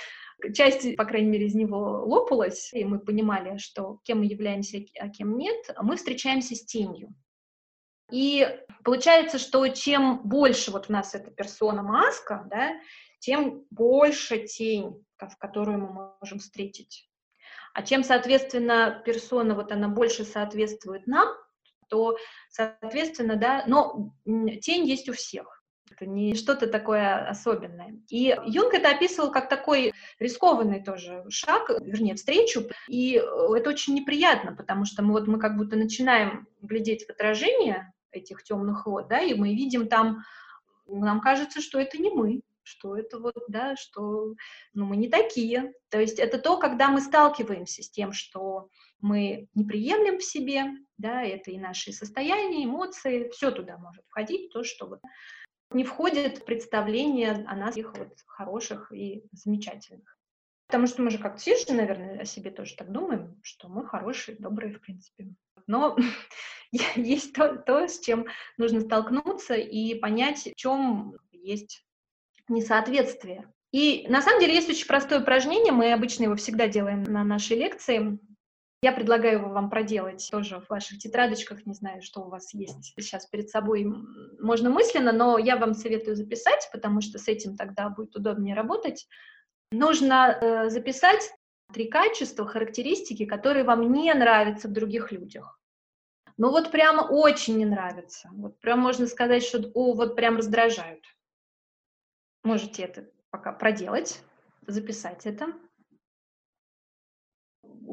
часть, 0.54 0.96
по 0.96 1.04
крайней 1.04 1.30
мере, 1.30 1.46
из 1.46 1.54
него 1.54 2.04
лопалась, 2.04 2.72
и 2.72 2.84
мы 2.84 2.98
понимали, 2.98 3.58
что 3.58 4.00
кем 4.04 4.18
мы 4.18 4.26
являемся, 4.26 4.78
а 4.98 5.08
кем 5.08 5.36
нет, 5.36 5.74
мы 5.82 5.96
встречаемся 5.96 6.54
с 6.54 6.64
тенью. 6.64 7.14
И 8.10 8.46
получается, 8.84 9.38
что 9.38 9.66
чем 9.68 10.20
больше 10.22 10.70
вот 10.70 10.88
у 10.88 10.92
нас 10.92 11.14
эта 11.14 11.30
персона 11.30 11.82
маска, 11.82 12.46
да, 12.48 12.80
тем 13.18 13.64
больше 13.70 14.46
тень, 14.46 15.04
в 15.18 15.36
которую 15.38 15.78
мы 15.78 16.12
можем 16.20 16.38
встретить. 16.38 17.08
А 17.74 17.82
чем, 17.82 18.04
соответственно, 18.04 19.02
персона, 19.04 19.54
вот 19.54 19.72
она 19.72 19.88
больше 19.88 20.24
соответствует 20.24 21.06
нам, 21.06 21.28
то, 21.88 22.16
соответственно, 22.48 23.36
да, 23.36 23.64
но 23.66 24.14
тень 24.24 24.86
есть 24.86 25.08
у 25.08 25.12
всех. 25.12 25.55
Это 25.90 26.06
не 26.06 26.34
что-то 26.34 26.66
такое 26.66 27.28
особенное. 27.28 28.00
И 28.08 28.36
Юнг 28.46 28.74
это 28.74 28.90
описывал 28.90 29.30
как 29.30 29.48
такой 29.48 29.94
рискованный 30.18 30.82
тоже 30.82 31.24
шаг, 31.30 31.70
вернее, 31.80 32.16
встречу. 32.16 32.64
И 32.88 33.12
это 33.12 33.70
очень 33.70 33.94
неприятно, 33.94 34.54
потому 34.54 34.84
что 34.84 35.02
мы 35.02 35.12
вот 35.12 35.26
мы 35.26 35.38
как 35.38 35.56
будто 35.56 35.76
начинаем 35.76 36.48
глядеть 36.60 37.06
в 37.06 37.10
отражение 37.10 37.92
этих 38.10 38.42
темных 38.42 38.86
вод, 38.86 39.08
да, 39.08 39.20
и 39.20 39.34
мы 39.34 39.54
видим 39.54 39.88
там, 39.88 40.24
нам 40.86 41.20
кажется, 41.20 41.60
что 41.60 41.78
это 41.78 41.98
не 41.98 42.10
мы, 42.10 42.40
что 42.62 42.96
это 42.96 43.18
вот, 43.18 43.44
да, 43.48 43.76
что 43.76 44.34
ну, 44.74 44.86
мы 44.86 44.96
не 44.96 45.08
такие. 45.08 45.72
То 45.90 46.00
есть 46.00 46.18
это 46.18 46.38
то, 46.38 46.58
когда 46.58 46.88
мы 46.88 47.00
сталкиваемся 47.00 47.82
с 47.82 47.90
тем, 47.90 48.12
что 48.12 48.68
мы 49.00 49.48
не 49.54 49.64
приемлем 49.64 50.18
в 50.18 50.24
себе, 50.24 50.64
да, 50.98 51.22
это 51.22 51.50
и 51.50 51.58
наши 51.58 51.92
состояния, 51.92 52.64
эмоции, 52.64 53.28
все 53.30 53.50
туда 53.50 53.78
может 53.78 54.04
входить, 54.08 54.52
то, 54.52 54.64
что 54.64 54.86
вот 54.86 55.00
не 55.70 55.84
входит 55.84 56.44
представление 56.44 57.44
о 57.46 57.56
нас, 57.56 57.76
их 57.76 57.92
вот 57.96 58.12
хороших 58.26 58.92
и 58.92 59.24
замечательных. 59.32 60.16
Потому 60.66 60.86
что 60.86 61.02
мы 61.02 61.10
же 61.10 61.18
как-то 61.18 61.38
все 61.38 61.56
же, 61.56 61.72
наверное, 61.72 62.20
о 62.20 62.24
себе 62.24 62.50
тоже 62.50 62.74
так 62.76 62.90
думаем, 62.90 63.38
что 63.42 63.68
мы 63.68 63.86
хорошие, 63.86 64.36
добрые, 64.36 64.74
в 64.74 64.80
принципе. 64.80 65.28
Но 65.66 65.96
есть 66.96 67.32
то, 67.34 67.56
то, 67.56 67.86
с 67.86 68.00
чем 68.00 68.26
нужно 68.56 68.80
столкнуться 68.80 69.54
и 69.54 69.94
понять, 69.94 70.48
в 70.52 70.54
чем 70.56 71.16
есть 71.32 71.84
несоответствие. 72.48 73.52
И 73.72 74.06
на 74.08 74.22
самом 74.22 74.40
деле 74.40 74.54
есть 74.54 74.70
очень 74.70 74.86
простое 74.86 75.20
упражнение, 75.20 75.72
мы 75.72 75.92
обычно 75.92 76.24
его 76.24 76.36
всегда 76.36 76.68
делаем 76.68 77.02
на 77.02 77.24
нашей 77.24 77.56
лекции. 77.56 78.18
Я 78.82 78.92
предлагаю 78.92 79.48
вам 79.48 79.70
проделать 79.70 80.28
тоже 80.30 80.60
в 80.60 80.68
ваших 80.68 80.98
тетрадочках, 80.98 81.64
не 81.64 81.74
знаю, 81.74 82.02
что 82.02 82.20
у 82.20 82.28
вас 82.28 82.52
есть 82.52 82.94
сейчас 82.94 83.26
перед 83.26 83.48
собой, 83.48 83.86
можно 84.38 84.68
мысленно, 84.68 85.12
но 85.12 85.38
я 85.38 85.56
вам 85.56 85.74
советую 85.74 86.14
записать, 86.14 86.68
потому 86.72 87.00
что 87.00 87.18
с 87.18 87.26
этим 87.26 87.56
тогда 87.56 87.88
будет 87.88 88.14
удобнее 88.14 88.54
работать. 88.54 89.08
Нужно 89.72 90.38
э, 90.40 90.70
записать 90.70 91.32
три 91.72 91.88
качества, 91.88 92.46
характеристики, 92.46 93.24
которые 93.24 93.64
вам 93.64 93.92
не 93.92 94.12
нравятся 94.12 94.68
в 94.68 94.72
других 94.72 95.10
людях. 95.10 95.58
Ну 96.36 96.50
вот 96.50 96.70
прямо 96.70 97.00
очень 97.00 97.56
не 97.56 97.64
нравится. 97.64 98.28
Вот 98.32 98.60
прям 98.60 98.80
можно 98.80 99.06
сказать, 99.06 99.42
что 99.42 99.70
о, 99.74 99.94
вот 99.94 100.16
прям 100.16 100.36
раздражают. 100.36 101.02
Можете 102.44 102.82
это 102.82 103.08
пока 103.30 103.52
проделать, 103.52 104.20
записать 104.66 105.24
это. 105.24 105.54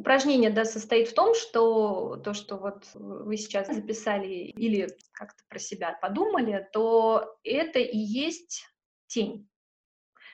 Упражнение 0.03 0.49
да, 0.49 0.65
состоит 0.65 1.07
в 1.07 1.13
том, 1.13 1.33
что 1.33 2.17
то, 2.17 2.33
что 2.33 2.57
вот 2.57 2.89
вы 2.93 3.37
сейчас 3.37 3.73
записали 3.73 4.27
или 4.27 4.89
как-то 5.13 5.43
про 5.47 5.59
себя 5.59 5.97
подумали, 6.01 6.67
то 6.73 7.37
это 7.45 7.79
и 7.79 7.97
есть 7.97 8.65
тень. 9.07 9.49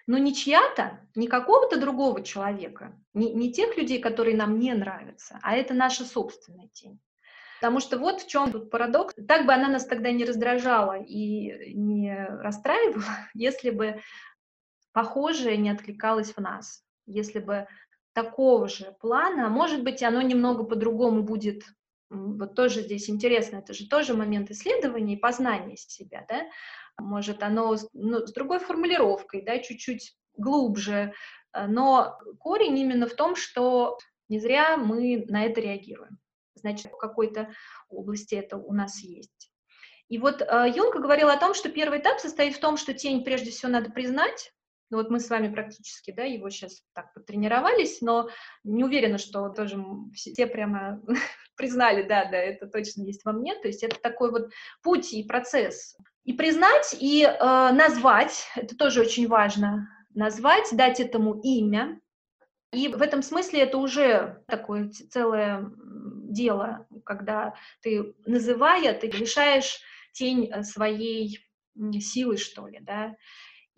Но 0.07 0.17
не 0.17 0.34
чья-то, 0.34 1.07
не 1.13 1.28
какого-то 1.28 1.80
другого 1.80 2.24
человека, 2.24 2.99
не, 3.13 3.32
не 3.32 3.53
тех 3.53 3.78
людей, 3.78 3.99
которые 3.99 4.36
нам 4.36 4.57
не 4.57 4.74
нравятся, 4.74 5.38
а 5.43 5.55
это 5.55 5.76
наша 5.76 6.03
собственная 6.03 6.70
тень. 6.70 6.99
Потому 7.61 7.80
что 7.80 7.99
вот 7.99 8.22
в 8.22 8.28
чем 8.28 8.51
тут 8.51 8.72
парадокс. 8.72 9.13
Так 9.28 9.45
бы 9.45 9.53
она 9.53 9.67
нас 9.67 9.86
тогда 9.86 10.11
не 10.11 10.26
раздражала 10.26 10.99
и 10.99 11.76
не 11.76 12.26
расстраивала, 12.41 13.03
если 13.36 13.70
бы 13.70 14.01
похожее 14.93 15.57
не 15.57 15.70
откликалось 15.70 16.34
в 16.34 16.39
нас. 16.39 16.84
Если 17.05 17.38
бы 17.38 17.67
такого 18.14 18.68
же 18.68 18.95
плана, 18.99 19.49
может 19.49 19.84
быть, 19.84 20.03
оно 20.03 20.22
немного 20.22 20.64
по-другому 20.64 21.24
будет. 21.24 21.64
Вот 22.10 22.55
тоже 22.55 22.82
здесь 22.82 23.10
интересно, 23.10 23.57
это 23.57 23.74
же 23.74 23.88
тоже 23.88 24.16
момент 24.16 24.49
исследования 24.49 25.14
и 25.14 25.20
познания 25.20 25.78
себя, 25.78 26.26
да? 26.28 26.47
Может, 26.97 27.43
оно 27.43 27.76
ну, 27.93 28.26
с 28.26 28.34
другой 28.34 28.60
формулировкой, 28.60 29.43
да, 29.43 29.60
чуть-чуть 29.60 30.16
глубже, 30.36 31.14
но 31.53 32.18
корень 32.39 32.78
именно 32.80 33.07
в 33.07 33.14
том, 33.14 33.36
что 33.36 33.97
не 34.28 34.39
зря 34.39 34.76
мы 34.76 35.26
на 35.28 35.45
это 35.45 35.62
реагируем 35.62 36.20
значит, 36.60 36.91
в 36.91 36.97
какой-то 36.97 37.53
области 37.89 38.36
это 38.36 38.57
у 38.57 38.74
нас 38.74 38.99
есть. 38.99 39.51
И 40.10 40.18
вот 40.18 40.41
э, 40.41 40.74
Юнга 40.76 40.99
говорил 40.99 41.30
о 41.30 41.38
том, 41.38 41.53
что 41.53 41.70
первый 41.70 41.99
этап 41.99 42.20
состоит 42.20 42.55
в 42.55 42.60
том, 42.60 42.78
что 42.78 42.93
тень 42.93 43.24
прежде 43.24 43.51
всего 43.51 43.72
надо 43.72 43.91
признать, 43.91 44.51
ну 44.89 44.97
вот 44.97 45.09
мы 45.09 45.19
с 45.19 45.29
вами 45.29 45.53
практически, 45.53 46.11
да, 46.11 46.23
его 46.23 46.49
сейчас 46.49 46.83
так 46.93 47.13
потренировались, 47.13 48.01
но 48.01 48.29
не 48.63 48.83
уверена, 48.83 49.17
что 49.17 49.49
тоже 49.49 49.77
все 50.13 50.47
прямо 50.47 51.01
признали, 51.55 52.03
да, 52.03 52.25
да, 52.25 52.37
это 52.37 52.67
точно 52.67 53.03
есть 53.03 53.23
во 53.23 53.31
мне. 53.31 53.55
То 53.55 53.67
есть 53.67 53.83
это 53.83 53.99
такой 54.01 54.31
вот 54.31 54.49
путь 54.81 55.13
и 55.13 55.23
процесс. 55.23 55.95
И 56.23 56.33
признать, 56.33 56.95
и 56.99 57.23
э, 57.23 57.71
назвать, 57.71 58.47
это 58.55 58.75
тоже 58.75 59.01
очень 59.01 59.27
важно, 59.27 59.89
назвать, 60.13 60.69
дать 60.71 60.99
этому 60.99 61.39
имя. 61.41 61.99
И 62.71 62.87
в 62.87 63.01
этом 63.01 63.21
смысле 63.21 63.61
это 63.61 63.77
уже 63.77 64.43
такое 64.47 64.89
целое 64.89 65.71
дело, 66.29 66.87
когда 67.03 67.55
ты, 67.81 68.13
называя, 68.25 68.93
ты 68.93 69.07
лишаешь 69.07 69.79
тень 70.13 70.49
э, 70.51 70.63
своей 70.63 71.39
силы, 71.99 72.37
что 72.37 72.67
ли, 72.67 72.79
да, 72.81 73.15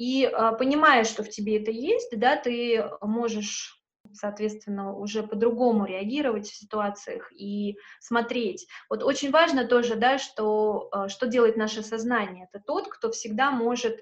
и 0.02 0.26
а, 0.26 0.54
понимая, 0.54 1.04
что 1.04 1.22
в 1.22 1.30
тебе 1.30 1.62
это 1.62 1.70
есть, 1.70 2.18
да, 2.18 2.36
ты 2.36 2.90
можешь 3.02 3.78
соответственно, 4.14 4.98
уже 4.98 5.22
по-другому 5.22 5.86
реагировать 5.86 6.50
в 6.50 6.56
ситуациях 6.56 7.32
и 7.32 7.78
смотреть. 8.00 8.68
Вот 8.90 9.04
очень 9.04 9.30
важно 9.30 9.64
тоже, 9.66 9.96
да, 9.96 10.18
что, 10.18 10.90
а, 10.92 11.08
что 11.08 11.28
делает 11.28 11.56
наше 11.56 11.84
сознание. 11.84 12.50
Это 12.52 12.64
тот, 12.66 12.88
кто 12.88 13.12
всегда 13.12 13.52
может 13.52 14.00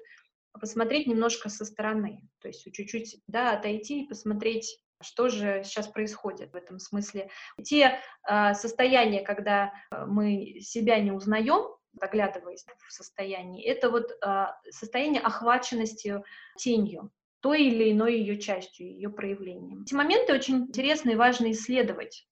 посмотреть 0.58 1.06
немножко 1.06 1.50
со 1.50 1.66
стороны, 1.66 2.22
то 2.40 2.48
есть 2.48 2.64
чуть-чуть, 2.72 3.18
да, 3.26 3.52
отойти 3.52 4.02
и 4.02 4.08
посмотреть 4.08 4.80
что 5.02 5.28
же 5.28 5.62
сейчас 5.64 5.86
происходит 5.86 6.52
в 6.52 6.56
этом 6.56 6.78
смысле? 6.78 7.30
Те 7.62 8.00
э, 8.28 8.54
состояния, 8.54 9.20
когда 9.22 9.72
мы 9.90 10.60
себя 10.60 10.98
не 10.98 11.10
узнаем, 11.10 11.74
заглядываясь 11.92 12.64
в 12.86 12.92
состояние, 12.92 13.64
это 13.66 13.90
вот 13.90 14.10
э, 14.10 14.46
состояние 14.70 15.20
охваченности 15.22 16.22
тенью, 16.56 17.10
той 17.40 17.64
или 17.64 17.92
иной 17.92 18.18
ее 18.18 18.38
частью, 18.38 18.86
ее 18.86 19.10
проявлением. 19.10 19.82
Эти 19.82 19.94
моменты 19.94 20.32
очень 20.32 20.56
интересно 20.66 21.10
и 21.10 21.16
важно 21.16 21.50
исследовать. 21.50 22.26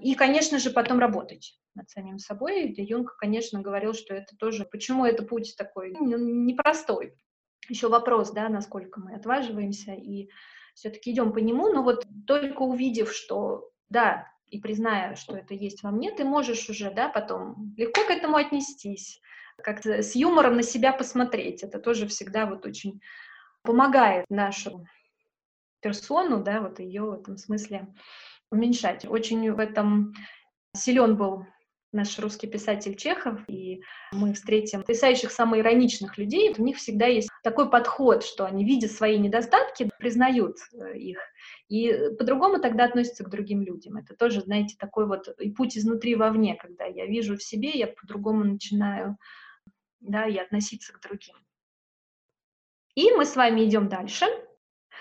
И, 0.00 0.14
конечно 0.14 0.58
же, 0.58 0.70
потом 0.70 0.98
работать 0.98 1.58
над 1.74 1.90
самим 1.90 2.18
собой. 2.18 2.68
Де 2.68 2.82
Юнг, 2.82 3.16
конечно, 3.16 3.60
говорил, 3.60 3.94
что 3.94 4.14
это 4.14 4.36
тоже, 4.36 4.64
почему 4.64 5.04
это 5.04 5.22
путь 5.22 5.54
такой 5.56 5.92
ну, 5.92 6.16
непростой. 6.16 7.14
Еще 7.68 7.88
вопрос, 7.88 8.30
да, 8.30 8.48
насколько 8.48 9.00
мы 9.00 9.14
отваживаемся 9.14 9.92
и 9.92 10.30
все-таки 10.74 11.12
идем 11.12 11.32
по 11.32 11.38
нему, 11.38 11.72
но 11.72 11.82
вот 11.82 12.06
только 12.26 12.62
увидев, 12.62 13.12
что 13.12 13.70
да, 13.90 14.26
и 14.50 14.60
призная, 14.60 15.14
что 15.14 15.36
это 15.36 15.54
есть 15.54 15.82
во 15.82 15.90
мне, 15.90 16.10
ты 16.10 16.24
можешь 16.24 16.68
уже, 16.68 16.90
да, 16.90 17.08
потом 17.08 17.74
легко 17.76 18.04
к 18.04 18.10
этому 18.10 18.36
отнестись, 18.36 19.20
как-то 19.62 20.02
с 20.02 20.14
юмором 20.14 20.56
на 20.56 20.62
себя 20.62 20.92
посмотреть. 20.92 21.62
Это 21.62 21.78
тоже 21.78 22.06
всегда 22.06 22.46
вот 22.46 22.66
очень 22.66 23.00
помогает 23.62 24.26
нашу 24.28 24.86
персону, 25.80 26.42
да, 26.42 26.60
вот 26.60 26.80
ее 26.80 27.02
в 27.02 27.12
этом 27.12 27.36
смысле 27.36 27.88
уменьшать. 28.50 29.04
Очень 29.04 29.52
в 29.52 29.58
этом 29.58 30.12
силен 30.74 31.16
был 31.16 31.46
наш 31.92 32.18
русский 32.18 32.46
писатель 32.46 32.96
Чехов, 32.96 33.40
и 33.48 33.82
мы 34.12 34.32
встретим 34.34 34.80
потрясающих 34.80 35.30
самоироничных 35.30 36.18
людей, 36.18 36.54
у 36.56 36.62
них 36.62 36.76
всегда 36.76 37.06
есть 37.06 37.28
такой 37.42 37.70
подход, 37.70 38.24
что 38.24 38.44
они, 38.44 38.64
видя 38.64 38.88
свои 38.88 39.18
недостатки, 39.18 39.90
признают 39.98 40.56
э, 40.72 40.98
их, 40.98 41.18
и 41.68 41.92
по-другому 42.18 42.60
тогда 42.60 42.84
относятся 42.84 43.24
к 43.24 43.30
другим 43.30 43.62
людям. 43.62 43.96
Это 43.96 44.14
тоже, 44.14 44.40
знаете, 44.40 44.76
такой 44.78 45.06
вот 45.06 45.28
и 45.38 45.50
путь 45.50 45.76
изнутри 45.76 46.14
вовне, 46.14 46.54
когда 46.54 46.84
я 46.84 47.06
вижу 47.06 47.36
в 47.36 47.42
себе, 47.42 47.70
я 47.70 47.88
по-другому 47.88 48.44
начинаю, 48.44 49.16
да, 50.00 50.26
и 50.26 50.36
относиться 50.36 50.92
к 50.92 51.00
другим. 51.00 51.36
И 52.94 53.12
мы 53.12 53.24
с 53.24 53.36
вами 53.36 53.64
идем 53.64 53.88
дальше. 53.88 54.26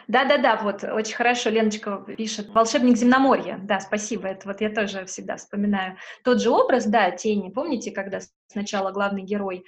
Да-да-да, 0.07 0.57
вот, 0.57 0.83
очень 0.83 1.15
хорошо, 1.15 1.49
Леночка 1.49 2.03
пишет. 2.17 2.49
«Волшебник 2.49 2.97
земноморья». 2.97 3.59
Да, 3.63 3.79
спасибо, 3.79 4.27
это 4.27 4.47
вот 4.47 4.61
я 4.61 4.69
тоже 4.69 5.05
всегда 5.05 5.37
вспоминаю. 5.37 5.97
Тот 6.23 6.41
же 6.41 6.49
образ, 6.49 6.85
да, 6.85 7.11
тени. 7.11 7.49
Помните, 7.49 7.91
когда 7.91 8.19
сначала 8.47 8.91
главный 8.91 9.23
герой 9.23 9.65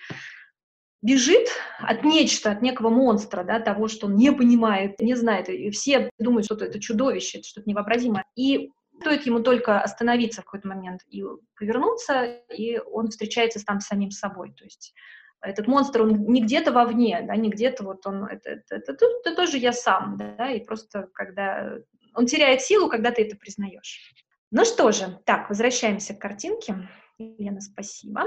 бежит 1.01 1.49
от 1.79 2.03
нечто, 2.03 2.51
от 2.51 2.61
некого 2.61 2.89
монстра, 2.89 3.43
да, 3.43 3.59
того, 3.59 3.87
что 3.87 4.07
он 4.07 4.15
не 4.15 4.31
понимает, 4.31 4.99
не 4.99 5.15
знает, 5.15 5.49
и 5.49 5.69
все 5.71 6.09
думают, 6.19 6.45
что 6.45 6.55
это 6.55 6.79
чудовище, 6.79 7.39
это 7.39 7.47
что-то 7.47 7.69
невообразимое. 7.69 8.23
И 8.35 8.69
стоит 8.99 9.25
ему 9.25 9.39
только 9.39 9.79
остановиться 9.79 10.41
в 10.41 10.45
какой-то 10.45 10.67
момент 10.67 11.01
и 11.09 11.23
повернуться, 11.57 12.23
и 12.55 12.77
он 12.77 13.09
встречается 13.09 13.63
там 13.65 13.79
с 13.79 13.87
самим 13.87 14.11
собой. 14.11 14.53
То 14.53 14.63
есть 14.63 14.93
этот 15.41 15.67
монстр, 15.67 16.03
он 16.03 16.25
не 16.25 16.41
где-то 16.41 16.71
вовне, 16.71 17.23
да, 17.23 17.35
не 17.35 17.49
где-то 17.49 17.83
вот 17.83 18.05
он, 18.05 18.25
это, 18.25 18.51
это, 18.51 18.75
это, 18.75 18.91
это, 18.93 19.05
это 19.23 19.35
тоже 19.35 19.57
я 19.57 19.73
сам, 19.73 20.17
да, 20.17 20.51
и 20.51 20.63
просто 20.63 21.09
когда 21.13 21.77
он 22.13 22.25
теряет 22.25 22.61
силу, 22.61 22.89
когда 22.89 23.11
ты 23.11 23.23
это 23.23 23.35
признаешь. 23.35 24.13
Ну 24.51 24.65
что 24.65 24.91
же, 24.91 25.19
так, 25.25 25.49
возвращаемся 25.49 26.13
к 26.13 26.19
картинке. 26.19 26.89
Лена, 27.17 27.61
спасибо. 27.61 28.23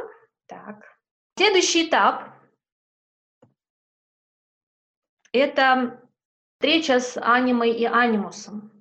Так. 0.47 0.85
Следующий 1.37 1.89
этап– 1.89 2.31
это 5.33 6.01
встреча 6.55 7.01
с 7.01 7.21
анимой 7.21 7.73
и 7.73 7.85
анимусом. 7.85 8.74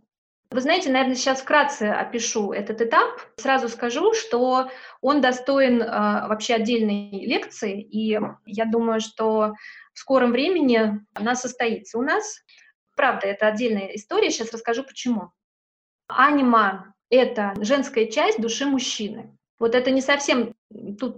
Вы 0.54 0.62
знаете, 0.62 0.92
наверное, 0.92 1.16
сейчас 1.16 1.42
вкратце 1.42 1.90
опишу 1.90 2.52
этот 2.52 2.80
этап. 2.80 3.10
Сразу 3.38 3.70
скажу, 3.70 4.14
что 4.14 4.70
он 5.02 5.20
достоин 5.20 5.82
э, 5.82 5.88
вообще 6.28 6.54
отдельной 6.54 7.26
лекции, 7.26 7.82
и 7.82 8.20
я 8.46 8.66
думаю, 8.66 9.02
что 9.02 9.56
в 9.94 10.00
скором 10.00 10.32
времени 10.32 11.00
она 11.16 11.34
состоится 11.34 11.98
у 11.98 12.04
нас. 12.04 12.44
Правда, 12.96 13.26
это 13.26 13.48
отдельная 13.48 13.88
история, 13.96 14.30
сейчас 14.30 14.54
расскажу 14.54 14.84
почему. 14.84 15.32
Анима— 16.08 16.94
это 17.10 17.56
женская 17.60 18.06
часть 18.06 18.40
души 18.40 18.68
мужчины. 18.68 19.36
Вот 19.58 19.74
это 19.74 19.90
не 19.90 20.02
совсем, 20.02 20.54
тут 21.00 21.18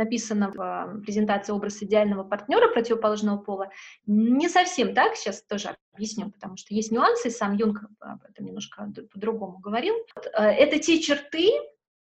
написано 0.00 0.50
в 0.50 0.60
а, 0.60 1.00
презентации 1.04 1.52
образ 1.52 1.82
идеального 1.82 2.24
партнера 2.24 2.68
противоположного 2.68 3.38
пола, 3.38 3.70
не 4.06 4.48
совсем 4.48 4.94
так, 4.94 5.14
сейчас 5.16 5.42
тоже 5.42 5.76
объясню, 5.92 6.30
потому 6.30 6.56
что 6.56 6.74
есть 6.74 6.90
нюансы, 6.90 7.30
сам 7.30 7.56
Юнг 7.56 7.82
об 8.00 8.24
этом 8.24 8.46
немножко 8.46 8.90
по-другому 9.12 9.58
говорил. 9.58 9.94
Э, 10.36 10.44
это 10.44 10.78
те 10.78 11.00
черты, 11.00 11.50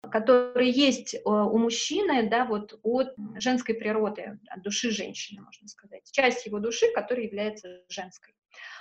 которые 0.09 0.71
есть 0.71 1.13
э, 1.13 1.19
у 1.25 1.57
мужчины, 1.57 2.29
да, 2.29 2.45
вот 2.45 2.79
от 2.83 3.13
женской 3.35 3.75
природы, 3.75 4.39
от 4.47 4.63
души 4.63 4.91
женщины, 4.91 5.41
можно 5.41 5.67
сказать. 5.67 6.09
Часть 6.11 6.45
его 6.45 6.59
души, 6.59 6.85
которая 6.93 7.25
является 7.25 7.81
женской. 7.89 8.33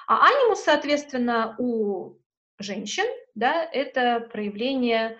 А 0.06 0.26
анимус, 0.26 0.60
соответственно, 0.60 1.54
у 1.58 2.16
женщин, 2.58 3.04
да, 3.34 3.64
это 3.64 4.20
проявление 4.32 5.18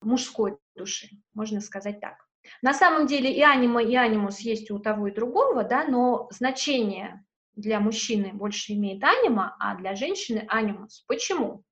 мужской 0.00 0.58
души, 0.74 1.08
можно 1.34 1.60
сказать 1.60 2.00
так. 2.00 2.29
На 2.62 2.74
самом 2.74 3.06
деле 3.06 3.32
и 3.32 3.42
анима, 3.42 3.82
и 3.82 3.94
анимус 3.94 4.40
есть 4.40 4.70
у 4.70 4.78
того 4.78 5.08
и 5.08 5.14
другого, 5.14 5.64
да, 5.64 5.84
но 5.84 6.28
значение 6.30 7.24
для 7.54 7.80
мужчины 7.80 8.32
больше 8.32 8.72
имеет 8.72 9.02
анима, 9.02 9.56
а 9.58 9.76
для 9.76 9.94
женщины 9.94 10.44
анимус. 10.48 11.04
Почему? 11.06 11.62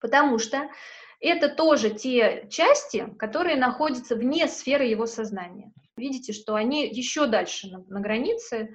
Потому 0.00 0.38
что 0.38 0.68
это 1.20 1.48
тоже 1.48 1.90
те 1.90 2.48
части, 2.50 3.06
которые 3.18 3.56
находятся 3.56 4.16
вне 4.16 4.48
сферы 4.48 4.84
его 4.84 5.06
сознания. 5.06 5.72
Видите, 5.96 6.32
что 6.32 6.54
они 6.54 6.88
еще 6.88 7.26
дальше 7.26 7.68
на, 7.68 7.84
на 7.86 8.00
границе, 8.00 8.74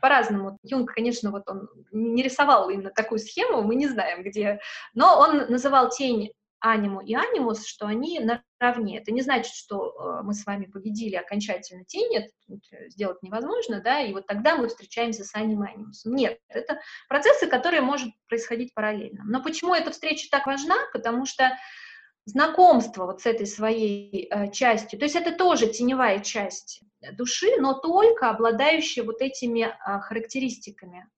по-разному. 0.00 0.58
Юнг, 0.62 0.92
конечно, 0.92 1.30
вот 1.30 1.48
он 1.48 1.68
не 1.92 2.22
рисовал 2.22 2.68
именно 2.70 2.90
такую 2.90 3.18
схему, 3.18 3.62
мы 3.62 3.76
не 3.76 3.86
знаем 3.86 4.22
где, 4.22 4.60
но 4.94 5.18
он 5.18 5.46
называл 5.48 5.90
тень 5.90 6.32
аниму 6.60 7.00
и 7.00 7.14
анимус, 7.14 7.66
что 7.66 7.86
они 7.86 8.20
наравне. 8.20 8.98
Это 8.98 9.12
не 9.12 9.22
значит, 9.22 9.52
что 9.52 9.92
э, 9.92 10.22
мы 10.22 10.34
с 10.34 10.44
вами 10.46 10.66
победили 10.66 11.16
окончательно 11.16 11.84
тень, 11.84 12.16
это 12.16 12.28
э, 12.48 12.88
сделать 12.88 13.22
невозможно, 13.22 13.80
да, 13.80 14.00
и 14.00 14.12
вот 14.12 14.26
тогда 14.26 14.56
мы 14.56 14.68
встречаемся 14.68 15.24
с 15.24 15.34
анимом 15.34 15.66
и 15.66 15.72
анимусом. 15.74 16.14
Нет, 16.14 16.38
это 16.48 16.80
процессы, 17.08 17.46
которые 17.46 17.82
может 17.82 18.10
происходить 18.28 18.74
параллельно. 18.74 19.22
Но 19.24 19.42
почему 19.42 19.74
эта 19.74 19.90
встреча 19.90 20.28
так 20.30 20.46
важна? 20.46 20.76
Потому 20.92 21.26
что 21.26 21.56
знакомство 22.24 23.06
вот 23.06 23.20
с 23.20 23.26
этой 23.26 23.46
своей 23.46 24.28
э, 24.30 24.50
частью, 24.50 24.98
то 24.98 25.04
есть 25.04 25.16
это 25.16 25.32
тоже 25.32 25.68
теневая 25.68 26.20
часть 26.20 26.82
души, 27.12 27.48
но 27.58 27.74
только 27.74 28.30
обладающая 28.30 29.04
вот 29.04 29.20
этими 29.20 29.62
э, 29.62 30.00
характеристиками 30.00 31.08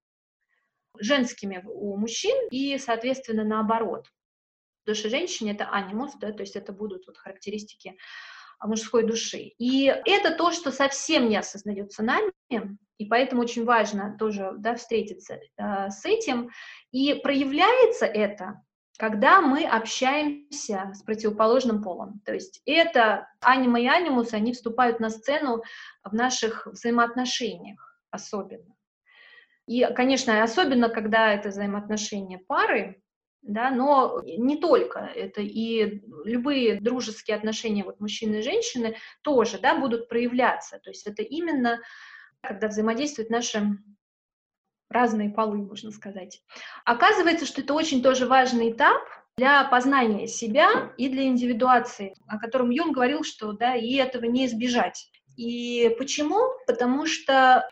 женскими 1.01 1.63
у 1.65 1.97
мужчин 1.97 2.37
и, 2.51 2.77
соответственно, 2.79 3.45
наоборот 3.45 4.07
души 4.89 5.09
женщины— 5.09 5.51
это 5.53 5.69
анимус, 5.71 6.15
да, 6.17 6.33
то 6.33 6.43
есть 6.43 6.57
это 6.57 6.73
будут 6.73 7.07
вот 7.07 7.17
характеристики 7.17 7.97
мужской 8.61 9.05
души. 9.05 9.53
И 9.59 9.85
это 9.87 10.35
то, 10.35 10.51
что 10.51 10.73
совсем 10.73 11.29
не 11.29 11.37
осознается 11.37 12.03
нами, 12.03 12.33
и 12.99 13.07
поэтому 13.07 13.43
очень 13.43 13.65
важно 13.65 14.17
тоже 14.19 14.53
да, 14.59 14.75
встретиться 14.75 15.39
э, 15.57 15.91
с 15.91 16.05
этим. 16.05 16.51
И 16.91 17.15
проявляется 17.15 18.07
это, 18.07 18.61
когда 18.99 19.41
мы 19.41 19.65
общаемся 19.65 20.91
с 20.93 21.03
противоположным 21.05 21.81
полом. 21.81 22.21
То 22.25 22.35
есть 22.35 22.61
это 22.67 23.29
анима 23.41 23.81
и 23.81 23.87
анимус, 23.87 24.33
они 24.33 24.53
вступают 24.53 24.99
на 24.99 25.11
сцену 25.11 25.63
в 26.03 26.13
наших 26.13 26.67
взаимоотношениях 26.67 27.89
особенно. 28.11 28.75
И, 29.67 29.85
конечно, 29.95 30.43
особенно, 30.43 30.89
когда 30.89 31.35
это 31.35 31.51
взаимоотношения 31.51 32.39
пары, 32.47 33.03
да, 33.43 33.71
но 33.71 34.21
не 34.25 34.57
только 34.57 34.99
это, 34.99 35.41
и 35.41 36.03
любые 36.25 36.81
дружеские 36.81 37.37
отношения 37.37 37.85
вот 37.85 38.01
мужчины 38.01 38.37
и 38.37 38.43
женщины 38.43 38.97
тоже, 39.23 39.59
да, 39.59 39.77
будут 39.77 40.09
проявляться, 40.09 40.79
то 40.79 40.91
есть 40.91 41.07
это 41.07 41.23
именно 41.23 41.81
когда 42.41 42.69
взаимодействуют 42.69 43.31
наши 43.31 43.63
разные 44.91 45.31
полы, 45.31 45.59
можно 45.59 45.91
сказать. 45.91 46.41
Оказывается, 46.85 47.47
что 47.47 47.61
это 47.61 47.75
очень 47.75 48.03
тоже 48.03 48.27
важный 48.27 48.73
этап 48.73 49.03
для 49.37 49.65
познания 49.65 50.27
себя 50.27 50.93
и 50.97 51.09
для 51.09 51.25
индивидуации, 51.25 52.15
о 52.27 52.39
котором 52.39 52.71
Юн 52.71 52.93
говорил, 52.93 53.23
что 53.23 53.53
да, 53.53 53.75
и 53.75 53.95
этого 53.95 54.25
не 54.25 54.47
избежать. 54.47 55.11
И 55.37 55.95
почему? 55.99 56.41
Потому 56.67 57.07
что 57.07 57.69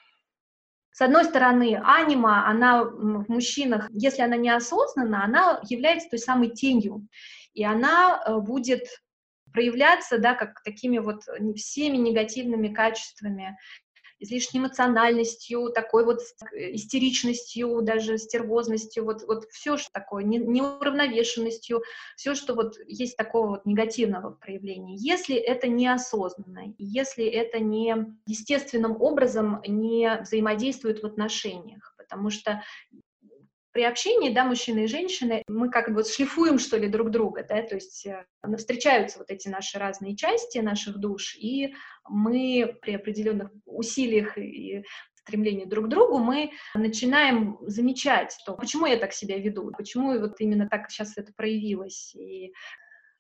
с 0.97 1.03
одной 1.03 1.27
стороны, 1.27 1.79
анима, 1.85 2.49
она 2.49 2.83
в 2.83 3.29
мужчинах, 3.29 3.87
если 3.93 4.23
она 4.23 4.37
неосознанна, 4.37 5.25
она 5.25 5.61
является 5.69 6.09
той 6.09 6.19
самой 6.19 6.49
тенью, 6.49 7.07
и 7.53 7.63
она 7.65 8.19
э, 8.25 8.39
будет 8.39 8.81
проявляться, 9.53 10.17
да, 10.17 10.33
как 10.33 10.63
такими 10.63 10.97
вот 10.97 11.25
всеми 11.57 11.99
негативными 11.99 12.69
качествами, 12.69 13.59
излишней 14.19 14.61
эмоциональностью, 14.61 15.71
такой 15.71 16.05
вот 16.05 16.21
истеричностью, 16.53 17.83
даже 17.83 18.19
стервозностью, 18.19 19.05
вот, 19.05 19.23
вот 19.27 19.45
все, 19.51 19.77
что 19.77 19.91
такое, 19.93 20.25
не, 20.25 20.39
неуравновешенностью, 20.39 21.83
все, 22.17 22.35
что 22.35 22.55
вот 22.55 22.75
есть 22.87 23.17
такого 23.17 23.49
вот 23.49 23.67
негативного 23.67 24.31
проявления. 24.31 24.97
Если 24.97 25.37
это 25.37 25.69
неосознанно, 25.69 26.75
если 26.79 27.25
это 27.25 27.59
не 27.59 27.95
естественным 28.27 29.01
образом 29.01 29.61
не 29.67 30.21
взаимодействует 30.23 31.03
в 31.03 31.07
отношениях, 31.07 31.95
потому 31.97 32.31
что 32.31 32.63
при 33.77 33.83
общении, 33.83 34.33
да, 34.33 34.47
мужчины 34.47 34.85
и 34.85 34.87
женщины, 34.87 35.43
мы 35.49 35.69
как 35.69 35.93
бы 35.93 36.03
шлифуем, 36.03 36.59
что 36.59 36.79
ли, 36.79 36.89
друг 36.89 37.11
друга, 37.11 37.45
да, 37.47 37.61
то 37.61 37.75
есть 37.75 38.07
э, 38.07 38.25
встречаются 38.57 39.19
вот 39.19 39.31
эти 39.31 39.49
наши 39.49 39.79
разные 39.79 40.17
части 40.17 40.57
наших 40.57 40.97
душ, 40.97 41.37
и 41.37 41.75
мы 42.09 42.75
при 42.81 42.95
определенных 42.95 43.51
усилиях 43.67 44.39
и 44.39 44.83
стремлении 45.15 45.67
друг 45.67 45.87
к 45.87 45.89
другу, 45.89 46.17
мы 46.17 46.53
начинаем 46.75 47.59
замечать, 47.67 48.35
что 48.41 48.55
почему 48.55 48.87
я 48.87 48.97
так 48.97 49.13
себя 49.13 49.37
веду, 49.37 49.71
почему 49.77 50.19
вот 50.19 50.41
именно 50.41 50.67
так 50.71 50.91
сейчас 50.91 51.19
это 51.19 51.35
проявилось, 51.37 52.15
и 52.15 52.55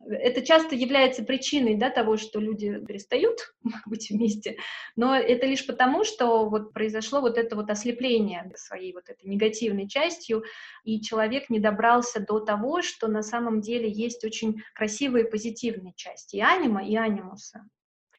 это 0.04 0.42
часто 0.42 0.74
является 0.74 1.22
причиной 1.22 1.76
да, 1.76 1.90
того, 1.90 2.16
что 2.16 2.40
люди 2.40 2.78
перестают 2.84 3.54
быть 3.86 4.10
вместе, 4.10 4.56
но 4.94 5.14
это 5.16 5.46
лишь 5.46 5.66
потому, 5.66 6.04
что 6.04 6.48
вот 6.48 6.72
произошло 6.72 7.20
вот 7.20 7.38
это 7.38 7.56
вот 7.56 7.70
ослепление 7.70 8.50
своей 8.56 8.92
вот 8.92 9.08
этой 9.08 9.26
негативной 9.26 9.88
частью, 9.88 10.44
и 10.84 11.00
человек 11.00 11.50
не 11.50 11.58
добрался 11.58 12.20
до 12.20 12.40
того, 12.40 12.82
что 12.82 13.08
на 13.08 13.22
самом 13.22 13.60
деле 13.60 13.90
есть 13.90 14.24
очень 14.24 14.62
красивые 14.74 15.24
позитивные 15.24 15.94
части 15.96 16.36
и 16.36 16.40
анима, 16.40 16.84
и 16.84 16.96
анимуса 16.96 17.64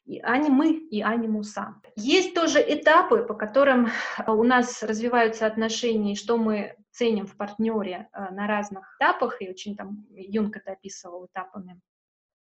и 0.08 0.20
анимы, 0.20 0.72
и 0.90 1.02
анимуса. 1.02 1.74
Есть 1.94 2.34
тоже 2.34 2.64
этапы, 2.66 3.24
по 3.24 3.34
которым 3.34 3.90
у 4.26 4.42
нас 4.42 4.82
развиваются 4.82 5.46
отношения, 5.46 6.12
и 6.12 6.16
что 6.16 6.38
мы 6.38 6.76
ценим 6.98 7.26
в 7.26 7.36
партнере 7.36 8.08
э, 8.12 8.30
на 8.34 8.46
разных 8.48 8.96
этапах, 8.98 9.40
и 9.40 9.48
очень 9.48 9.76
там 9.76 10.04
Юнг 10.10 10.56
это 10.56 10.72
описывал 10.72 11.26
этапами. 11.26 11.80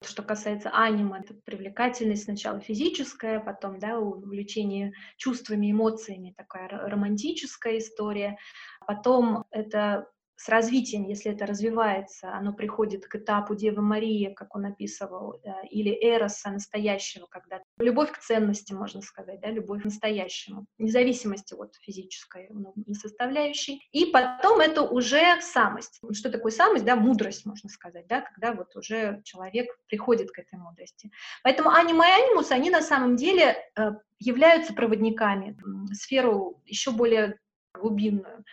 Что 0.05 0.21
касается 0.21 0.69
анима, 0.71 1.19
это 1.19 1.33
привлекательность 1.45 2.25
сначала 2.25 2.59
физическая, 2.59 3.39
потом 3.39 3.79
да, 3.79 3.99
увлечение 3.99 4.93
чувствами, 5.17 5.71
эмоциями, 5.71 6.33
такая 6.37 6.67
романтическая 6.67 7.77
история. 7.77 8.37
Потом 8.85 9.45
это 9.49 10.07
с 10.43 10.49
развитием, 10.49 11.05
если 11.05 11.31
это 11.31 11.45
развивается, 11.45 12.33
оно 12.33 12.51
приходит 12.51 13.07
к 13.07 13.15
этапу 13.15 13.55
Девы 13.55 13.81
Марии, 13.81 14.33
как 14.33 14.55
он 14.55 14.65
описывал, 14.65 15.39
э, 15.41 15.67
или 15.71 15.89
эроса 15.89 16.49
настоящего, 16.51 17.27
когда 17.27 17.61
любовь 17.77 18.11
к 18.11 18.17
ценности, 18.17 18.73
можно 18.73 19.01
сказать, 19.01 19.39
да, 19.39 19.49
любовь 19.49 19.83
к 19.83 19.85
настоящему, 19.85 20.65
вне 20.77 20.91
зависимости 20.91 21.53
от 21.53 21.75
физической 21.75 22.49
ну, 22.49 22.73
составляющей. 22.93 23.87
И 23.93 24.07
потом 24.07 24.59
это 24.59 24.81
уже 24.81 25.39
самость. 25.39 26.01
Что 26.11 26.29
такое 26.29 26.51
самость? 26.51 26.83
Да, 26.83 26.97
мудрость, 26.97 27.45
можно 27.45 27.69
сказать, 27.69 28.05
да, 28.07 28.19
когда 28.19 28.51
вот 28.51 28.75
уже 28.75 29.21
человек 29.23 29.69
приходит 29.87 30.29
к 30.31 30.39
этой 30.39 30.59
мудрости. 30.59 31.09
Поэтому 31.43 31.69
анима 31.69 32.05
и 32.05 32.21
анимус, 32.21 32.51
они 32.51 32.69
на 32.69 32.81
самом 32.81 33.15
деле 33.15 33.55
э, 33.77 33.91
являются 34.19 34.73
проводниками 34.73 35.57
в 35.63 35.93
сферу 35.93 36.61
еще 36.65 36.91
более 36.91 37.39
глубинную 37.73 38.43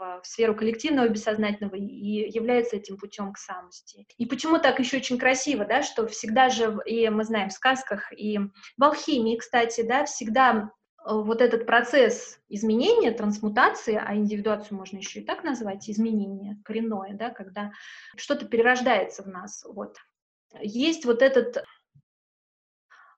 в 0.00 0.26
сферу 0.26 0.54
коллективного 0.54 1.08
бессознательного 1.08 1.76
и 1.76 2.30
является 2.30 2.76
этим 2.76 2.96
путем 2.96 3.32
к 3.32 3.38
самости. 3.38 4.06
И 4.16 4.26
почему 4.26 4.58
так 4.58 4.78
еще 4.78 4.96
очень 4.98 5.18
красиво, 5.18 5.64
да, 5.64 5.82
что 5.82 6.06
всегда 6.06 6.48
же, 6.48 6.78
и 6.86 7.08
мы 7.08 7.24
знаем 7.24 7.50
в 7.50 7.52
сказках, 7.52 8.12
и 8.12 8.38
в 8.38 8.82
алхимии, 8.82 9.36
кстати, 9.36 9.82
да, 9.82 10.04
всегда 10.04 10.70
э, 11.06 11.12
вот 11.12 11.40
этот 11.40 11.66
процесс 11.66 12.38
изменения, 12.48 13.12
трансмутации, 13.12 14.00
а 14.02 14.14
индивидуацию 14.14 14.78
можно 14.78 14.98
еще 14.98 15.20
и 15.20 15.24
так 15.24 15.44
назвать, 15.44 15.88
изменение 15.88 16.58
коренное, 16.64 17.14
да, 17.14 17.30
когда 17.30 17.72
что-то 18.16 18.46
перерождается 18.46 19.22
в 19.22 19.28
нас, 19.28 19.64
вот. 19.68 19.96
Есть 20.60 21.04
вот 21.04 21.22
этот 21.22 21.64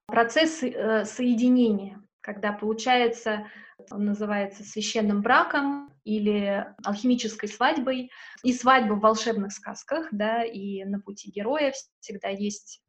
процесс 0.07 0.62
э, 0.62 1.05
соединения, 1.05 2.03
когда 2.23 2.53
получается, 2.53 3.47
он 3.91 4.07
называется 4.07 4.64
священным 4.64 5.20
браком 5.20 5.93
или 6.05 6.66
алхимической 6.85 7.49
свадьбой, 7.49 8.11
и 8.43 8.53
свадьба 8.53 8.95
в 8.95 9.01
волшебных 9.01 9.53
сказках, 9.53 10.09
да, 10.11 10.45
и 10.45 10.85
на 10.85 11.01
пути 11.01 11.31
героя 11.31 11.75
всегда 12.01 12.29
есть 12.29 12.83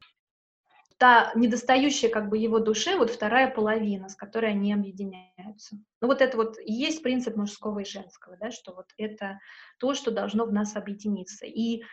та 0.97 1.31
недостающая 1.35 2.09
как 2.09 2.29
бы 2.29 2.37
его 2.37 2.59
душе, 2.59 2.95
вот 2.95 3.09
вторая 3.09 3.49
половина, 3.49 4.07
с 4.07 4.15
которой 4.15 4.51
они 4.51 4.73
объединяются. 4.73 5.75
Ну 5.99 6.07
вот 6.07 6.21
это 6.21 6.37
вот 6.37 6.57
и 6.59 6.71
есть 6.71 7.03
принцип 7.03 7.35
мужского 7.35 7.79
и 7.79 7.85
женского, 7.85 8.37
да, 8.37 8.51
что 8.51 8.73
вот 8.73 8.85
это 8.97 9.39
то, 9.79 9.95
что 9.95 10.11
должно 10.11 10.45
в 10.45 10.53
нас 10.53 10.75
объединиться. 10.75 11.45
И 11.45 11.83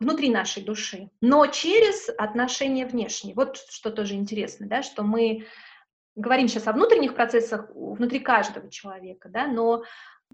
внутри 0.00 0.30
нашей 0.30 0.62
души, 0.62 1.10
но 1.20 1.46
через 1.46 2.08
отношения 2.16 2.86
внешние. 2.86 3.34
Вот 3.34 3.58
что 3.68 3.90
тоже 3.90 4.14
интересно, 4.14 4.66
да, 4.66 4.82
что 4.82 5.02
мы 5.02 5.46
говорим 6.16 6.48
сейчас 6.48 6.66
о 6.66 6.72
внутренних 6.72 7.14
процессах 7.14 7.70
внутри 7.74 8.20
каждого 8.20 8.70
человека, 8.70 9.28
да, 9.28 9.46
но 9.46 9.84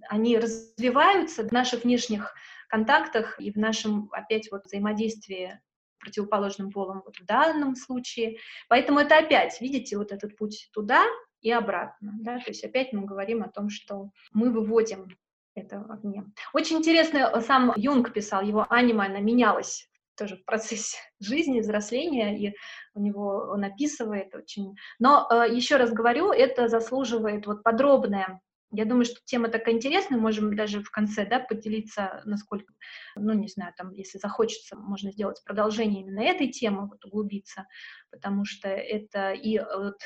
они 0.09 0.39
развиваются 0.39 1.47
в 1.47 1.53
наших 1.53 1.85
внешних 1.85 2.35
контактах 2.69 3.41
и 3.41 3.51
в 3.51 3.57
нашем, 3.57 4.09
опять, 4.13 4.51
вот 4.51 4.65
взаимодействии 4.65 5.61
противоположным 5.99 6.71
полом 6.71 7.03
вот 7.05 7.17
в 7.19 7.25
данном 7.27 7.77
случае. 7.77 8.39
Поэтому 8.69 9.01
это 9.01 9.19
опять, 9.19 9.61
видите, 9.61 9.99
вот 9.99 10.13
этот 10.13 10.37
путь 10.37 10.71
туда 10.73 11.05
и 11.43 11.51
обратно. 11.51 12.13
Да? 12.21 12.39
То 12.39 12.49
есть 12.49 12.65
опять 12.65 12.93
мы 12.93 13.05
говорим 13.05 13.43
о 13.43 13.49
том, 13.49 13.69
что 13.69 14.11
мы 14.33 14.51
выводим 14.51 15.09
это 15.55 15.85
огне. 15.91 16.25
Очень 16.55 16.79
интересно, 16.79 17.41
сам 17.41 17.73
Юнг 17.77 18.13
писал, 18.13 18.43
его 18.43 18.67
анима, 18.71 19.07
она 19.07 19.19
менялась 19.19 19.91
тоже 20.21 20.37
в 20.37 20.45
процессе 20.45 20.99
жизни, 21.21 21.61
взросления, 21.61 22.39
и 22.39 22.55
у 22.95 23.01
него 23.01 23.49
он 23.51 23.65
описывает 23.65 24.35
очень. 24.35 24.75
Но 24.99 25.27
э, 25.31 25.47
еще 25.51 25.77
раз 25.77 25.93
говорю, 25.93 26.31
это 26.31 26.69
заслуживает 26.69 27.47
вот 27.47 27.63
подробное. 27.63 28.41
Я 28.73 28.85
думаю, 28.85 29.05
что 29.05 29.17
тема 29.25 29.49
такая 29.49 29.75
интересная, 29.75 30.19
можем 30.19 30.55
даже 30.55 30.81
в 30.81 30.91
конце, 30.93 31.27
да, 31.27 31.41
поделиться, 31.41 32.23
насколько, 32.25 32.73
ну, 33.17 33.33
не 33.33 33.49
знаю, 33.49 33.73
там, 33.77 33.93
если 33.95 34.19
захочется, 34.19 34.77
можно 34.77 35.11
сделать 35.11 35.43
продолжение 35.45 36.03
именно 36.03 36.21
этой 36.21 36.49
темы, 36.49 36.87
вот 36.87 37.05
углубиться, 37.05 37.67
потому 38.13 38.45
что 38.45 38.69
это 38.69 39.33
и 39.33 39.59
э, 39.59 39.65
вот, 39.65 39.99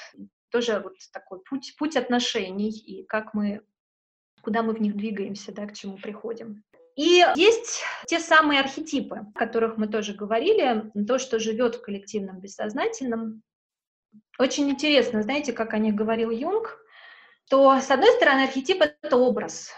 тоже 0.51 0.81
вот 0.81 0.95
такой 1.13 1.41
путь, 1.43 1.75
путь 1.77 1.97
отношений, 1.97 2.71
и 2.71 3.05
как 3.05 3.35
мы, 3.35 3.61
куда 4.41 4.63
мы 4.63 4.73
в 4.73 4.81
них 4.81 4.97
двигаемся, 4.97 5.53
да, 5.53 5.67
к 5.67 5.75
чему 5.75 5.99
приходим. 5.99 6.63
И 6.97 7.25
есть 7.35 7.83
те 8.07 8.21
самые 8.21 8.61
архетипы, 8.61 9.27
о 9.35 9.39
которых 9.39 9.77
мы 9.77 9.89
тоже 9.89 10.15
говорили, 10.15 10.91
то, 11.07 11.19
что 11.19 11.39
живет 11.41 11.77
в 11.77 11.83
коллективном 11.83 12.39
бессознательном. 12.41 13.43
Очень 14.39 14.71
интересно, 14.71 15.23
знаете, 15.23 15.53
как 15.53 15.75
о 15.75 15.79
них 15.79 15.95
говорил 15.95 16.31
Юнг, 16.31 16.79
то, 17.51 17.81
с 17.81 17.91
одной 17.91 18.11
стороны, 18.13 18.45
архетип— 18.45 18.81
это 19.03 19.17
образ, 19.17 19.71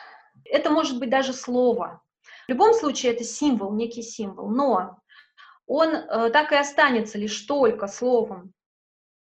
это 0.44 0.70
может 0.70 0.98
быть 0.98 1.10
даже 1.10 1.32
слово. 1.32 2.02
В 2.46 2.50
любом 2.50 2.74
случае, 2.74 3.12
это 3.12 3.24
символ, 3.24 3.72
некий 3.72 4.02
символ, 4.02 4.50
но 4.50 4.98
он 5.66 5.94
э, 5.94 6.30
так 6.30 6.52
и 6.52 6.56
останется 6.56 7.18
лишь 7.18 7.40
только 7.42 7.88
словом 7.88 8.52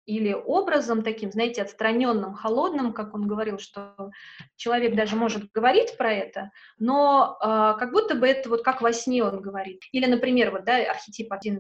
или 0.08 0.34
образом 0.34 1.04
таким, 1.04 1.32
знаете, 1.32 1.62
отстраненным, 1.62 2.34
холодным, 2.34 2.94
как 2.94 3.14
он 3.14 3.28
говорил, 3.28 3.60
что 3.60 4.12
человек 4.56 4.96
даже 4.96 5.18
может 5.18 5.52
говорить 5.52 5.98
про 5.98 6.14
это, 6.14 6.52
но 6.80 7.38
э, 7.40 7.46
как 7.78 7.92
будто 7.92 8.16
бы 8.16 8.26
это 8.26 8.50
вот 8.50 8.64
как 8.64 8.82
во 8.82 8.94
сне 8.94 9.24
он 9.24 9.42
говорит. 9.42 9.84
Или, 9.92 10.06
например, 10.06 10.52
вот, 10.52 10.64
да, 10.64 10.78
архетип 10.78 11.32
один 11.34 11.60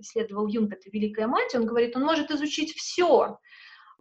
исследовал 0.00 0.48
Юнг, 0.48 0.72
это 0.72 0.90
Великая 0.90 1.28
Мать, 1.28 1.54
он 1.54 1.66
говорит, 1.66 1.96
он 1.96 2.02
может 2.02 2.32
изучить 2.32 2.74
все 2.74 3.38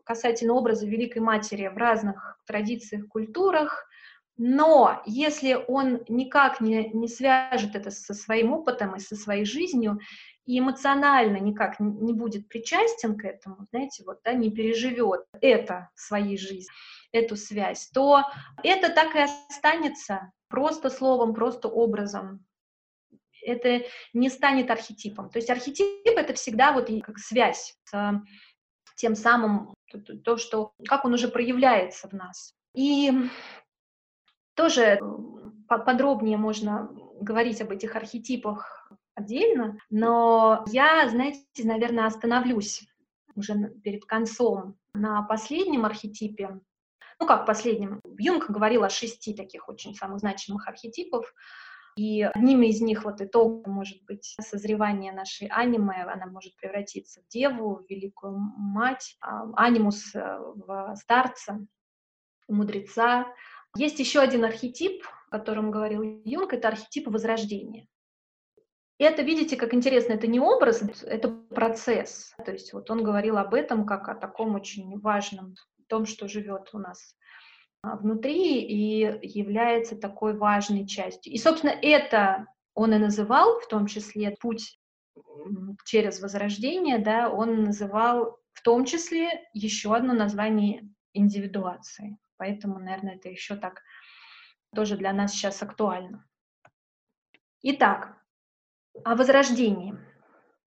касательно 0.04 0.54
образа 0.54 0.88
Великой 0.88 1.20
Матери 1.20 1.68
в 1.68 1.78
разных 1.78 2.40
традициях, 2.48 3.08
культурах, 3.08 3.88
но 4.38 5.04
если 5.06 5.64
он 5.68 6.02
никак 6.10 6.60
не, 6.60 6.90
не 6.90 7.08
свяжет 7.08 7.76
это 7.76 7.92
со 7.92 8.16
своим 8.16 8.52
опытом 8.54 8.96
и 8.96 9.00
со 9.00 9.16
своей 9.16 9.46
жизнью, 9.46 10.00
и 10.46 10.60
эмоционально 10.60 11.38
никак 11.38 11.80
не 11.80 12.14
будет 12.14 12.48
причастен 12.50 13.18
к 13.18 13.24
этому, 13.24 13.66
знаете, 13.72 14.04
вот, 14.06 14.20
да, 14.24 14.34
не 14.34 14.52
переживет 14.52 15.26
это 15.42 15.90
в 15.96 16.02
своей 16.02 16.38
жизни, 16.38 16.72
эту 17.12 17.36
связь, 17.36 17.90
то 17.90 18.24
это 18.64 18.90
так 18.90 19.16
и 19.16 19.20
останется 19.20 20.32
просто 20.50 20.90
словом, 20.90 21.34
просто 21.34 21.68
образом. 21.68 22.46
Это 23.46 23.84
не 24.14 24.30
станет 24.30 24.70
архетипом. 24.72 25.30
То 25.30 25.40
есть 25.40 25.50
архетип— 25.50 25.88
это 26.06 26.34
всегда 26.34 26.72
вот 26.72 26.90
как 27.04 27.18
связь 27.18 27.76
с 27.86 28.22
тем 28.96 29.16
самым, 29.16 29.74
то, 30.24 30.38
что, 30.38 30.74
как 30.88 31.06
он 31.06 31.14
уже 31.14 31.28
проявляется 31.28 32.08
в 32.08 32.14
нас. 32.14 32.54
И 32.74 33.12
тоже 34.56 35.00
подробнее 35.68 36.38
можно 36.38 36.90
говорить 37.20 37.62
об 37.62 37.72
этих 37.72 37.96
архетипах 37.96 38.83
отдельно, 39.16 39.78
но 39.90 40.64
я, 40.68 41.08
знаете, 41.10 41.44
наверное, 41.64 42.06
остановлюсь 42.06 42.88
уже 43.36 43.54
перед 43.84 44.06
концом 44.06 44.78
на 44.94 45.24
последнем 45.24 45.86
архетипе. 45.86 46.60
Ну, 47.20 47.28
как 47.28 47.46
последнем? 47.46 48.02
Юнг 48.18 48.50
говорил 48.50 48.84
о 48.84 48.90
шести 48.90 49.34
таких 49.34 49.70
очень 49.70 49.96
самых 49.96 50.20
значимых 50.20 50.68
архетипов, 50.68 51.34
и 51.96 52.24
одним 52.24 52.64
из 52.64 52.82
них 52.82 53.04
вот 53.04 53.22
итог 53.22 53.68
может 53.68 54.04
быть 54.06 54.36
созревание 54.42 55.14
нашей 55.14 55.48
анимы, 55.48 55.96
она 56.02 56.26
может 56.26 56.56
превратиться 56.56 57.22
в 57.22 57.28
деву, 57.28 57.76
в 57.76 57.90
великую 57.90 58.36
мать, 58.36 59.16
анимус 59.22 60.16
э, 60.16 60.40
в 60.40 60.96
старца, 60.96 61.66
мудреца. 62.48 63.28
Есть 63.76 64.00
еще 64.00 64.22
один 64.22 64.44
архетип, 64.44 65.04
о 65.30 65.38
котором 65.38 65.70
говорил 65.70 66.02
Юнг, 66.26 66.54
это 66.54 66.70
архетип 66.70 67.08
возрождения. 67.08 67.88
Это, 69.04 69.22
видите, 69.22 69.56
как 69.58 69.74
интересно, 69.74 70.14
это 70.14 70.28
не 70.28 70.40
образ, 70.40 70.82
это 71.04 71.30
процесс. 71.30 72.34
То 72.46 72.52
есть 72.52 72.74
вот 72.74 72.90
он 72.90 73.04
говорил 73.04 73.38
об 73.38 73.54
этом 73.54 73.86
как 73.86 74.08
о 74.10 74.16
таком 74.16 74.56
очень 74.56 75.00
важном, 75.00 75.56
том, 75.94 76.08
что 76.08 76.28
живет 76.28 76.70
у 76.74 76.80
нас 76.80 77.16
а, 77.84 77.96
внутри 77.98 78.62
и 78.62 79.20
является 79.22 79.96
такой 79.96 80.36
важной 80.36 80.88
частью. 80.88 81.32
И, 81.32 81.38
собственно, 81.38 81.70
это 81.70 82.48
он 82.74 82.94
и 82.94 82.98
называл, 82.98 83.60
в 83.60 83.68
том 83.68 83.86
числе, 83.86 84.36
путь 84.40 84.80
через 85.86 86.20
возрождение, 86.20 86.98
да, 86.98 87.30
он 87.30 87.64
называл 87.64 88.40
в 88.54 88.64
том 88.64 88.86
числе 88.86 89.48
еще 89.54 89.96
одно 89.96 90.14
название 90.14 90.90
индивидуации. 91.14 92.18
Поэтому, 92.38 92.80
наверное, 92.80 93.18
это 93.18 93.30
еще 93.30 93.56
так 93.56 93.84
тоже 94.76 94.98
для 94.98 95.14
нас 95.14 95.34
сейчас 95.34 95.62
актуально. 95.62 96.26
Итак, 97.62 98.18
о 99.04 99.16
возрожденении. 99.16 99.96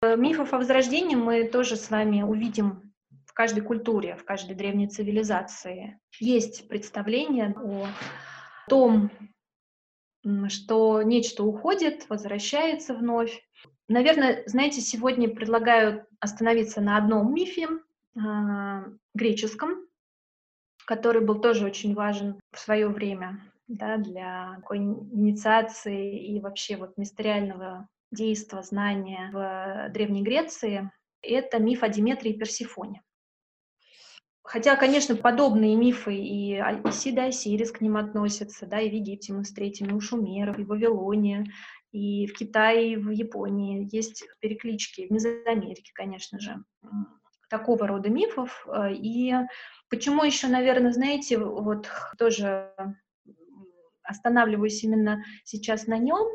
Э, 0.01 0.15
мифов 0.15 0.53
о 0.53 0.57
возрождении 0.57 1.15
мы 1.15 1.47
тоже 1.47 1.75
с 1.75 1.89
вами 1.89 2.21
увидим 2.21 2.93
в 3.25 3.33
каждой 3.33 3.61
культуре, 3.61 4.15
в 4.15 4.25
каждой 4.25 4.55
древней 4.55 4.87
цивилизации. 4.87 5.99
Есть 6.19 6.67
представление 6.67 7.55
о 7.57 7.87
том, 8.69 9.11
что 10.49 11.01
нечто 11.03 11.43
уходит, 11.43 12.09
возвращается 12.09 12.93
вновь. 12.93 13.41
Наверное, 13.87 14.43
знаете, 14.45 14.81
сегодня 14.81 15.29
предлагаю 15.29 16.05
остановиться 16.19 16.81
на 16.81 16.97
одном 16.97 17.33
мифе, 17.33 17.67
э, 18.15 18.19
греческом, 19.13 19.87
который 20.85 21.21
был 21.23 21.39
тоже 21.39 21.65
очень 21.65 21.93
важен 21.93 22.39
в 22.51 22.59
свое 22.59 22.87
время 22.87 23.41
да, 23.67 23.97
для 23.97 24.61
инициации 24.71 26.35
и 26.35 26.39
вообще 26.39 26.77
вот 26.77 26.97
мистериального 26.97 27.87
действа, 28.11 28.61
знания 28.63 29.29
в 29.33 29.89
Древней 29.93 30.23
Греции, 30.23 30.91
это 31.21 31.59
миф 31.59 31.83
о 31.83 31.89
Диметре 31.89 32.31
и 32.31 32.37
Персифоне. 32.37 33.01
Хотя, 34.43 34.77
конечно, 34.77 35.15
подобные 35.15 35.75
мифы 35.75 36.15
и 36.15 36.53
Исида 36.53 37.25
Осирис 37.25 37.71
к 37.71 37.81
ним 37.81 37.97
относятся, 37.97 38.65
да, 38.65 38.79
и 38.79 38.89
в 38.89 38.93
Египте 38.93 39.33
мы 39.33 39.43
встретим, 39.43 39.87
и 39.87 39.93
у 39.93 39.99
шумеров, 39.99 40.57
и 40.57 40.63
в 40.63 40.67
Вавилоне, 40.67 41.51
и 41.91 42.27
в 42.27 42.33
Китае, 42.33 42.93
и 42.93 42.95
в 42.95 43.09
Японии. 43.09 43.89
Есть 43.91 44.23
переклички 44.39 45.07
в 45.07 45.11
Мезоамерике, 45.11 45.91
конечно 45.93 46.39
же, 46.39 46.63
такого 47.49 47.87
рода 47.87 48.09
мифов. 48.09 48.65
И 48.91 49.33
почему 49.89 50.23
еще, 50.23 50.47
наверное, 50.47 50.93
знаете, 50.93 51.37
вот 51.37 51.89
тоже 52.17 52.73
останавливаюсь 54.03 54.81
именно 54.81 55.25
сейчас 55.43 55.87
на 55.87 55.97
нем, 55.97 56.25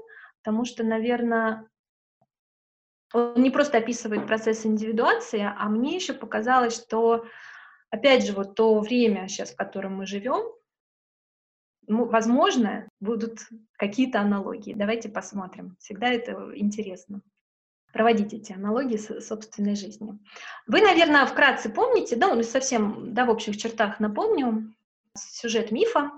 потому 0.42 0.64
что, 0.64 0.82
наверное, 0.82 1.68
он 3.12 3.34
не 3.36 3.50
просто 3.50 3.78
описывает 3.78 4.26
процесс 4.26 4.66
индивидуации, 4.66 5.40
а 5.40 5.68
мне 5.68 5.94
еще 5.94 6.14
показалось, 6.14 6.74
что, 6.74 7.26
опять 7.90 8.26
же, 8.26 8.32
вот 8.32 8.56
то 8.56 8.80
время 8.80 9.28
сейчас, 9.28 9.52
в 9.52 9.56
котором 9.56 9.96
мы 9.96 10.06
живем, 10.06 10.42
возможно, 11.86 12.88
будут 13.00 13.40
какие-то 13.76 14.20
аналогии. 14.20 14.74
Давайте 14.74 15.08
посмотрим. 15.08 15.76
Всегда 15.78 16.08
это 16.08 16.52
интересно 16.56 17.20
проводить 17.92 18.32
эти 18.32 18.52
аналогии 18.52 18.96
с 18.96 19.20
собственной 19.20 19.76
жизнью. 19.76 20.18
Вы, 20.66 20.80
наверное, 20.80 21.26
вкратце 21.26 21.68
помните, 21.68 22.16
да, 22.16 22.34
ну, 22.34 22.42
совсем, 22.42 23.14
да, 23.14 23.26
в 23.26 23.30
общих 23.30 23.56
чертах 23.56 24.00
напомню, 24.00 24.74
сюжет 25.14 25.70
мифа 25.70 26.10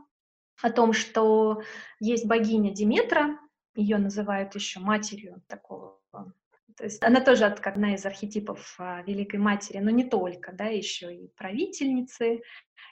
о 0.62 0.70
том, 0.70 0.92
что 0.92 1.62
есть 1.98 2.26
богиня 2.26 2.72
Диметра, 2.72 3.38
ее 3.74 3.98
называют 3.98 4.54
еще 4.54 4.80
матерью 4.80 5.42
такого 5.46 6.00
то 6.76 6.84
есть 6.84 7.02
она 7.04 7.20
тоже 7.20 7.44
одна 7.44 7.94
из 7.94 8.04
архетипов 8.04 8.74
а, 8.78 9.02
Великой 9.02 9.38
Матери, 9.38 9.78
но 9.78 9.90
не 9.90 10.04
только, 10.04 10.52
да, 10.52 10.66
еще 10.66 11.14
и 11.14 11.28
правительницы, 11.36 12.42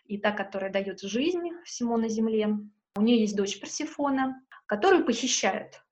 и 0.05 0.18
та, 0.18 0.30
которая 0.33 0.70
дает 0.70 1.01
жизнь 1.01 1.51
всему 1.64 1.97
на 1.97 2.09
земле. 2.09 2.59
У 2.95 3.01
нее 3.01 3.20
есть 3.20 3.37
дочь 3.37 3.59
Персифона, 3.59 4.41
которую 4.66 5.05
похищают 5.05 5.83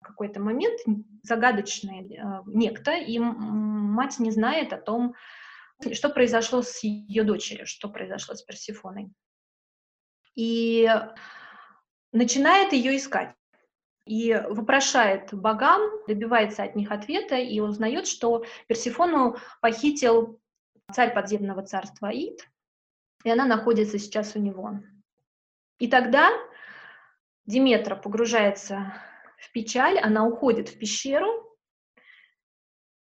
в 0.00 0.04
какой-то 0.04 0.40
момент 0.40 0.80
загадочный 1.22 2.14
э, 2.14 2.42
некто, 2.46 2.92
и 2.92 3.18
мать 3.18 4.18
не 4.18 4.30
знает 4.30 4.72
о 4.72 4.78
том, 4.78 5.14
что 5.92 6.08
произошло 6.08 6.62
с 6.62 6.84
ее 6.84 7.24
дочерью, 7.24 7.66
что 7.66 7.88
произошло 7.88 8.34
с 8.34 8.42
Персифоной. 8.42 9.12
И 10.36 10.88
начинает 12.12 12.72
ее 12.72 12.96
искать. 12.96 13.34
И 14.06 14.34
вопрошает 14.48 15.32
богам, 15.32 15.82
добивается 16.06 16.62
от 16.62 16.74
них 16.74 16.90
ответа 16.90 17.36
и 17.36 17.60
узнает, 17.60 18.06
что 18.06 18.44
Персифону 18.66 19.36
похитил 19.60 20.40
царь 20.92 21.14
подземного 21.14 21.62
царства 21.62 22.08
Аид, 22.08 22.48
и 23.24 23.30
она 23.30 23.44
находится 23.44 23.98
сейчас 23.98 24.34
у 24.34 24.40
него. 24.40 24.80
И 25.78 25.88
тогда 25.88 26.30
Диметра 27.46 27.96
погружается 27.96 28.94
в 29.38 29.50
печаль, 29.52 29.98
она 29.98 30.26
уходит 30.26 30.68
в 30.68 30.78
пещеру, 30.78 31.56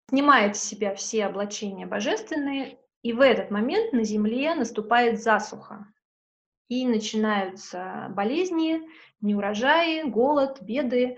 снимает 0.08 0.56
с 0.56 0.62
себя 0.62 0.94
все 0.94 1.26
облачения 1.26 1.86
божественные, 1.86 2.78
и 3.02 3.12
в 3.12 3.20
этот 3.20 3.50
момент 3.50 3.92
на 3.92 4.04
земле 4.04 4.54
наступает 4.54 5.20
засуха. 5.20 5.86
И 6.68 6.86
начинаются 6.86 8.08
болезни, 8.10 8.82
неурожаи, 9.20 10.02
голод, 10.02 10.60
беды. 10.60 11.16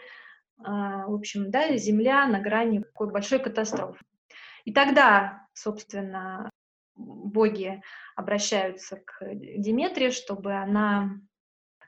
А, 0.62 1.06
в 1.06 1.14
общем, 1.14 1.50
да, 1.50 1.76
земля 1.76 2.26
на 2.26 2.40
грани 2.40 2.80
такой 2.80 3.10
большой 3.10 3.40
катастрофы. 3.40 4.04
И 4.64 4.72
тогда, 4.72 5.46
собственно, 5.54 6.50
боги 6.94 7.82
обращаются 8.14 8.96
к 9.04 9.24
Диметре, 9.34 10.10
чтобы 10.10 10.54
она 10.54 11.20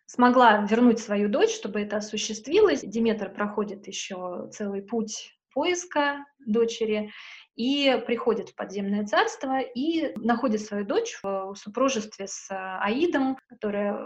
смогла 0.06 0.66
вернуть 0.66 0.98
свою 0.98 1.28
дочь, 1.28 1.54
чтобы 1.54 1.80
это 1.80 1.98
осуществилось. 1.98 2.82
Диметр 2.82 3.32
проходит 3.32 3.86
еще 3.86 4.48
целый 4.52 4.82
путь 4.82 5.38
поиска 5.54 6.24
дочери 6.46 7.12
и 7.56 8.02
приходит 8.06 8.50
в 8.50 8.54
подземное 8.54 9.06
царство 9.06 9.60
и 9.60 10.16
находит 10.16 10.62
свою 10.62 10.84
дочь 10.84 11.18
в 11.22 11.54
супружестве 11.54 12.26
с 12.26 12.48
Аидом, 12.50 13.38
которая 13.48 14.04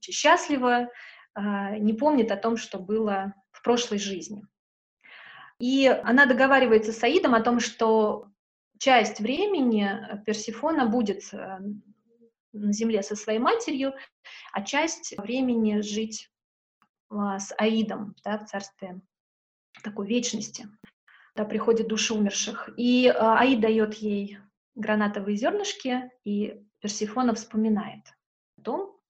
счастлива, 0.00 0.88
а, 1.34 1.76
не 1.78 1.92
помнит 1.94 2.30
о 2.30 2.36
том, 2.36 2.56
что 2.56 2.78
было 2.78 3.34
в 3.50 3.62
прошлой 3.62 3.98
жизни. 3.98 4.44
И 5.58 5.86
она 5.86 6.26
договаривается 6.26 6.92
с 6.92 7.02
Аидом 7.02 7.34
о 7.34 7.42
том, 7.42 7.60
что 7.60 8.28
часть 8.78 9.20
времени 9.20 9.90
Персифона 10.24 10.86
будет 10.86 11.22
э, 11.34 11.58
на 12.52 12.72
земле 12.72 13.02
со 13.02 13.14
своей 13.14 13.38
матерью, 13.38 13.92
а 14.52 14.62
часть 14.62 15.14
времени 15.18 15.80
жить 15.80 16.30
а, 17.10 17.38
с 17.38 17.54
Аидом 17.58 18.14
да, 18.24 18.38
в 18.38 18.46
царстве 18.46 19.00
такой 19.82 20.06
вечности. 20.06 20.66
Да, 21.36 21.44
приходит 21.44 21.88
души 21.88 22.14
умерших. 22.14 22.70
И 22.76 23.08
а, 23.08 23.38
Аид 23.38 23.60
дает 23.60 23.94
ей 23.94 24.38
гранатовые 24.74 25.36
зернышки, 25.36 26.10
и 26.24 26.62
Персифона 26.80 27.34
вспоминает 27.34 28.04
о 28.58 28.62
том, 28.62 29.00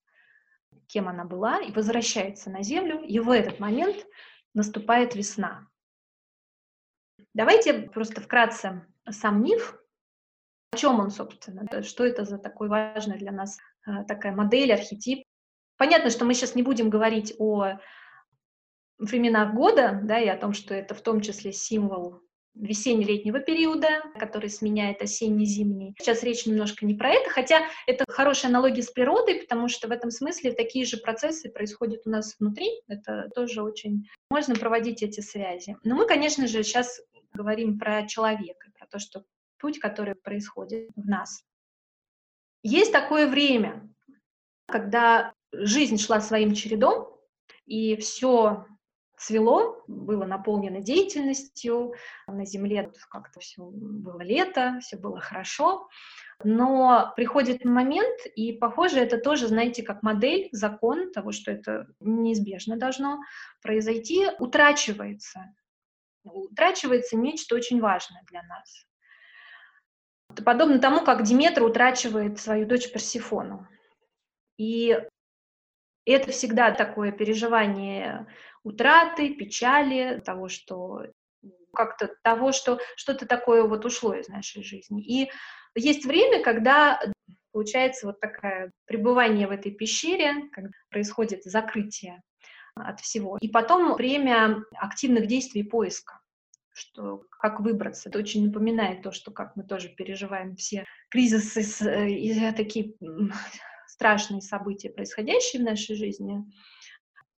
кем 0.86 1.08
она 1.08 1.24
была, 1.24 1.60
и 1.60 1.72
возвращается 1.72 2.50
на 2.50 2.62
землю, 2.62 3.02
и 3.02 3.18
в 3.18 3.30
этот 3.30 3.60
момент 3.60 4.06
наступает 4.54 5.14
весна. 5.14 5.68
Давайте 7.32 7.74
просто 7.74 8.20
вкратце 8.20 8.84
сам 9.08 9.42
миф 9.42 9.80
о 10.72 10.76
чем 10.76 11.00
он, 11.00 11.10
собственно? 11.10 11.66
Что 11.82 12.04
это 12.04 12.24
за 12.24 12.38
такой 12.38 12.68
важный 12.68 13.18
для 13.18 13.32
нас 13.32 13.58
э, 13.86 14.04
такая 14.06 14.32
модель, 14.32 14.72
архетип? 14.72 15.24
Понятно, 15.76 16.10
что 16.10 16.24
мы 16.24 16.34
сейчас 16.34 16.54
не 16.54 16.62
будем 16.62 16.90
говорить 16.90 17.34
о 17.38 17.78
временах 19.00 19.54
года, 19.54 20.00
да, 20.04 20.20
и 20.20 20.28
о 20.28 20.36
том, 20.36 20.52
что 20.52 20.74
это 20.74 20.94
в 20.94 21.00
том 21.00 21.20
числе 21.20 21.52
символ 21.52 22.20
весенне-летнего 22.54 23.40
периода, 23.40 23.88
который 24.18 24.50
сменяет 24.50 25.00
осенне-зимний. 25.02 25.94
Сейчас 25.98 26.22
речь 26.22 26.46
немножко 26.46 26.84
не 26.84 26.94
про 26.94 27.10
это, 27.10 27.30
хотя 27.30 27.62
это 27.86 28.04
хорошая 28.08 28.50
аналогия 28.50 28.82
с 28.82 28.90
природой, 28.90 29.36
потому 29.36 29.68
что 29.68 29.88
в 29.88 29.92
этом 29.92 30.10
смысле 30.10 30.52
такие 30.52 30.84
же 30.84 30.98
процессы 30.98 31.48
происходят 31.48 32.02
у 32.06 32.10
нас 32.10 32.36
внутри. 32.38 32.68
Это 32.88 33.30
тоже 33.34 33.62
очень 33.62 34.08
можно 34.30 34.54
проводить 34.54 35.02
эти 35.02 35.20
связи. 35.20 35.76
Но 35.84 35.94
мы, 35.94 36.06
конечно 36.06 36.46
же, 36.46 36.62
сейчас 36.62 37.00
говорим 37.32 37.78
про 37.78 38.06
человека, 38.06 38.68
про 38.76 38.86
то, 38.86 38.98
что 38.98 39.24
путь, 39.58 39.78
который 39.78 40.14
происходит 40.14 40.90
в 40.96 41.06
нас. 41.06 41.42
Есть 42.62 42.92
такое 42.92 43.26
время, 43.28 43.88
когда 44.66 45.32
жизнь 45.52 45.98
шла 45.98 46.20
своим 46.20 46.54
чередом, 46.54 47.08
и 47.64 47.96
все 47.96 48.66
цвело, 49.20 49.84
было 49.86 50.24
наполнено 50.24 50.80
деятельностью, 50.80 51.92
на 52.26 52.46
земле 52.46 52.90
как-то 53.10 53.40
все 53.40 53.62
было 53.62 54.22
лето, 54.22 54.78
все 54.80 54.96
было 54.96 55.20
хорошо, 55.20 55.88
но 56.42 57.12
приходит 57.16 57.64
момент, 57.66 58.18
и, 58.34 58.52
похоже, 58.52 59.00
это 59.00 59.18
тоже, 59.18 59.48
знаете, 59.48 59.82
как 59.82 60.02
модель, 60.02 60.48
закон 60.52 61.12
того, 61.12 61.32
что 61.32 61.50
это 61.50 61.86
неизбежно 62.00 62.78
должно 62.78 63.20
произойти, 63.62 64.26
утрачивается. 64.38 65.54
Утрачивается 66.24 67.16
нечто 67.16 67.54
очень 67.54 67.80
важное 67.80 68.22
для 68.30 68.42
нас. 68.42 68.86
Подобно 70.44 70.78
тому, 70.78 71.04
как 71.04 71.24
Диметра 71.24 71.64
утрачивает 71.64 72.38
свою 72.38 72.66
дочь 72.66 72.90
Персифону. 72.90 73.68
И 74.56 74.98
это 76.12 76.32
всегда 76.32 76.70
такое 76.72 77.12
переживание 77.12 78.26
утраты, 78.62 79.34
печали, 79.34 80.20
того, 80.24 80.48
что 80.48 81.06
как-то 81.72 82.10
того, 82.22 82.52
что 82.52 82.80
что-то 82.96 83.26
такое 83.26 83.62
вот 83.64 83.84
ушло 83.84 84.14
из 84.14 84.28
нашей 84.28 84.62
жизни. 84.62 85.02
И 85.02 85.30
есть 85.74 86.04
время, 86.04 86.42
когда 86.42 87.00
получается 87.52 88.06
вот 88.06 88.20
такое 88.20 88.72
пребывание 88.86 89.46
в 89.46 89.52
этой 89.52 89.72
пещере, 89.72 90.48
когда 90.52 90.70
происходит 90.90 91.44
закрытие 91.44 92.22
от 92.74 93.00
всего. 93.00 93.38
И 93.40 93.48
потом 93.48 93.94
время 93.94 94.64
активных 94.74 95.26
действий 95.26 95.62
поиска 95.62 96.20
что 96.72 97.24
как 97.30 97.60
выбраться. 97.60 98.08
Это 98.08 98.18
очень 98.18 98.46
напоминает 98.46 99.02
то, 99.02 99.12
что 99.12 99.30
как 99.30 99.54
мы 99.54 99.64
тоже 99.64 99.88
переживаем 99.88 100.56
все 100.56 100.84
кризисы 101.10 101.62
э, 101.86 102.08
и 102.10 102.52
такие 102.52 102.94
страшные 104.00 104.40
события, 104.40 104.88
происходящие 104.88 105.60
в 105.60 105.66
нашей 105.66 105.94
жизни. 105.94 106.42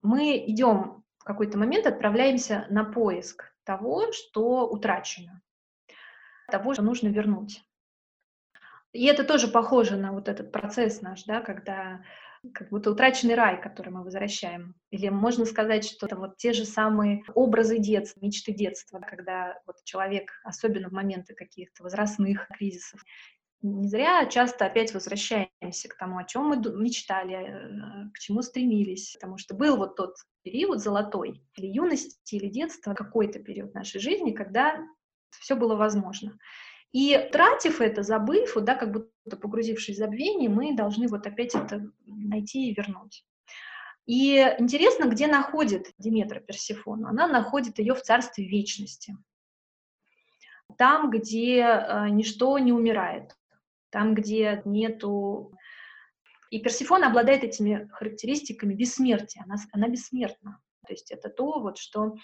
Мы 0.02 0.44
идем 0.46 1.04
в 1.16 1.24
какой-то 1.24 1.56
момент, 1.56 1.86
отправляемся 1.86 2.66
на 2.68 2.84
поиск 2.84 3.50
того, 3.64 4.12
что 4.12 4.68
утрачено, 4.68 5.40
того, 6.50 6.74
что 6.74 6.82
нужно 6.82 7.08
вернуть. 7.08 7.62
И 8.92 9.06
это 9.06 9.24
тоже 9.24 9.48
похоже 9.48 9.96
на 9.96 10.12
вот 10.12 10.28
этот 10.28 10.52
процесс 10.52 11.00
наш, 11.00 11.24
да, 11.24 11.40
когда 11.40 12.04
как 12.52 12.68
будто 12.68 12.90
утраченный 12.90 13.36
рай, 13.36 13.58
который 13.58 13.88
мы 13.88 14.04
возвращаем. 14.04 14.74
Или 14.90 15.08
можно 15.08 15.46
сказать, 15.46 15.86
что 15.86 16.04
это 16.04 16.16
вот 16.16 16.36
те 16.36 16.52
же 16.52 16.66
самые 16.66 17.22
образы 17.34 17.78
детства, 17.78 18.20
мечты 18.20 18.52
детства, 18.52 18.98
когда 19.00 19.58
вот 19.66 19.76
человек, 19.84 20.30
особенно 20.44 20.90
в 20.90 20.92
моменты 20.92 21.34
каких-то 21.34 21.82
возрастных 21.84 22.48
кризисов, 22.48 23.02
не 23.62 23.88
зря 23.88 24.26
часто 24.26 24.66
опять 24.66 24.94
возвращаемся 24.94 25.88
к 25.88 25.96
тому, 25.96 26.18
о 26.18 26.24
чем 26.24 26.44
мы 26.44 26.56
мечтали, 26.56 27.34
э, 27.34 28.11
к 28.14 28.18
чему 28.18 28.42
стремились, 28.42 29.12
потому 29.14 29.38
что 29.38 29.54
был 29.54 29.76
вот 29.76 29.96
тот 29.96 30.16
период 30.42 30.80
золотой, 30.80 31.42
или 31.56 31.66
юности, 31.66 32.34
или 32.34 32.48
детства, 32.48 32.94
какой-то 32.94 33.38
период 33.38 33.74
нашей 33.74 34.00
жизни, 34.00 34.32
когда 34.32 34.80
все 35.30 35.56
было 35.56 35.76
возможно. 35.76 36.38
И 36.92 37.16
тратив 37.32 37.80
это, 37.80 38.02
забыв, 38.02 38.54
да, 38.56 38.74
как 38.74 38.92
будто 38.92 39.36
погрузившись 39.36 39.96
в 39.96 39.98
забвение, 39.98 40.48
мы 40.48 40.74
должны 40.74 41.06
вот 41.06 41.26
опять 41.26 41.54
это 41.54 41.90
найти 42.06 42.70
и 42.70 42.74
вернуть. 42.74 43.24
И 44.06 44.38
интересно, 44.58 45.04
где 45.04 45.28
находит 45.28 45.92
Диметра 45.98 46.40
Персифону. 46.40 47.06
Она 47.06 47.28
находит 47.28 47.78
ее 47.78 47.94
в 47.94 48.02
царстве 48.02 48.48
вечности. 48.48 49.16
Там, 50.78 51.11
где 51.11 51.61
э, 51.61 52.08
ничто 52.08 52.58
не 52.58 52.72
умирает, 52.72 53.36
там, 53.91 54.14
где 54.14 54.62
нету... 54.64 55.53
И 56.51 56.59
Персифона 56.61 57.07
обладает 57.09 57.45
этими 57.45 57.88
характеристиками 57.93 58.74
бессмертия, 58.74 59.45
она, 59.45 59.55
она 59.72 59.88
бессмертна. 59.88 60.61
То 60.86 60.93
есть 60.93 61.12
это 61.12 61.28
то, 61.28 61.61
вот, 61.61 61.78
что 61.78 62.16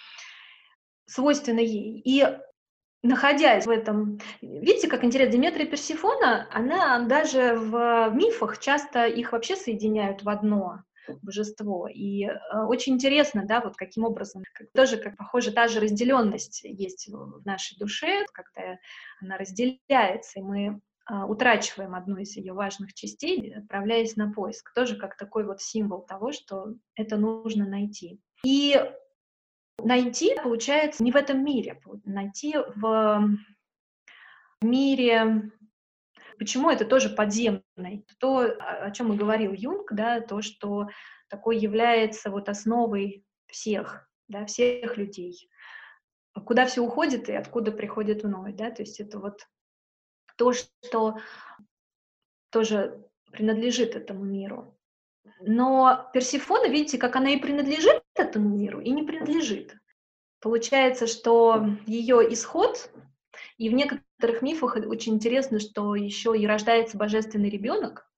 свойственно 1.07 1.61
ей. 1.61 2.01
И 2.05 2.27
находясь 3.03 3.67
в 3.67 3.71
этом... 3.71 4.19
Видите, 4.41 4.89
как 4.89 5.05
интересно, 5.05 5.35
Диметрия 5.35 5.67
Персифона, 5.67 6.49
она 6.51 7.01
даже 7.07 7.55
в 7.57 8.11
мифах 8.14 8.59
часто 8.59 9.07
их 9.07 9.33
вообще 9.33 9.55
соединяют 9.55 10.23
в 10.23 10.29
одно 10.29 10.83
божество. 11.23 11.89
И 11.89 12.25
э, 12.25 12.33
очень 12.67 12.95
интересно, 12.95 13.45
да, 13.47 13.61
вот 13.61 13.77
каким 13.77 14.05
образом, 14.05 14.43
как, 14.53 14.69
тоже, 14.73 14.97
как 14.97 15.17
похоже, 15.17 15.53
та 15.53 15.69
же 15.69 15.81
разделенность 15.81 16.62
есть 16.64 17.09
в 17.09 17.43
нашей 17.45 17.79
душе, 17.79 18.27
когда 18.33 18.79
она 19.21 19.39
разделяется, 19.39 20.41
и 20.41 20.43
мы 20.43 20.81
утрачиваем 21.09 21.95
одну 21.95 22.17
из 22.17 22.37
ее 22.37 22.53
важных 22.53 22.95
частей, 22.95 23.55
отправляясь 23.55 24.17
на 24.17 24.33
поиск. 24.33 24.73
Тоже 24.75 24.97
как 24.97 25.17
такой 25.17 25.45
вот 25.45 25.61
символ 25.61 26.03
того, 26.03 26.33
что 26.33 26.75
это 26.95 27.17
нужно 27.17 27.67
найти. 27.67 28.21
И 28.45 28.81
найти, 29.83 30.37
получается, 30.43 31.05
не 31.05 31.13
в 31.13 31.17
этом 31.17 31.45
мире, 31.45 31.81
найти 32.05 32.57
в 32.75 33.29
мире 34.63 35.53
Почему 36.39 36.71
это 36.71 36.85
тоже 36.85 37.09
подземный? 37.09 38.07
То, 38.19 38.41
о 38.41 38.91
чем 38.91 39.13
и 39.13 39.17
говорил 39.17 39.53
Юнг, 39.53 39.93
да, 39.93 40.21
то, 40.21 40.43
что 40.43 40.89
такой 41.29 41.59
является 41.59 42.31
вот 42.31 42.49
основой 42.49 43.25
всех, 43.47 44.09
да, 44.29 44.45
всех 44.45 44.97
людей. 44.97 45.49
Куда 46.45 46.67
все 46.67 46.83
уходит 46.83 47.29
и 47.29 47.33
откуда 47.33 47.73
приходит 47.73 48.23
вновь, 48.23 48.55
да, 48.55 48.71
то 48.71 48.83
есть 48.83 49.01
это 49.01 49.19
вот 49.19 49.41
то, 50.37 50.53
что 50.53 51.18
тоже 52.51 53.05
принадлежит 53.32 53.97
этому 53.97 54.24
миру. 54.24 54.76
Но 55.41 56.09
Персифона, 56.14 56.68
видите, 56.68 56.99
как 56.99 57.16
она 57.16 57.30
и 57.30 57.39
принадлежит 57.39 58.03
этому 58.14 58.57
миру, 58.57 58.80
и 58.80 58.91
не 58.91 59.03
принадлежит. 59.03 59.74
Получается, 60.41 61.07
что 61.07 61.66
ее 61.87 62.32
исход 62.32 62.91
и 63.59 63.68
в 63.68 63.74
некоторых 63.74 64.43
мифах 64.43 64.76
очень 64.76 65.14
интересно, 65.14 65.61
что 65.61 65.95
еще 65.95 66.37
и 66.37 66.47
рождается 66.47 66.97
божественный 66.97 67.51
ребенок 67.51 68.09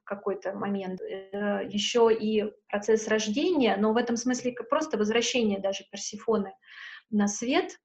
в 0.00 0.04
какой-то 0.04 0.54
момент, 0.54 1.00
э, 1.00 1.68
еще 1.68 2.10
и 2.12 2.52
процесс 2.68 3.08
рождения, 3.08 3.76
но 3.76 3.92
в 3.92 3.96
этом 3.96 4.16
смысле 4.16 4.52
просто 4.52 4.96
возвращение 4.96 5.60
даже 5.60 5.84
Персифоны 5.90 6.54
на 7.10 7.28
свет, 7.28 7.78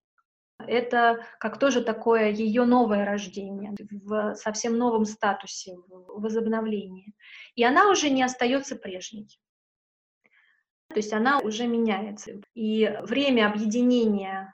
это 0.67 1.25
как 1.39 1.59
тоже 1.59 1.83
такое 1.83 2.29
ее 2.29 2.65
новое 2.65 3.05
рождение 3.05 3.73
в 3.89 4.35
совсем 4.35 4.77
новом 4.77 5.05
статусе, 5.05 5.75
в 5.75 6.21
возобновлении. 6.21 7.13
И 7.55 7.63
она 7.63 7.89
уже 7.89 8.09
не 8.09 8.23
остается 8.23 8.75
прежней. 8.75 9.27
То 10.89 10.97
есть 10.97 11.13
она 11.13 11.39
уже 11.39 11.67
меняется. 11.67 12.41
И 12.53 12.95
время 13.03 13.47
объединения 13.47 14.53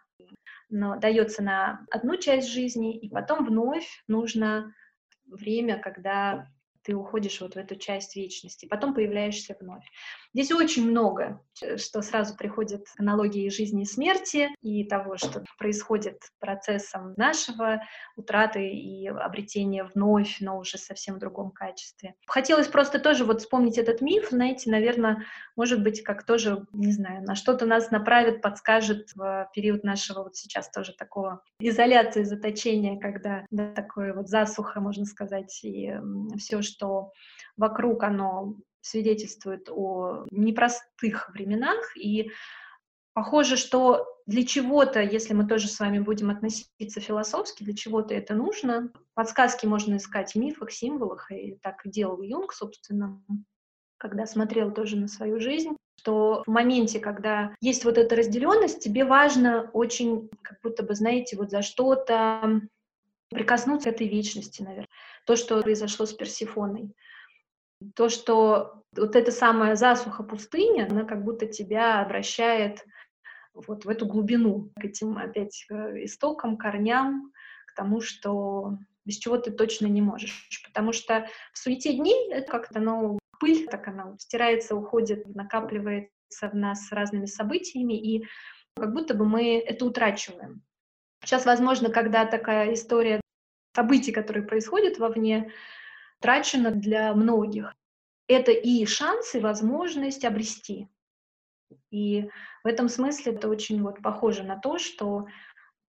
но 0.69 0.97
дается 0.97 1.41
на 1.41 1.85
одну 1.89 2.15
часть 2.17 2.49
жизни, 2.49 2.97
и 2.97 3.09
потом 3.09 3.45
вновь 3.45 4.03
нужно 4.07 4.73
время, 5.25 5.79
когда 5.79 6.47
ты 6.83 6.95
уходишь 6.95 7.41
вот 7.41 7.55
в 7.55 7.57
эту 7.57 7.75
часть 7.75 8.15
вечности, 8.15 8.65
потом 8.65 8.93
появляешься 8.93 9.57
вновь. 9.59 9.85
Здесь 10.33 10.51
очень 10.51 10.89
много, 10.89 11.41
э, 11.61 11.77
что 11.77 12.01
сразу 12.01 12.35
приходит 12.35 12.85
аналогии 12.97 13.49
жизни 13.49 13.83
и 13.83 13.85
смерти 13.85 14.49
и 14.61 14.83
того, 14.83 15.17
что 15.17 15.43
происходит 15.57 16.21
процессом 16.39 17.13
нашего 17.17 17.81
утраты 18.15 18.69
и 18.69 19.07
обретения 19.07 19.83
вновь, 19.83 20.37
но 20.39 20.59
уже 20.59 20.77
совсем 20.77 21.15
в 21.15 21.19
другом 21.19 21.51
качестве. 21.51 22.13
Хотелось 22.27 22.67
просто 22.67 22.99
тоже 22.99 23.25
вот 23.25 23.41
вспомнить 23.41 23.79
этот 23.79 24.01
миф, 24.01 24.29
знаете, 24.29 24.69
наверное, 24.69 25.25
может 25.55 25.81
быть, 25.81 26.03
как 26.03 26.25
тоже, 26.25 26.67
не 26.73 26.91
знаю, 26.91 27.23
на 27.23 27.33
что-то 27.33 27.65
нас 27.65 27.89
направит, 27.89 28.41
подскажет 28.41 29.09
в 29.15 29.49
период 29.55 29.83
нашего 29.83 30.23
вот 30.23 30.35
сейчас 30.35 30.69
тоже 30.69 30.93
такого 30.93 31.43
изоляции, 31.59 32.23
заточения, 32.23 32.99
когда 32.99 33.45
да, 33.49 33.71
такое 33.73 34.13
вот 34.13 34.29
засуха, 34.29 34.79
можно 34.79 35.05
сказать, 35.05 35.59
и 35.63 35.93
все, 36.37 36.61
что 36.61 37.11
вокруг, 37.57 38.03
оно 38.03 38.55
свидетельствует 38.81 39.69
о 39.69 40.25
непростых 40.31 41.29
временах, 41.29 41.95
и 41.97 42.31
похоже, 43.13 43.57
что 43.57 44.07
для 44.25 44.45
чего-то, 44.45 45.01
если 45.01 45.33
мы 45.33 45.47
тоже 45.47 45.67
с 45.67 45.79
вами 45.79 45.99
будем 45.99 46.29
относиться 46.29 46.99
философски, 46.99 47.63
для 47.63 47.75
чего-то 47.75 48.13
это 48.13 48.35
нужно. 48.35 48.91
Подсказки 49.15 49.65
можно 49.65 49.97
искать 49.97 50.33
в 50.33 50.35
мифах, 50.35 50.71
символах, 50.71 51.31
и 51.31 51.57
так 51.61 51.81
делал 51.85 52.21
Юнг, 52.21 52.53
собственно, 52.53 53.21
когда 53.97 54.25
смотрел 54.25 54.71
тоже 54.71 54.95
на 54.97 55.07
свою 55.07 55.39
жизнь, 55.39 55.75
что 55.99 56.43
в 56.45 56.49
моменте, 56.49 56.99
когда 56.99 57.55
есть 57.59 57.83
вот 57.83 57.97
эта 57.97 58.15
разделенность, 58.15 58.81
тебе 58.81 59.03
важно 59.03 59.69
очень, 59.73 60.29
как 60.41 60.59
будто 60.61 60.83
бы, 60.83 60.95
знаете, 60.95 61.35
вот 61.35 61.49
за 61.49 61.61
что-то 61.61 62.61
прикоснуться 63.29 63.91
к 63.91 63.95
этой 63.95 64.07
вечности, 64.07 64.61
наверное. 64.61 64.87
То, 65.25 65.35
что 65.35 65.61
произошло 65.61 66.05
с 66.05 66.13
Персифоной. 66.13 66.93
То, 67.95 68.09
что 68.09 68.83
вот 68.95 69.15
эта 69.15 69.31
самая 69.31 69.75
засуха 69.75 70.23
пустыня, 70.23 70.87
она 70.89 71.05
как 71.05 71.23
будто 71.23 71.45
тебя 71.45 72.01
обращает 72.01 72.83
вот 73.53 73.85
в 73.85 73.89
эту 73.89 74.05
глубину, 74.05 74.71
к 74.79 74.85
этим 74.85 75.17
опять 75.17 75.65
истокам, 75.69 76.57
корням, 76.57 77.31
к 77.67 77.75
тому, 77.75 78.01
что 78.01 78.77
без 79.05 79.17
чего 79.17 79.37
ты 79.37 79.51
точно 79.51 79.87
не 79.87 80.01
можешь. 80.01 80.49
Потому 80.67 80.91
что 80.91 81.27
в 81.53 81.57
суете 81.57 81.93
дней 81.93 82.31
это 82.31 82.51
как-то, 82.51 82.79
ну, 82.79 83.19
пыль, 83.39 83.67
так 83.67 83.87
она 83.87 84.15
стирается, 84.19 84.75
уходит, 84.75 85.25
накапливается 85.35 86.49
в 86.51 86.53
нас 86.53 86.91
разными 86.91 87.25
событиями, 87.25 87.93
и 87.93 88.27
как 88.75 88.93
будто 88.93 89.13
бы 89.13 89.25
мы 89.25 89.57
это 89.57 89.85
утрачиваем. 89.85 90.61
Сейчас, 91.23 91.45
возможно, 91.45 91.89
когда 91.89 92.25
такая 92.25 92.73
история 92.73 93.19
событий, 93.75 94.11
которые 94.11 94.45
происходят 94.45 94.99
вовне, 94.99 95.51
трачено 96.19 96.71
для 96.71 97.13
многих. 97.13 97.75
Это 98.27 98.51
и 98.51 98.85
шанс, 98.85 99.35
и 99.35 99.39
возможность 99.39 100.25
обрести. 100.25 100.87
И 101.91 102.29
в 102.63 102.67
этом 102.67 102.89
смысле 102.89 103.33
это 103.33 103.49
очень 103.49 103.81
вот 103.81 104.01
похоже 104.01 104.43
на 104.43 104.57
то, 104.57 104.77
что 104.77 105.27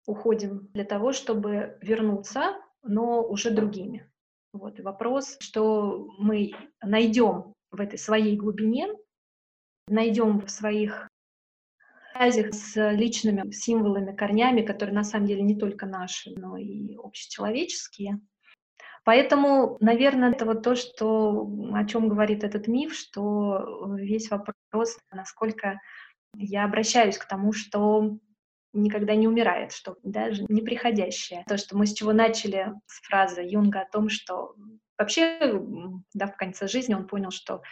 уходим 0.06 0.68
для 0.72 0.84
того, 0.84 1.12
чтобы 1.12 1.78
вернуться, 1.80 2.56
но 2.82 3.22
уже 3.22 3.50
другими. 3.50 4.10
Вот 4.52 4.80
вопрос, 4.80 5.36
что 5.40 6.08
мы 6.18 6.52
найдем 6.82 7.54
в 7.70 7.80
этой 7.80 7.98
своей 7.98 8.36
глубине, 8.36 8.88
найдем 9.86 10.40
в 10.40 10.50
своих 10.50 11.08
связях 12.12 12.52
с 12.54 12.92
личными 12.92 13.50
символами, 13.52 14.14
корнями, 14.14 14.62
которые 14.62 14.94
на 14.94 15.04
самом 15.04 15.26
деле 15.26 15.42
не 15.42 15.56
только 15.56 15.86
наши, 15.86 16.30
но 16.36 16.56
и 16.56 16.96
общечеловеческие, 16.96 18.20
Поэтому, 19.04 19.76
наверное, 19.80 20.30
это 20.30 20.44
вот 20.44 20.62
то, 20.62 20.74
что, 20.74 21.50
о 21.72 21.84
чем 21.86 22.08
говорит 22.08 22.44
этот 22.44 22.68
миф, 22.68 22.94
что 22.94 23.94
весь 23.96 24.30
вопрос, 24.30 24.98
насколько 25.10 25.80
я 26.34 26.64
обращаюсь 26.64 27.18
к 27.18 27.26
тому, 27.26 27.52
что 27.52 28.18
никогда 28.72 29.14
не 29.14 29.26
умирает, 29.26 29.72
что 29.72 29.96
даже 30.02 30.44
неприходящее. 30.48 31.44
То, 31.48 31.56
что 31.56 31.76
мы 31.76 31.86
с 31.86 31.92
чего 31.92 32.12
начали 32.12 32.72
с 32.86 33.00
фразы 33.06 33.42
Юнга 33.42 33.80
о 33.80 33.90
том, 33.90 34.08
что 34.08 34.54
вообще, 34.98 35.60
да, 36.14 36.26
в 36.26 36.36
конце 36.36 36.68
жизни 36.68 36.94
он 36.94 37.06
понял, 37.06 37.30
что 37.30 37.62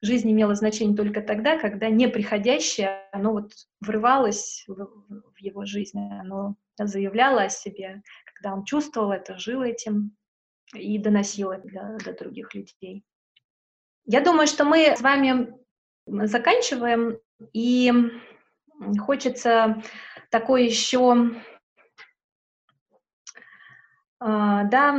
жизнь 0.00 0.30
имела 0.30 0.54
значение 0.54 0.96
только 0.96 1.20
тогда, 1.20 1.58
когда 1.58 1.88
неприходящее, 1.88 3.02
оно 3.12 3.32
вот 3.32 3.52
врывалось 3.80 4.64
в, 4.66 4.74
в 4.74 5.38
его 5.38 5.64
жизнь, 5.64 6.00
оно 6.20 6.56
заявляло 6.78 7.42
о 7.42 7.48
себе, 7.48 8.02
когда 8.34 8.54
он 8.54 8.64
чувствовал 8.64 9.12
это, 9.12 9.38
жил 9.38 9.62
этим, 9.62 10.16
и 10.74 10.98
доносила 10.98 11.58
для, 11.58 11.96
для 11.96 12.12
других 12.12 12.54
людей. 12.54 13.04
Я 14.04 14.20
думаю, 14.20 14.46
что 14.46 14.64
мы 14.64 14.96
с 14.96 15.00
вами 15.00 15.54
заканчиваем, 16.06 17.18
и 17.52 17.92
хочется 18.98 19.82
такой 20.30 20.66
еще, 20.66 21.32
а, 24.20 24.64
да, 24.64 24.92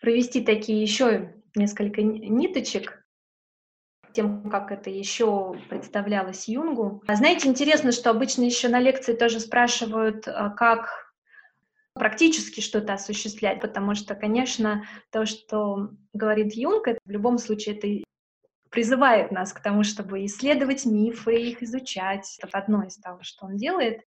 провести 0.00 0.42
такие 0.42 0.82
еще 0.82 1.34
несколько 1.54 2.02
ниточек 2.02 3.04
тем, 4.12 4.48
как 4.48 4.72
это 4.72 4.88
еще 4.88 5.54
представлялось 5.68 6.48
Юнгу. 6.48 7.02
А 7.06 7.16
знаете, 7.16 7.48
интересно, 7.48 7.92
что 7.92 8.08
обычно 8.08 8.44
еще 8.44 8.68
на 8.68 8.80
лекции 8.80 9.14
тоже 9.14 9.40
спрашивают, 9.40 10.26
а, 10.26 10.48
как 10.48 11.05
практически 11.98 12.60
что-то 12.60 12.94
осуществлять, 12.94 13.60
потому 13.60 13.94
что, 13.94 14.14
конечно, 14.14 14.84
то, 15.10 15.26
что 15.26 15.90
говорит 16.12 16.52
Юнг, 16.52 16.88
это 16.88 17.00
в 17.04 17.10
любом 17.10 17.38
случае 17.38 17.76
это 17.76 18.04
призывает 18.70 19.32
нас 19.32 19.52
к 19.52 19.60
тому, 19.60 19.82
чтобы 19.82 20.24
исследовать 20.26 20.84
мифы, 20.84 21.34
их 21.34 21.62
изучать. 21.62 22.38
Это 22.42 22.58
одно 22.58 22.84
из 22.84 22.96
того, 22.96 23.20
что 23.22 23.46
он 23.46 23.56
делает. 23.56 24.02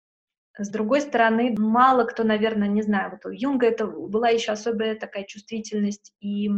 С 0.58 0.70
другой 0.70 1.02
стороны, 1.02 1.54
мало 1.58 2.06
кто, 2.06 2.24
наверное, 2.24 2.68
не 2.68 2.82
знаю, 2.82 3.12
вот 3.12 3.26
у 3.26 3.30
Юнга 3.30 3.68
это 3.68 3.86
была 3.86 4.30
еще 4.30 4.54
особая 4.54 4.96
такая 4.96 5.26
чувствительность 5.26 6.14
и 6.20 6.50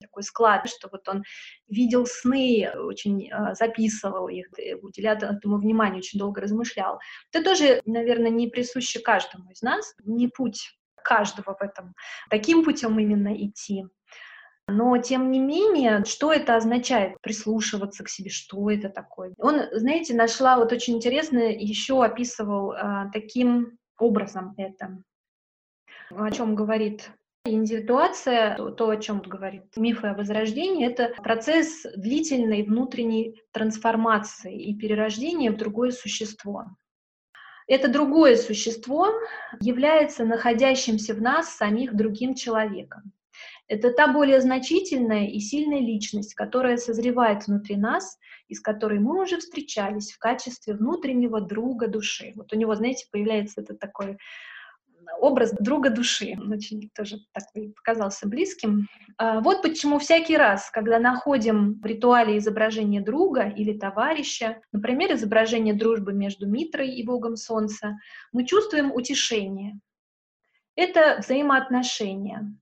такой 0.00 0.22
склад, 0.22 0.68
что 0.68 0.88
вот 0.90 1.08
он 1.08 1.24
видел 1.68 2.06
сны, 2.06 2.70
очень 2.76 3.30
э, 3.30 3.54
записывал 3.54 4.28
их, 4.28 4.46
э, 4.58 4.74
уделял 4.76 5.16
этому 5.16 5.58
внимание, 5.58 5.98
очень 5.98 6.18
долго 6.18 6.40
размышлял. 6.40 7.00
Это 7.32 7.44
тоже, 7.44 7.82
наверное, 7.84 8.30
не 8.30 8.48
присуще 8.48 9.00
каждому 9.00 9.50
из 9.50 9.62
нас, 9.62 9.94
не 10.04 10.28
путь 10.28 10.78
каждого 11.02 11.56
в 11.58 11.62
этом, 11.62 11.94
таким 12.30 12.64
путем 12.64 12.98
именно 12.98 13.34
идти. 13.34 13.84
Но, 14.70 14.98
тем 14.98 15.30
не 15.30 15.40
менее, 15.40 16.04
что 16.04 16.30
это 16.30 16.54
означает? 16.54 17.16
Прислушиваться 17.22 18.04
к 18.04 18.10
себе, 18.10 18.28
что 18.28 18.70
это 18.70 18.90
такое? 18.90 19.32
Он, 19.38 19.62
знаете, 19.72 20.14
нашла 20.14 20.58
вот 20.58 20.72
очень 20.72 20.96
интересно, 20.96 21.38
еще 21.38 22.04
описывал 22.04 22.72
а, 22.72 23.08
таким 23.10 23.78
образом 23.98 24.54
это. 24.58 25.02
О 26.10 26.30
чем 26.30 26.54
говорит 26.54 27.10
Индивидуация, 27.44 28.56
то, 28.56 28.90
о 28.90 28.96
чем 28.96 29.20
говорит 29.20 29.64
мифы 29.76 30.08
о 30.08 30.14
возрождении, 30.14 30.86
это 30.86 31.14
процесс 31.22 31.86
длительной 31.96 32.62
внутренней 32.62 33.40
трансформации 33.52 34.60
и 34.60 34.76
перерождения 34.76 35.50
в 35.50 35.56
другое 35.56 35.90
существо. 35.92 36.66
Это 37.66 37.88
другое 37.88 38.36
существо 38.36 39.08
является 39.60 40.24
находящимся 40.24 41.14
в 41.14 41.20
нас 41.20 41.54
самих 41.54 41.94
другим 41.94 42.34
человеком. 42.34 43.12
Это 43.68 43.92
та 43.92 44.10
более 44.10 44.40
значительная 44.40 45.26
и 45.26 45.38
сильная 45.38 45.80
личность, 45.80 46.34
которая 46.34 46.78
созревает 46.78 47.46
внутри 47.46 47.76
нас, 47.76 48.18
и 48.48 48.54
с 48.54 48.60
которой 48.60 48.98
мы 48.98 49.20
уже 49.22 49.38
встречались 49.38 50.12
в 50.12 50.18
качестве 50.18 50.72
внутреннего 50.72 51.42
друга 51.42 51.86
души. 51.86 52.32
Вот 52.34 52.52
у 52.54 52.56
него, 52.56 52.74
знаете, 52.74 53.06
появляется 53.12 53.60
этот 53.60 53.78
такой 53.78 54.16
образ 55.20 55.52
друга 55.58 55.90
души. 55.90 56.36
Очень 56.50 56.90
тоже 56.94 57.18
такой 57.32 57.72
показался 57.72 58.28
близким. 58.28 58.86
А, 59.16 59.40
вот 59.40 59.62
почему 59.62 59.98
всякий 59.98 60.36
раз, 60.36 60.70
когда 60.70 60.98
находим 60.98 61.80
в 61.80 61.86
ритуале 61.86 62.38
изображение 62.38 63.00
друга 63.00 63.48
или 63.48 63.76
товарища, 63.76 64.60
например, 64.72 65.14
изображение 65.14 65.74
дружбы 65.74 66.12
между 66.12 66.46
Митрой 66.46 66.90
и 66.90 67.04
Богом 67.04 67.36
Солнца, 67.36 67.98
мы 68.32 68.46
чувствуем 68.46 68.92
утешение. 68.92 69.78
Это 70.76 71.18
взаимоотношения. 71.18 72.54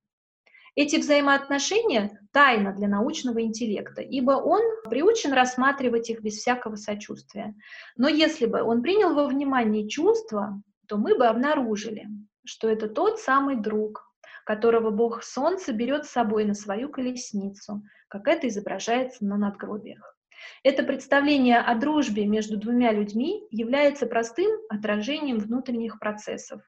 Эти 0.74 0.96
взаимоотношения— 0.96 2.20
тайна 2.32 2.74
для 2.74 2.86
научного 2.86 3.40
интеллекта, 3.42 4.02
ибо 4.02 4.32
он 4.32 4.60
приучен 4.90 5.32
рассматривать 5.32 6.10
их 6.10 6.20
без 6.20 6.34
всякого 6.34 6.76
сочувствия. 6.76 7.54
Но 7.96 8.08
если 8.08 8.44
бы 8.44 8.62
он 8.62 8.82
принял 8.82 9.14
во 9.14 9.26
внимание 9.26 9.88
чувства, 9.88 10.60
то 10.86 10.98
мы 10.98 11.16
бы 11.16 11.26
обнаружили, 11.26 12.06
что 12.46 12.68
это 12.68 12.88
тот 12.88 13.20
самый 13.20 13.56
друг, 13.56 14.10
которого 14.44 14.90
Бог 14.90 15.22
Солнца 15.22 15.72
берет 15.72 16.06
с 16.06 16.10
собой 16.10 16.44
на 16.44 16.54
свою 16.54 16.88
колесницу, 16.88 17.82
как 18.08 18.28
это 18.28 18.48
изображается 18.48 19.24
на 19.24 19.36
надгробиях. 19.36 20.16
Это 20.62 20.82
представление 20.82 21.58
о 21.58 21.74
дружбе 21.74 22.26
между 22.26 22.56
двумя 22.56 22.92
людьми 22.92 23.46
является 23.50 24.06
простым 24.06 24.50
отражением 24.68 25.38
внутренних 25.38 25.98
процессов, 25.98 26.62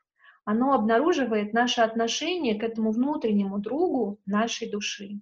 оно 0.50 0.72
обнаруживает 0.72 1.52
наше 1.52 1.82
отношение 1.82 2.58
к 2.58 2.62
этому 2.62 2.90
внутреннему 2.90 3.58
другу 3.58 4.18
нашей 4.24 4.70
души, 4.70 5.20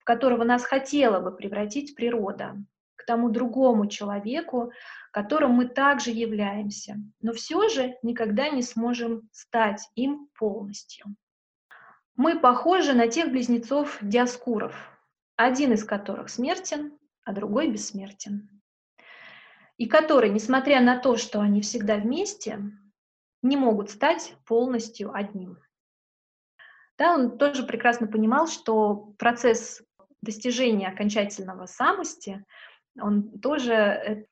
в 0.00 0.04
которого 0.04 0.42
нас 0.42 0.64
хотела 0.64 1.20
бы 1.20 1.30
превратить 1.30 1.94
природа, 1.94 2.56
тому 3.06 3.28
другому 3.28 3.86
человеку, 3.86 4.72
которым 5.10 5.52
мы 5.52 5.66
также 5.66 6.10
являемся, 6.10 6.96
но 7.20 7.32
все 7.32 7.68
же 7.68 7.96
никогда 8.02 8.48
не 8.48 8.62
сможем 8.62 9.28
стать 9.32 9.88
им 9.94 10.28
полностью. 10.38 11.06
Мы 12.16 12.38
похожи 12.38 12.92
на 12.92 13.08
тех 13.08 13.30
близнецов 13.30 13.98
Диаскуров, 14.00 14.74
один 15.36 15.72
из 15.72 15.84
которых 15.84 16.28
смертен, 16.30 16.98
а 17.24 17.32
другой 17.32 17.68
бессмертен. 17.70 18.48
И 19.76 19.86
который, 19.86 20.30
несмотря 20.30 20.80
на 20.80 20.98
то, 20.98 21.16
что 21.16 21.40
они 21.40 21.60
всегда 21.60 21.96
вместе, 21.96 22.60
не 23.42 23.56
могут 23.56 23.90
стать 23.90 24.34
полностью 24.46 25.12
одним. 25.12 25.58
Да, 26.96 27.14
он 27.14 27.38
тоже 27.38 27.64
прекрасно 27.64 28.06
понимал, 28.06 28.46
что 28.46 29.14
процесс 29.18 29.82
достижения 30.22 30.88
окончательного 30.88 31.66
самости, 31.66 32.44
он 33.00 33.38
тоже 33.40 33.72
э, 33.72 34.24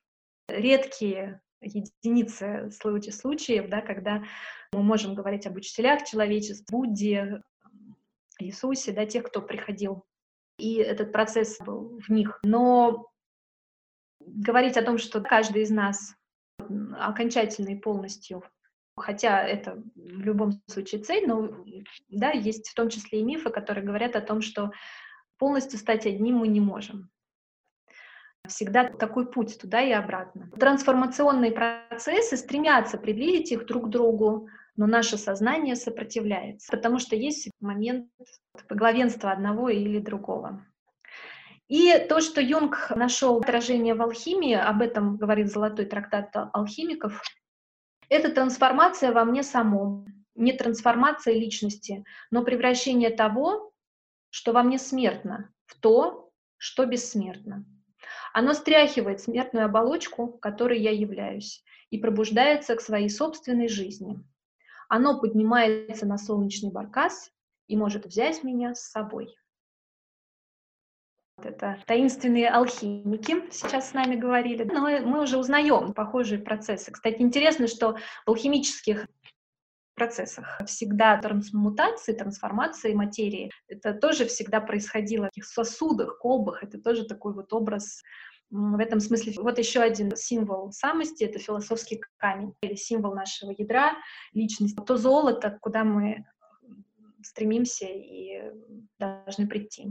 редкие 0.48 1.40
единицы 1.60 2.70
случаев, 2.70 3.68
да, 3.68 3.80
когда 3.80 4.24
мы 4.72 4.82
можем 4.82 5.14
говорить 5.14 5.46
об 5.46 5.56
учителях 5.56 6.04
человечества, 6.04 6.76
Будде, 6.76 7.42
Иисусе, 8.38 8.92
да, 8.92 9.06
тех, 9.06 9.24
кто 9.24 9.40
приходил, 9.40 10.04
и 10.58 10.74
этот 10.76 11.12
процесс 11.12 11.58
был 11.60 12.00
в 12.00 12.08
них. 12.08 12.40
Но 12.42 13.08
говорить 14.20 14.76
о 14.76 14.82
том, 14.82 14.98
что 14.98 15.20
каждый 15.20 15.62
из 15.62 15.70
нас 15.70 16.14
окончательно 16.98 17.70
и 17.70 17.80
полностью 17.80 18.42
хотя 18.96 19.42
это 19.42 19.82
в 19.94 20.20
любом 20.20 20.62
случае 20.66 21.02
цель, 21.02 21.26
но 21.26 21.64
да, 22.08 22.30
есть 22.30 22.68
в 22.68 22.74
том 22.74 22.88
числе 22.88 23.20
и 23.20 23.24
мифы, 23.24 23.50
которые 23.50 23.84
говорят 23.84 24.16
о 24.16 24.20
том, 24.20 24.42
что 24.42 24.72
полностью 25.38 25.78
стать 25.78 26.06
одним 26.06 26.36
мы 26.36 26.48
не 26.48 26.60
можем. 26.60 27.10
Всегда 28.48 28.88
такой 28.88 29.30
путь 29.30 29.58
туда 29.60 29.80
и 29.80 29.92
обратно. 29.92 30.50
Трансформационные 30.58 31.52
процессы 31.52 32.36
стремятся 32.36 32.98
приблизить 32.98 33.52
их 33.52 33.66
друг 33.66 33.88
другу, 33.88 34.48
но 34.76 34.86
наше 34.86 35.16
сознание 35.16 35.76
сопротивляется, 35.76 36.70
потому 36.70 36.98
что 36.98 37.14
есть 37.14 37.50
момент 37.60 38.08
главенства 38.68 39.30
одного 39.30 39.68
или 39.68 39.98
другого. 40.00 40.64
И 41.68 41.92
то, 42.08 42.20
что 42.20 42.40
Юнг 42.40 42.92
нашел 42.94 43.38
отражение 43.38 43.94
в 43.94 44.02
алхимии, 44.02 44.54
об 44.54 44.82
этом 44.82 45.16
говорит 45.16 45.50
золотой 45.50 45.86
трактат 45.86 46.34
алхимиков, 46.52 47.22
это 48.08 48.30
трансформация 48.30 49.12
во 49.12 49.24
мне 49.24 49.42
самом, 49.42 50.04
не 50.34 50.52
трансформация 50.52 51.34
личности, 51.34 52.04
но 52.30 52.42
превращение 52.42 53.10
того, 53.10 53.72
что 54.30 54.52
во 54.52 54.62
мне 54.62 54.78
смертно, 54.78 55.50
в 55.64 55.78
то, 55.78 56.30
что 56.58 56.84
бессмертно. 56.84 57.64
Оно 58.32 58.54
стряхивает 58.54 59.20
смертную 59.20 59.66
оболочку, 59.66 60.28
которой 60.28 60.80
я 60.80 60.90
являюсь, 60.90 61.62
и 61.90 61.98
пробуждается 61.98 62.74
к 62.76 62.80
своей 62.80 63.10
собственной 63.10 63.68
жизни. 63.68 64.18
Оно 64.88 65.20
поднимается 65.20 66.06
на 66.06 66.18
солнечный 66.18 66.70
баркас 66.70 67.30
и 67.66 67.76
может 67.76 68.06
взять 68.06 68.42
меня 68.42 68.74
с 68.74 68.90
собой. 68.90 69.34
Это 71.38 71.82
таинственные 71.86 72.48
алхимики 72.48 73.50
сейчас 73.50 73.90
с 73.90 73.94
нами 73.94 74.16
говорили. 74.16 74.64
Но 74.64 74.82
мы 75.00 75.22
уже 75.22 75.38
узнаем 75.38 75.92
похожие 75.92 76.40
процессы. 76.40 76.92
Кстати, 76.92 77.20
интересно, 77.20 77.66
что 77.66 77.96
в 78.26 78.30
алхимических 78.30 79.08
процессах 80.02 80.60
всегда 80.66 81.16
трансмутации, 81.18 82.12
трансформации 82.12 82.92
материи, 82.92 83.52
это 83.68 83.94
тоже 83.94 84.26
всегда 84.26 84.60
происходило 84.60 85.26
в 85.26 85.28
таких 85.28 85.44
сосудах, 85.44 86.18
колбах, 86.18 86.64
это 86.64 86.80
тоже 86.80 87.04
такой 87.04 87.32
вот 87.34 87.52
образ 87.52 88.02
в 88.50 88.80
этом 88.80 89.00
смысле 89.00 89.32
вот 89.36 89.58
еще 89.58 89.80
один 89.80 90.14
символ 90.16 90.72
самости— 90.72 91.22
это 91.28 91.38
философский 91.38 92.02
камень, 92.16 92.52
или 92.62 92.74
символ 92.74 93.14
нашего 93.14 93.54
ядра, 93.56 93.94
личности, 94.34 94.78
то 94.84 94.96
золото, 94.96 95.56
куда 95.60 95.84
мы 95.84 96.26
стремимся 97.22 97.86
и 97.86 98.42
должны 98.98 99.46
прийти. 99.46 99.88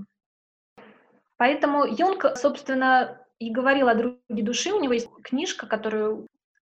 Поэтому 1.38 1.86
Юнг, 1.86 2.26
собственно, 2.36 3.26
и 3.40 3.50
говорил 3.50 3.88
о 3.88 3.96
друге 3.96 4.44
души. 4.44 4.74
У 4.74 4.82
него 4.82 4.94
есть 4.94 5.10
книжка, 5.24 5.66
которую 5.66 6.28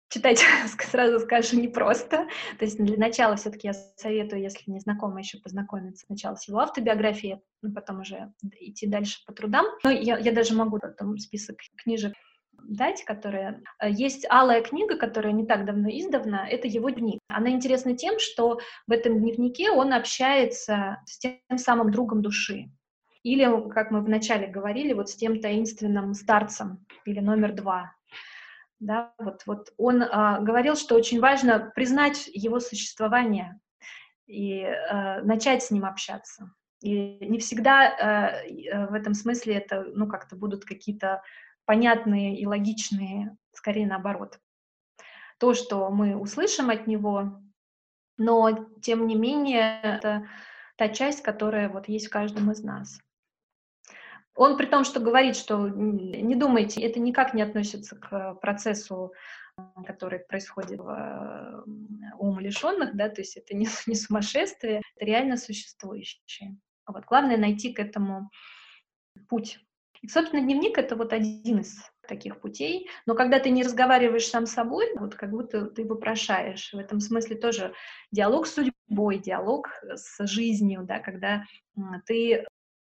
читать, 0.10 0.40
сразу 0.92 1.20
скажу, 1.20 1.60
непросто. 1.60 2.28
То 2.58 2.66
есть 2.66 2.78
для 2.78 2.98
начала 2.98 3.36
все-таки 3.36 3.68
я 3.68 3.74
советую, 3.74 4.42
если 4.42 4.70
не 4.72 4.80
знакомы, 4.80 5.20
еще 5.20 5.40
познакомиться 5.40 6.06
сначала 6.06 6.36
с 6.36 6.48
его 6.48 6.60
автобиографией, 6.60 7.42
ну, 7.62 7.74
потом 7.74 8.02
уже 8.02 8.34
идти 8.60 8.88
дальше 8.88 9.20
по 9.26 9.34
трудам. 9.34 9.66
Но 9.84 9.92
я, 9.92 10.18
я 10.18 10.32
даже 10.32 10.54
могу 10.54 10.80
там 10.80 11.18
список 11.18 11.58
книжек 11.84 12.14
дать, 12.64 13.04
которые... 13.04 13.62
Э, 13.82 13.90
есть 13.90 14.26
алая 14.30 14.62
книга, 14.62 14.98
которая 14.98 15.34
не 15.34 15.46
так 15.46 15.66
давно 15.66 15.90
издавна, 15.90 16.48
это 16.50 16.68
его 16.68 16.90
дневник. 16.90 17.20
Она 17.30 17.50
интересна 17.50 17.96
тем, 17.96 18.20
что 18.20 18.60
в 18.88 18.92
этом 18.92 19.20
дневнике 19.20 19.72
он 19.72 19.94
общается 19.94 20.98
с 21.06 21.20
тем 21.20 21.40
самым 21.58 21.92
другом 21.92 22.22
души. 22.22 22.70
Или, 23.24 23.70
как 23.70 23.92
мы 23.92 24.02
вначале 24.02 24.48
говорили, 24.48 24.94
вот 24.94 25.10
с 25.10 25.16
тем 25.16 25.42
таинственным 25.42 26.14
старцем, 26.14 26.86
или 27.06 27.20
номер 27.20 27.54
два. 27.54 27.94
Да, 28.80 29.14
вот, 29.18 29.44
вот 29.46 29.74
он 29.78 30.04
а, 30.04 30.40
говорил, 30.40 30.76
что 30.76 30.96
очень 30.96 31.20
важно 31.20 31.72
признать 31.76 32.30
его 32.34 32.60
существование 32.60 33.60
и 34.26 34.64
а, 34.64 35.22
начать 35.22 35.64
с 35.64 35.72
ним 35.72 35.86
общаться. 35.86 36.54
И 36.82 37.26
не 37.26 37.40
всегда 37.40 38.46
э, 38.46 38.88
в 38.88 38.94
этом 38.94 39.14
смысле 39.14 39.56
это, 39.56 39.84
ну, 39.94 40.08
как-то 40.08 40.38
будут 40.38 40.64
какие-то 40.64 41.22
понятные 41.66 42.40
и 42.40 42.46
логичные, 42.46 43.36
скорее 43.52 43.86
наоборот. 43.86 44.40
То, 45.40 45.54
что 45.54 45.90
мы 45.90 46.16
услышим 46.16 46.70
от 46.70 46.88
него, 46.88 47.42
но, 48.18 48.66
тем 48.82 49.08
не 49.08 49.16
менее, 49.16 49.82
это 49.84 50.28
та 50.78 50.88
часть, 50.88 51.22
которая 51.22 51.68
вот 51.68 51.90
есть 51.90 52.08
в 52.08 52.12
каждом 52.12 52.50
из 52.50 52.64
нас. 52.64 53.02
Он 54.36 54.58
при 54.58 54.66
том, 54.66 54.84
что 54.84 55.00
говорит, 55.00 55.36
что 55.36 55.68
не 55.68 56.36
думайте, 56.36 56.82
это 56.82 57.00
никак 57.00 57.34
не 57.34 57.42
относится 57.42 57.96
к 57.96 58.36
процессу, 58.36 59.14
который 59.86 60.20
происходит 60.20 60.80
в 60.80 61.66
умалишенных, 62.18 62.96
да, 62.96 63.10
то 63.10 63.22
есть 63.22 63.38
это 63.38 63.56
не, 63.56 63.68
не 63.88 63.96
сумасшествие, 63.96 64.82
это 64.96 65.06
реально 65.06 65.38
существующее. 65.38 66.58
Вот. 66.88 67.06
Главное 67.06 67.38
найти 67.38 67.74
к 67.74 67.80
этому 67.80 68.30
путь. 69.28 69.60
И, 70.02 70.08
собственно, 70.08 70.42
дневник— 70.42 70.78
это 70.80 70.96
вот 70.96 71.12
один 71.12 71.60
из 71.60 71.78
таких 72.08 72.40
путей, 72.40 72.90
но 73.06 73.14
когда 73.14 73.40
ты 73.40 73.50
не 73.50 73.64
разговариваешь 73.64 74.28
сам 74.28 74.46
с 74.46 74.54
собой, 74.54 74.88
вот 74.96 75.14
как 75.16 75.30
будто 75.30 75.66
ты 75.66 75.86
вопрошаешь. 75.86 76.74
В 76.74 76.78
этом 76.78 77.00
смысле 77.00 77.36
тоже 77.36 77.74
диалог 78.12 78.48
с 78.48 78.54
судьбой, 78.54 79.20
диалог 79.20 79.70
с 79.94 80.26
жизнью, 80.26 80.84
да, 80.84 81.00
когда 81.00 81.44
ты 82.06 82.46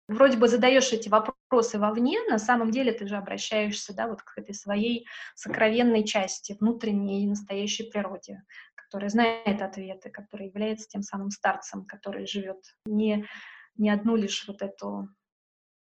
вроде 0.08 0.38
бы 0.38 0.48
задаешь 0.48 0.92
эти 0.92 1.08
вопросы 1.08 1.78
вовне, 1.78 2.18
на 2.28 2.38
самом 2.38 2.70
деле 2.70 2.92
ты 2.92 3.06
же 3.06 3.16
обращаешься, 3.16 3.94
да, 3.94 4.08
вот 4.08 4.22
к 4.22 4.36
этой 4.38 4.54
своей 4.54 5.06
сокровенной 5.34 6.04
части, 6.04 6.56
внутренней 6.58 7.26
настоящей 7.26 7.90
природе, 7.90 8.42
которая 8.74 9.10
знает 9.10 9.62
ответы, 9.62 10.10
которая 10.10 10.48
является 10.48 10.88
тем 10.88 11.02
самым 11.02 11.30
старцем, 11.30 11.84
который 11.84 12.26
живет 12.26 12.58
не, 12.86 13.26
не 13.76 13.90
одну 13.90 14.16
лишь 14.16 14.48
вот 14.48 14.62
эту 14.62 15.08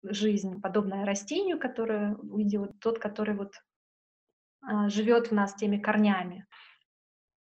жизнь, 0.04 0.62
подобная 0.62 1.06
растению, 1.06 1.60
которое 1.60 2.16
уйдет, 2.16 2.80
тот, 2.80 3.00
который 3.00 3.36
вот 3.36 3.54
а, 4.62 4.90
живет 4.90 5.28
в 5.28 5.32
нас 5.34 5.54
теми 5.54 5.78
корнями. 5.78 6.46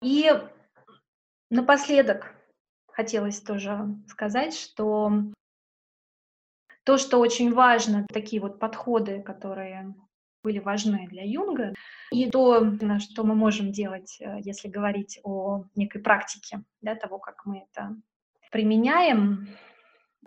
И 0.01 0.31
напоследок 1.49 2.33
хотелось 2.87 3.41
тоже 3.41 3.87
сказать, 4.07 4.55
что 4.55 5.11
то, 6.89 6.97
что 6.97 7.19
очень 7.19 7.53
важно, 7.53 8.07
такие 8.11 8.41
вот 8.41 8.57
подходы, 8.57 9.21
которые 9.21 9.93
были 10.43 10.57
важны 10.57 11.05
для 11.07 11.21
Юнга, 11.23 11.75
и 12.11 12.27
то, 12.31 12.65
что 12.97 13.23
мы 13.23 13.35
можем 13.35 13.71
делать, 13.71 14.17
э, 14.19 14.39
если 14.43 14.69
говорить 14.69 15.19
о 15.23 15.65
некой 15.75 16.01
практике, 16.01 16.63
да, 16.81 16.95
того, 16.95 17.19
как 17.19 17.45
мы 17.45 17.67
это 17.69 17.95
применяем, 18.51 19.47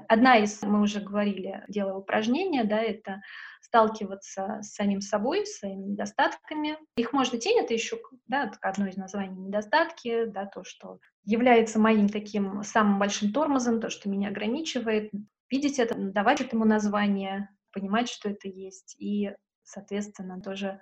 Одна 0.09 0.39
из, 0.39 0.62
мы 0.62 0.80
уже 0.80 1.01
говорили, 1.01 1.64
делая 1.68 1.94
упражнения, 1.94 2.64
да, 2.64 2.80
это 2.80 3.20
сталкиваться 3.60 4.60
с 4.62 4.72
самим 4.72 5.01
собой, 5.01 5.44
с 5.44 5.59
своими 5.59 5.90
недостатками. 5.90 6.78
Их 6.97 7.12
можно 7.12 7.39
тень, 7.39 7.59
это 7.59 7.74
еще 7.74 7.98
да, 8.26 8.51
одно 8.62 8.86
из 8.86 8.97
названий 8.97 9.36
недостатки, 9.36 10.24
да, 10.24 10.47
то, 10.47 10.64
что 10.64 10.98
является 11.24 11.78
моим 11.78 12.09
таким 12.09 12.62
самым 12.62 12.98
большим 12.98 13.32
тормозом, 13.32 13.80
то, 13.80 13.90
что 13.90 14.09
меня 14.09 14.28
ограничивает. 14.28 15.10
Видеть 15.53 15.79
это, 15.79 15.95
давать 15.95 16.41
этому 16.41 16.65
название, 16.65 17.51
понимать, 17.73 18.09
что 18.09 18.31
это 18.31 18.49
есть, 18.49 18.97
и, 18.99 19.33
соответственно, 19.62 20.41
тоже 20.41 20.81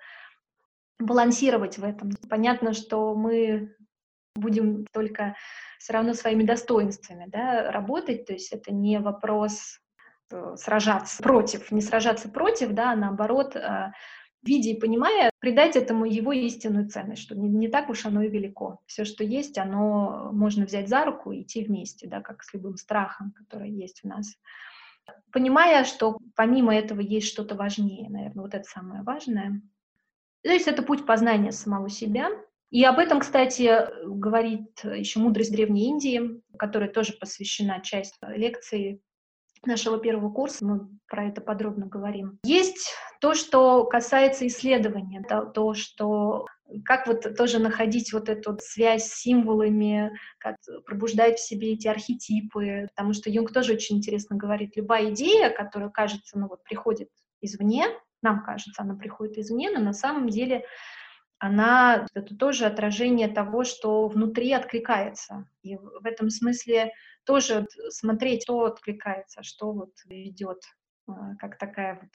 балансировать 1.00 1.76
в 1.76 1.82
этом. 1.82 2.12
Понятно, 2.28 2.72
что 2.72 3.16
мы 3.16 3.74
будем 4.36 4.86
только 4.92 5.34
все 5.80 5.94
равно 5.94 6.14
своими 6.14 6.44
достоинствами 6.44 7.24
да, 7.26 7.72
работать, 7.72 8.26
то 8.26 8.32
есть 8.32 8.52
это 8.52 8.72
не 8.72 9.00
вопрос 9.00 9.80
э, 10.30 10.54
сражаться 10.56 11.20
против, 11.20 11.72
не 11.72 11.80
сражаться 11.80 12.28
против, 12.28 12.70
да, 12.70 12.92
а 12.92 12.96
наоборот, 12.96 13.56
э, 13.56 13.90
видя 14.42 14.70
и 14.70 14.78
понимая, 14.78 15.30
придать 15.38 15.76
этому 15.76 16.04
его 16.04 16.32
истинную 16.32 16.88
ценность, 16.88 17.22
что 17.22 17.34
не, 17.34 17.48
не 17.48 17.68
так 17.68 17.88
уж 17.90 18.06
оно 18.06 18.22
и 18.22 18.28
велико. 18.28 18.80
Все, 18.86 19.04
что 19.04 19.24
есть, 19.24 19.58
оно 19.58 20.30
можно 20.32 20.64
взять 20.64 20.88
за 20.88 21.04
руку 21.04 21.32
и 21.32 21.42
идти 21.42 21.64
вместе, 21.64 22.06
да, 22.06 22.20
как 22.20 22.42
с 22.42 22.52
любым 22.54 22.76
страхом, 22.76 23.32
который 23.32 23.70
есть 23.70 24.00
в 24.02 24.04
нас. 24.04 24.36
Понимая, 25.32 25.84
что 25.84 26.18
помимо 26.36 26.74
этого 26.74 27.00
есть 27.00 27.28
что-то 27.28 27.54
важнее, 27.54 28.08
наверное, 28.08 28.42
вот 28.42 28.54
это 28.54 28.64
самое 28.64 29.02
важное. 29.02 29.60
То 30.42 30.50
есть 30.50 30.68
это 30.68 30.82
путь 30.82 31.04
познания 31.04 31.52
самого 31.52 31.90
себя, 31.90 32.30
и 32.70 32.84
об 32.84 33.00
этом, 33.00 33.18
кстати, 33.20 33.88
говорит 34.06 34.84
еще 34.84 35.18
мудрость 35.18 35.50
Древней 35.50 35.88
Индии, 35.88 36.40
которая 36.56 36.88
тоже 36.88 37.14
посвящена 37.14 37.80
часть 37.80 38.16
лекции 38.22 39.02
нашего 39.64 39.98
первого 39.98 40.32
курса, 40.32 40.64
мы 40.64 40.88
про 41.08 41.26
это 41.26 41.40
подробно 41.40 41.86
говорим. 41.86 42.38
Есть 42.44 42.94
то, 43.20 43.34
что 43.34 43.84
касается 43.84 44.46
исследования, 44.46 45.22
то, 45.28 45.44
то 45.44 45.74
что 45.74 46.46
как 46.84 47.06
вот 47.06 47.36
тоже 47.36 47.58
находить 47.58 48.12
вот 48.12 48.28
эту 48.28 48.56
связь 48.60 49.04
с 49.04 49.20
символами, 49.20 50.12
как 50.38 50.56
пробуждать 50.86 51.38
в 51.38 51.46
себе 51.46 51.72
эти 51.72 51.88
архетипы, 51.88 52.86
потому 52.94 53.12
что 53.12 53.28
Юнг 53.28 53.52
тоже 53.52 53.74
очень 53.74 53.98
интересно 53.98 54.36
говорит, 54.36 54.76
любая 54.76 55.10
идея, 55.10 55.50
которая 55.50 55.90
кажется, 55.90 56.38
ну 56.38 56.48
вот 56.48 56.62
приходит 56.62 57.08
извне, 57.40 57.86
нам 58.22 58.44
кажется, 58.44 58.82
она 58.82 58.94
приходит 58.94 59.38
извне, 59.38 59.70
но 59.70 59.80
на 59.80 59.92
самом 59.92 60.28
деле 60.28 60.64
она 61.38 62.06
это 62.14 62.36
тоже 62.36 62.66
отражение 62.66 63.26
того, 63.26 63.64
что 63.64 64.06
внутри 64.08 64.52
откликается. 64.52 65.48
И 65.62 65.76
в 65.76 66.04
этом 66.04 66.28
смысле 66.28 66.92
тоже 67.24 67.66
смотреть, 67.88 68.42
что 68.44 68.64
откликается, 68.64 69.42
что 69.42 69.72
вот 69.72 69.92
ведет, 70.06 70.62
а, 71.06 71.36
как 71.36 71.58
такая 71.58 71.98
вот 72.00 72.10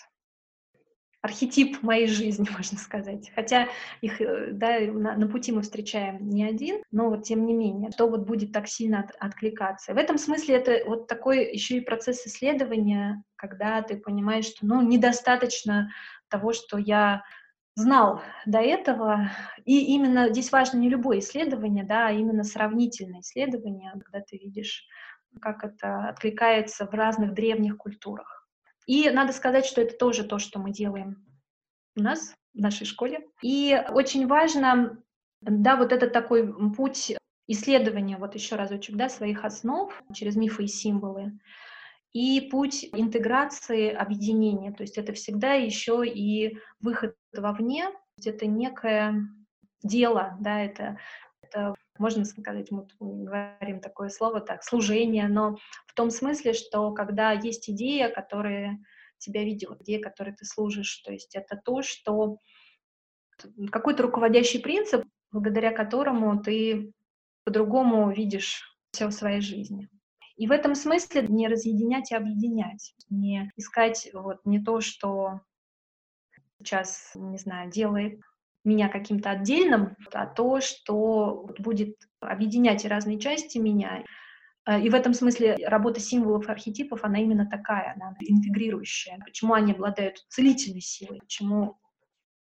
архетип 1.26 1.82
моей 1.82 2.07
жизни, 2.07 2.48
можно 2.57 2.77
сказать. 2.77 3.32
Хотя 3.36 3.68
их, 4.02 4.22
э, 4.22 4.52
да, 4.52 4.80
на, 4.80 5.15
на 5.18 5.27
пути 5.27 5.52
мы 5.52 5.64
встречаем 5.64 6.30
не 6.30 6.44
один, 6.44 6.82
но 6.91 7.10
вот 7.10 7.23
тем 7.23 7.45
не 7.45 7.53
менее, 7.53 7.91
что 7.91 8.07
вот 8.07 8.22
будет 8.22 8.52
так 8.52 8.68
сильно 8.68 8.99
от, 8.99 9.15
откликаться. 9.19 9.94
В 9.94 9.98
этом 9.98 10.18
смысле 10.18 10.56
это 10.56 10.84
вот 10.86 11.07
такой 11.07 11.52
еще 11.52 11.77
и 11.77 11.82
процесс 11.82 12.26
исследования, 12.27 13.23
когда 13.36 13.82
ты 13.82 13.98
понимаешь, 13.98 14.45
что, 14.45 14.65
ну, 14.65 14.82
недостаточно 14.82 15.90
того, 16.30 16.53
что 16.53 16.77
я 16.77 17.23
знал 17.76 18.22
до 18.45 18.60
этого. 18.60 19.30
И 19.65 19.93
именно 19.93 20.30
здесь 20.30 20.52
важно 20.52 20.77
не 20.80 20.89
любое 20.89 21.19
исследование, 21.19 21.84
да, 21.84 22.07
а 22.07 22.11
именно 22.11 22.43
сравнительное 22.43 23.19
исследование, 23.19 23.91
когда 23.91 24.22
ты 24.22 24.38
видишь, 24.38 24.88
как 25.41 25.64
это 25.64 26.10
откликается 26.10 26.85
в 26.85 26.91
разных 26.91 27.34
древних 27.34 27.77
культурах. 27.77 28.47
И 28.88 29.10
надо 29.10 29.34
сказать, 29.34 29.65
что 29.65 29.81
это 29.81 29.95
тоже 29.97 30.23
то, 30.23 30.39
что 30.39 30.60
мы 30.60 30.72
делаем 30.72 31.26
у 31.97 32.02
нас, 32.02 32.34
в 32.53 32.60
нашей 32.60 32.85
школе. 32.85 33.26
И 33.41 33.77
очень 33.89 34.27
важно, 34.27 34.97
да, 35.41 35.76
вот 35.76 35.91
этот 35.91 36.14
такой 36.14 36.73
путь 36.73 37.15
исследования, 37.47 38.18
вот 38.18 38.35
еще 38.35 38.56
разочек, 38.56 38.95
да, 38.95 39.10
своих 39.10 39.43
основ 39.43 39.93
через 40.14 40.35
мифы 40.35 40.64
и 40.64 40.68
символы 40.68 41.38
и 42.15 42.39
путь 42.39 42.87
интеграции, 42.93 43.89
объединения. 43.91 44.71
То 44.71 44.83
есть 44.83 44.97
это 44.97 45.11
всегда 45.11 45.55
еще 45.55 46.07
и 46.07 46.57
выход 46.79 47.13
вовне, 47.35 47.89
это 48.23 48.45
некое 48.45 49.27
дело, 49.83 50.37
да, 50.39 50.63
это, 50.63 50.97
это 51.41 51.75
можно 51.99 52.23
сказать, 52.23 52.71
мы 52.71 52.87
говорим 53.01 53.81
такое 53.81 54.07
слово, 54.07 54.39
так, 54.39 54.63
служение, 54.63 55.27
но 55.27 55.57
в 55.87 55.93
том 55.93 56.09
смысле, 56.09 56.53
что 56.53 56.93
когда 56.93 57.33
есть 57.33 57.69
идея, 57.69 58.07
которая 58.07 58.79
тебя 59.17 59.43
ведет, 59.43 59.81
идея, 59.81 60.01
которой 60.01 60.33
ты 60.33 60.45
служишь, 60.45 60.95
то 60.99 61.11
есть 61.11 61.35
это 61.35 61.59
то, 61.65 61.81
что 61.81 62.37
какой-то 63.69 64.03
руководящий 64.03 64.61
принцип, 64.61 65.03
благодаря 65.33 65.71
которому 65.71 66.41
ты 66.41 66.93
по-другому 67.43 68.09
видишь 68.09 68.63
все 68.93 69.07
в 69.07 69.11
своей 69.11 69.41
жизни. 69.41 69.89
И 70.38 70.48
в 70.48 70.52
этом 70.52 70.76
смысле 70.76 71.26
не 71.28 71.48
разъединять 71.48 72.12
и 72.12 72.16
объединять, 72.16 72.94
не 73.10 73.52
искать 73.56 74.10
вот 74.14 74.45
не 74.45 74.60
то, 74.62 74.82
что 74.82 75.40
сейчас, 76.60 77.12
не 77.16 77.38
знаю, 77.38 77.72
делает 77.72 78.20
меня 78.64 78.90
каким-то 78.90 79.30
отдельным, 79.30 79.95
а 80.12 80.26
то, 80.26 80.60
что 80.60 81.48
будет 81.60 81.95
объединять 82.20 82.84
разные 82.86 83.20
части 83.20 83.60
меня. 83.60 84.03
Э, 84.68 84.82
и 84.82 84.90
в 84.90 84.95
этом 84.95 85.14
смысле 85.14 85.56
работа 85.68 85.99
символов 85.99 86.48
и 86.48 86.52
архетипов, 86.52 87.03
она 87.03 87.20
именно 87.20 87.45
такая, 87.45 87.94
она 87.94 88.16
интегрирующая. 88.20 89.20
Почему 89.24 89.53
они 89.53 89.74
обладают 89.74 90.26
целительной 90.30 90.82
силой, 90.82 91.20
почему 91.20 91.78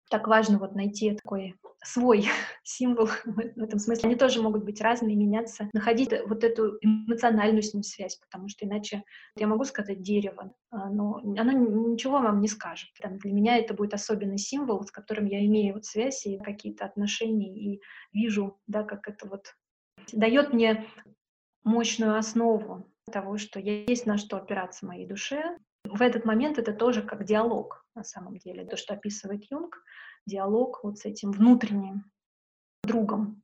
так 0.10 0.28
важно 0.28 0.60
вот 0.60 0.76
найти 0.76 1.16
такой 1.16 1.56
свой 1.84 2.26
символ 2.64 3.08
в 3.26 3.40
этом 3.40 3.80
смысле. 3.80 4.08
Они 4.08 4.16
тоже 4.16 4.42
могут 4.42 4.64
быть 4.64 4.82
разные, 4.82 5.16
меняться, 5.16 5.70
находить 5.74 6.12
вот 6.28 6.44
эту 6.44 6.78
эмоциональную 6.82 7.64
с 7.64 7.74
ним 7.74 7.84
связь, 7.84 8.16
потому 8.18 8.50
что 8.50 8.66
иначе 8.66 9.04
я 9.36 9.48
могу 9.48 9.64
сказать 9.66 10.02
дерево, 10.02 10.54
а, 10.72 10.90
но 10.90 11.16
оно 11.18 11.52
ничего 11.52 12.20
вам 12.20 12.42
не 12.42 12.48
скажет. 12.48 12.90
Там, 13.02 13.18
для 13.18 13.32
меня 13.32 13.58
это 13.58 13.74
будет 13.74 13.94
особенный 13.94 14.38
символ, 14.38 14.84
с 14.84 14.92
которым 14.92 15.26
я 15.26 15.46
имею 15.46 15.76
вот 15.76 15.86
связь 15.86 16.26
и 16.26 16.40
какие-то 16.40 16.86
отношения, 16.86 17.76
и 17.76 17.82
вижу, 18.14 18.58
да, 18.68 18.84
как 18.84 19.08
это 19.08 19.28
вот 19.28 19.56
дает 20.12 20.54
мне 20.54 20.86
мощную 21.64 22.18
основу 22.18 22.86
того, 23.12 23.38
что 23.38 23.60
есть 23.60 24.06
на 24.06 24.18
что 24.18 24.38
опираться 24.38 24.86
моей 24.86 25.06
душе. 25.06 25.58
В 25.86 26.02
этот 26.02 26.26
момент 26.26 26.58
это 26.58 26.74
тоже 26.74 27.02
как 27.02 27.26
диалог 27.26 27.83
на 27.96 28.04
самом 28.04 28.38
деле. 28.38 28.66
То, 28.66 28.78
что 28.78 28.94
описывает 28.94 29.50
Юнг, 29.52 29.84
диалог 30.26 30.84
вот 30.84 31.00
с 31.00 31.06
этим 31.06 31.32
внутренним 31.32 32.12
другом. 32.84 33.42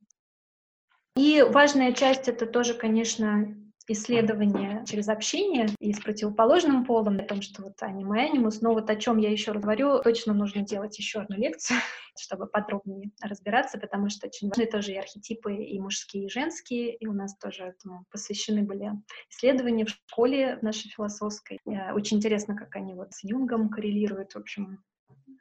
И 1.16 1.42
важная 1.42 1.94
часть 1.94 2.28
это 2.28 2.46
тоже, 2.46 2.74
конечно, 2.74 3.56
исследование 3.90 4.84
через 4.86 5.10
общение 5.10 5.68
и 5.80 5.92
с 5.94 6.00
противоположным 6.00 6.86
полом, 6.86 7.20
о 7.20 7.24
том, 7.24 7.42
что 7.42 7.64
вот 7.64 7.74
аниме 7.82 8.30
анимус, 8.30 8.62
но 8.62 8.74
вот 8.74 8.90
о 8.90 8.96
чем 8.96 9.18
я 9.18 9.32
еще 9.32 9.52
раз 9.52 9.62
говорю, 9.62 10.02
точно 10.02 10.34
нужно 10.34 10.62
делать 10.62 10.98
еще 10.98 11.20
одну 11.20 11.36
лекцию, 11.36 11.80
чтобы 12.18 12.46
подробнее 12.46 13.12
разбираться, 13.22 13.78
потому 13.80 14.10
что 14.10 14.28
очень 14.28 14.50
важны 14.50 14.66
тоже 14.68 14.94
и 14.94 14.98
архетипы, 14.98 15.56
и 15.56 15.80
мужские, 15.80 16.26
и 16.26 16.30
женские, 16.30 16.96
и 16.96 17.08
у 17.08 17.14
нас 17.14 17.36
тоже 17.38 17.64
этому 17.64 18.06
посвящены 18.12 18.64
были 18.64 18.92
исследования 19.30 19.86
в 19.86 19.90
школе 19.90 20.60
нашей 20.62 20.90
философской. 20.90 21.60
Э, 21.66 21.94
очень 21.94 22.18
интересно, 22.18 22.56
как 22.56 22.76
они 22.76 22.94
вот 22.94 23.14
с 23.14 23.24
Юнгом 23.24 23.70
коррелируют, 23.70 24.34
в 24.34 24.38
общем, 24.38 24.84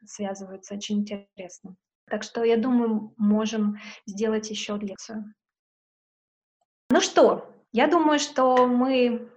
связываются, 0.06 0.74
очень 0.74 1.00
интересно. 1.00 1.76
Так 2.08 2.22
что, 2.22 2.42
я 2.42 2.56
думаю, 2.56 3.12
можем 3.18 3.78
сделать 4.06 4.50
еще 4.50 4.78
лекцию. 4.78 5.34
Ну 6.90 7.00
что, 7.02 7.46
я 7.72 7.86
думаю, 7.86 8.18
что 8.18 8.66
мы 8.66 9.28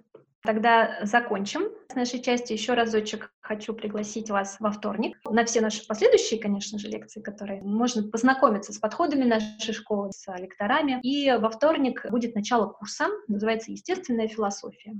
тогда 0.43 0.99
закончим 1.03 1.63
с 1.89 1.95
нашей 1.95 2.21
части. 2.21 2.53
Еще 2.53 2.73
разочек 2.73 3.31
хочу 3.41 3.73
пригласить 3.73 4.29
вас 4.29 4.57
во 4.59 4.71
вторник 4.71 5.17
на 5.29 5.45
все 5.45 5.61
наши 5.61 5.85
последующие, 5.85 6.39
конечно 6.39 6.79
же, 6.79 6.87
лекции, 6.87 7.21
которые 7.21 7.61
можно 7.61 8.03
познакомиться 8.03 8.73
с 8.73 8.79
подходами 8.79 9.23
нашей 9.23 9.73
школы, 9.73 10.11
с 10.11 10.25
лекторами. 10.37 10.99
И 11.03 11.31
во 11.31 11.49
вторник 11.49 12.05
будет 12.09 12.35
начало 12.35 12.67
курса, 12.67 13.07
называется 13.27 13.71
«Естественная 13.71 14.27
философия». 14.27 14.95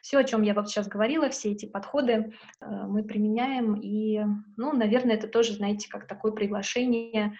Все, 0.00 0.18
о 0.18 0.24
чем 0.24 0.42
я 0.42 0.54
вот 0.54 0.68
сейчас 0.68 0.86
говорила, 0.86 1.28
все 1.28 1.50
эти 1.50 1.66
подходы 1.66 2.12
э, 2.12 2.66
мы 2.86 3.02
применяем, 3.02 3.74
и, 3.74 4.20
ну, 4.56 4.72
наверное, 4.72 5.16
это 5.16 5.26
тоже, 5.26 5.54
знаете, 5.54 5.88
как 5.88 6.06
такое 6.06 6.30
приглашение 6.30 7.36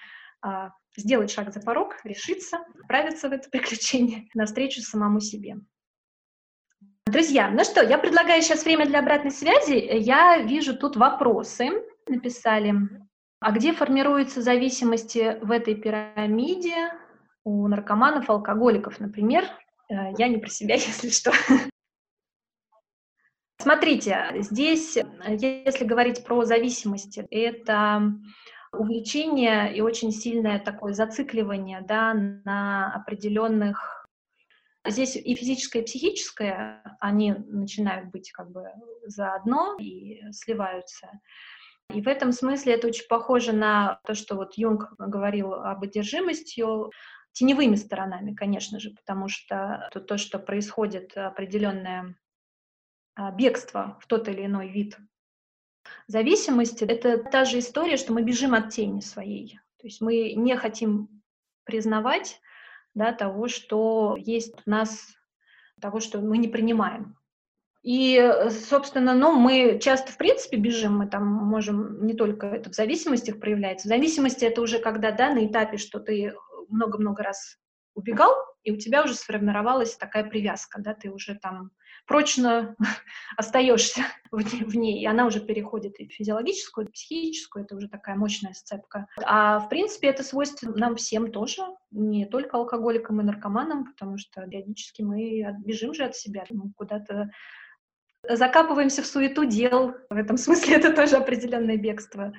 сделать 0.97 1.31
шаг 1.31 1.53
за 1.53 1.61
порог, 1.61 1.97
решиться, 2.05 2.59
отправиться 2.81 3.29
в 3.29 3.33
это 3.33 3.49
приключение 3.49 4.29
навстречу 4.35 4.81
самому 4.81 5.21
себе. 5.21 5.57
Друзья, 7.07 7.51
ну 7.51 7.65
что, 7.65 7.83
я 7.83 7.99
предлагаю 7.99 8.43
сейчас 8.43 8.65
время 8.65 8.87
для 8.87 9.01
обратной 9.01 9.33
связи. 9.33 9.75
Я 9.75 10.39
вижу 10.39 10.77
тут 10.77 10.97
вопросы, 10.97 11.71
написали. 12.07 12.75
А 13.41 13.51
где 13.51 13.73
формируются 13.73 14.41
зависимости 14.41 15.37
в 15.43 15.51
этой 15.51 15.75
пирамиде 15.75 16.93
у 17.45 17.67
наркоманов, 17.67 18.31
алкоголиков, 18.31 19.01
например? 19.01 19.45
Э, 19.91 20.13
я 20.17 20.29
не 20.29 20.39
про 20.39 20.49
себя, 20.49 20.75
если 20.77 21.11
что. 21.11 21.33
Смотрите, 23.59 24.29
здесь, 24.39 24.97
если 25.29 25.85
говорить 25.85 26.25
про 26.25 26.45
зависимости, 26.45 27.27
это 27.31 28.13
увлечение 28.73 29.75
и 29.77 29.81
очень 29.81 30.13
сильное 30.13 30.59
такое 30.59 30.93
зацикливание 30.93 31.83
да, 31.83 32.15
на 32.15 32.93
определенных 32.95 34.03
Здесь 34.85 35.15
и 35.15 35.35
физическое, 35.37 35.83
и 35.83 35.85
психическое, 35.85 36.97
они 36.99 37.33
начинают 37.33 38.11
быть 38.11 38.33
как 38.33 38.51
бы 38.51 38.67
заодно 39.07 39.77
и 39.79 40.21
сливаются. 40.33 41.21
И 41.95 42.03
в 42.03 42.09
этом 42.09 42.33
смысле 42.33 42.75
это 42.75 42.89
очень 42.89 43.07
похоже 43.09 43.53
на 43.53 44.01
то, 44.05 44.15
что 44.15 44.35
вот 44.35 44.55
Юнг 44.55 44.93
говорил 44.99 45.55
об 45.55 45.85
одержимости, 45.85 46.65
теневыми 47.33 47.77
сторонами, 47.77 48.35
конечно 48.35 48.81
же, 48.81 48.91
потому 48.91 49.29
что 49.29 49.89
то, 49.93 50.01
то 50.01 50.19
что 50.19 50.39
происходит 50.39 51.17
определенное 51.17 52.17
а, 53.15 53.31
бегство 53.31 53.99
в 54.03 54.07
тот 54.07 54.29
или 54.29 54.45
иной 54.45 54.69
вид 54.69 54.99
Зависимости— 56.07 56.85
это 56.89 57.19
та 57.19 57.45
же 57.45 57.59
история, 57.59 57.97
что 57.97 58.13
мы 58.13 58.23
бежим 58.23 58.55
от 58.55 58.71
тени 58.71 59.01
своей. 59.01 59.59
То 59.79 59.87
есть 59.87 60.01
мы 60.01 60.33
не 60.35 60.57
хотим 60.57 61.23
признавать 61.65 62.41
да, 62.95 63.13
того, 63.13 63.49
что 63.49 64.17
есть 64.19 64.61
в 64.61 64.67
нас, 64.67 65.15
того, 65.81 66.01
что 66.01 66.21
мы 66.21 66.39
не 66.39 66.49
принимаем. 66.49 67.17
И, 67.83 68.33
собственно, 68.51 69.13
ну, 69.13 69.35
мы 69.35 69.81
часто, 69.81 70.13
в 70.13 70.17
принципе, 70.17 70.57
бежим, 70.57 70.99
мы 70.99 71.09
там 71.09 71.27
можем 71.27 72.07
не 72.07 72.15
только 72.15 72.47
это 72.47 72.71
в 72.71 72.75
зависимостях 72.75 73.41
проявляется. 73.41 73.89
В 73.89 73.91
зависимости 73.91 74.45
это 74.45 74.61
уже 74.61 74.79
когда, 74.79 75.11
да, 75.11 75.35
на 75.35 75.45
этапе, 75.45 75.79
что 75.79 75.99
ты 75.99 76.33
много-много 76.69 77.25
раз 77.25 77.59
убегал, 77.95 78.33
и 78.63 78.71
у 78.71 78.77
тебя 78.77 79.03
уже 79.03 79.15
сформировалась 79.15 79.97
такая 79.97 80.25
привязка, 80.25 80.81
да, 80.81 80.95
ты 80.95 81.11
уже 81.11 81.35
там 81.35 81.73
прочно 82.07 82.77
остаешься 83.37 84.03
в, 84.31 84.77
ней, 84.77 85.03
и 85.03 85.07
она 85.07 85.27
уже 85.27 85.41
переходит 85.41 85.99
и 86.01 86.09
в 86.09 86.13
физиологическую, 86.13 86.87
и 86.87 86.91
в 86.91 86.93
психическую, 86.93 87.65
это 87.65 87.77
уже 87.77 87.89
такая 87.89 88.17
мощная 88.17 88.53
сцепка. 88.53 89.07
А 89.25 89.61
в 89.61 89.69
принципе 89.69 90.09
это 90.09 90.23
свойственно 90.23 90.77
нам 90.77 90.97
всем 90.97 91.33
тоже, 91.33 91.63
не 91.91 92.27
только 92.27 92.57
алкоголикам 92.57 93.21
и 93.21 93.25
наркоманам, 93.25 93.87
потому 93.87 94.19
что 94.19 94.43
периодически 94.47 95.03
мы 95.03 95.45
бежим 95.65 95.95
же 95.95 96.05
от 96.05 96.17
себя, 96.17 96.45
мы 96.51 96.73
куда-то 96.77 97.31
закапываемся 98.29 99.03
в 99.03 99.07
суету 99.07 99.45
дел. 99.45 99.95
В 100.09 100.17
этом 100.17 100.37
смысле 100.37 100.77
это 100.77 100.93
тоже 100.93 101.17
определенное 101.17 101.77
бегство. 101.77 102.33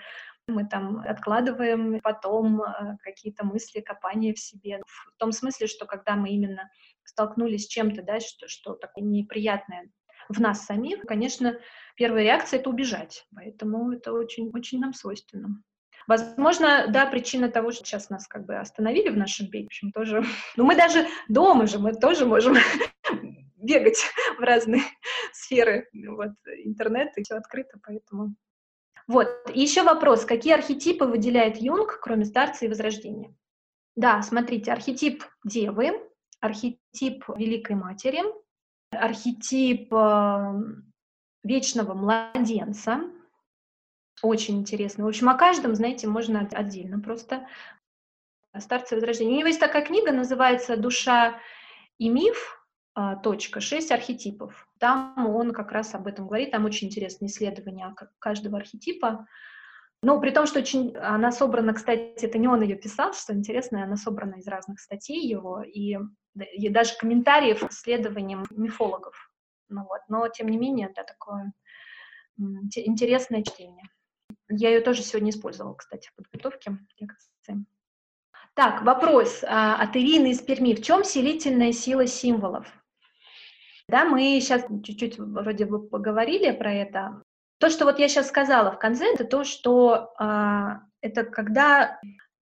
Мы 0.47 0.67
там 0.67 0.99
откладываем 0.99 2.01
потом 2.01 2.61
э, 2.61 2.97
какие-то 3.01 3.45
мысли, 3.45 3.79
копания 3.79 4.33
в 4.33 4.39
себе. 4.39 4.81
В 4.85 5.17
том 5.17 5.31
смысле, 5.31 5.67
что 5.67 5.85
когда 5.85 6.15
мы 6.15 6.31
именно 6.31 6.69
столкнулись 7.05 7.65
с 7.65 7.67
чем-то, 7.67 8.01
да, 8.01 8.19
что, 8.19 8.47
что 8.47 8.73
такое 8.73 9.05
неприятное 9.05 9.89
в 10.29 10.39
нас 10.39 10.65
самих, 10.65 11.01
конечно, 11.01 11.57
первая 11.95 12.23
реакция— 12.23 12.59
это 12.61 12.69
убежать. 12.69 13.25
Поэтому 13.35 13.91
это 13.91 14.11
очень, 14.13 14.49
очень 14.53 14.79
нам 14.79 14.93
свойственно. 14.93 15.61
Возможно, 16.07 16.87
да, 16.89 17.05
причина 17.05 17.49
того, 17.49 17.71
что 17.71 17.85
сейчас 17.85 18.09
нас 18.09 18.27
как 18.27 18.45
бы 18.45 18.57
остановили 18.57 19.09
в 19.09 19.17
нашем 19.17 19.47
беге, 19.47 19.65
в 19.65 19.67
общем, 19.67 19.91
тоже... 19.91 20.23
Ну, 20.57 20.65
мы 20.65 20.75
даже 20.75 21.07
дома 21.29 21.67
же, 21.67 21.79
мы 21.79 21.93
тоже 21.93 22.25
можем 22.25 22.55
бегать 23.55 24.03
в 24.37 24.41
разные 24.41 24.81
сферы. 25.33 25.87
Вот, 25.93 26.31
интернет 26.63 27.17
и 27.17 27.23
все 27.23 27.35
открыто, 27.35 27.79
поэтому... 27.85 28.35
Вот, 29.07 29.27
и 29.53 29.61
еще 29.61 29.83
вопрос. 29.83 30.25
Какие 30.25 30.53
архетипы 30.53 31.05
выделяет 31.05 31.57
Юнг, 31.57 31.99
кроме 32.01 32.25
старца 32.25 32.65
и 32.65 32.69
возрождения? 32.69 33.35
Да, 33.95 34.21
смотрите, 34.21 34.71
архетип 34.71 35.23
девы, 35.43 36.01
архетип 36.39 37.25
Великой 37.35 37.75
Матери, 37.75 38.21
архетип 38.91 39.93
э, 39.93 40.53
вечного 41.43 41.93
младенца. 41.93 43.01
Очень 44.21 44.59
интересно. 44.59 45.03
В 45.03 45.07
общем, 45.07 45.29
о 45.29 45.35
каждом, 45.35 45.75
знаете, 45.75 46.07
можно 46.07 46.47
отдельно 46.51 46.99
просто. 46.99 47.47
Старцы 48.57 48.95
Возрождения. 48.95 49.33
У 49.33 49.37
него 49.37 49.47
есть 49.47 49.59
такая 49.59 49.83
книга, 49.83 50.11
называется 50.11 50.77
«Душа 50.77 51.39
и 51.97 52.09
миф. 52.09 52.62
Э, 52.95 53.15
точка. 53.23 53.59
Шесть 53.59 53.91
архетипов». 53.91 54.67
Там 54.79 55.27
он 55.27 55.51
как 55.51 55.71
раз 55.71 55.95
об 55.95 56.07
этом 56.07 56.27
говорит. 56.27 56.51
Там 56.51 56.65
очень 56.65 56.87
интересные 56.87 57.29
исследования 57.29 57.93
каждого 58.19 58.57
архетипа. 58.57 59.27
Ну, 60.03 60.19
при 60.19 60.31
том, 60.31 60.45
что 60.45 60.59
очень 60.59 60.95
она 60.97 61.31
собрана, 61.31 61.73
кстати, 61.73 62.25
это 62.25 62.37
не 62.37 62.49
он 62.49 62.61
ее 62.61 62.75
писал, 62.75 63.13
что 63.13 63.33
интересно, 63.33 63.83
она 63.83 63.95
собрана 63.95 64.35
из 64.35 64.47
разных 64.47 64.81
статей 64.81 65.25
его, 65.25 65.61
и, 65.61 65.97
и 66.35 66.69
даже 66.69 66.97
комментариев 66.97 67.65
к 67.65 67.71
исследованиям 67.71 68.45
мифологов. 68.51 69.15
Ну 69.69 69.85
вот, 69.85 70.01
но 70.09 70.27
тем 70.27 70.49
не 70.49 70.57
менее, 70.57 70.89
это 70.89 71.05
такое 71.05 71.53
интересное 72.37 73.43
чтение. 73.43 73.85
Я 74.49 74.71
ее 74.71 74.81
тоже 74.81 75.03
сегодня 75.03 75.29
использовала, 75.29 75.73
кстати, 75.73 76.09
в 76.09 76.15
подготовке 76.15 76.77
лекции. 76.99 77.65
Так, 78.55 78.83
вопрос 78.83 79.43
а, 79.47 79.81
от 79.81 79.95
Ирины 79.95 80.31
из 80.31 80.41
Перми. 80.41 80.75
В 80.75 80.83
чем 80.83 81.03
селительная 81.05 81.71
сила 81.71 82.05
символов? 82.07 82.67
Да, 83.87 84.05
мы 84.05 84.39
сейчас 84.39 84.65
чуть-чуть 84.83 85.19
вроде 85.19 85.65
бы 85.65 85.87
поговорили 85.87 86.51
про 86.51 86.73
это. 86.73 87.21
То, 87.59 87.69
что 87.69 87.85
вот 87.85 87.99
я 87.99 88.07
сейчас 88.07 88.27
сказала 88.27 88.71
в 88.71 88.79
конце, 88.79 89.13
это 89.13 89.23
то, 89.25 89.43
что 89.43 90.13
а, 90.17 90.81
это 91.01 91.23
когда 91.23 91.99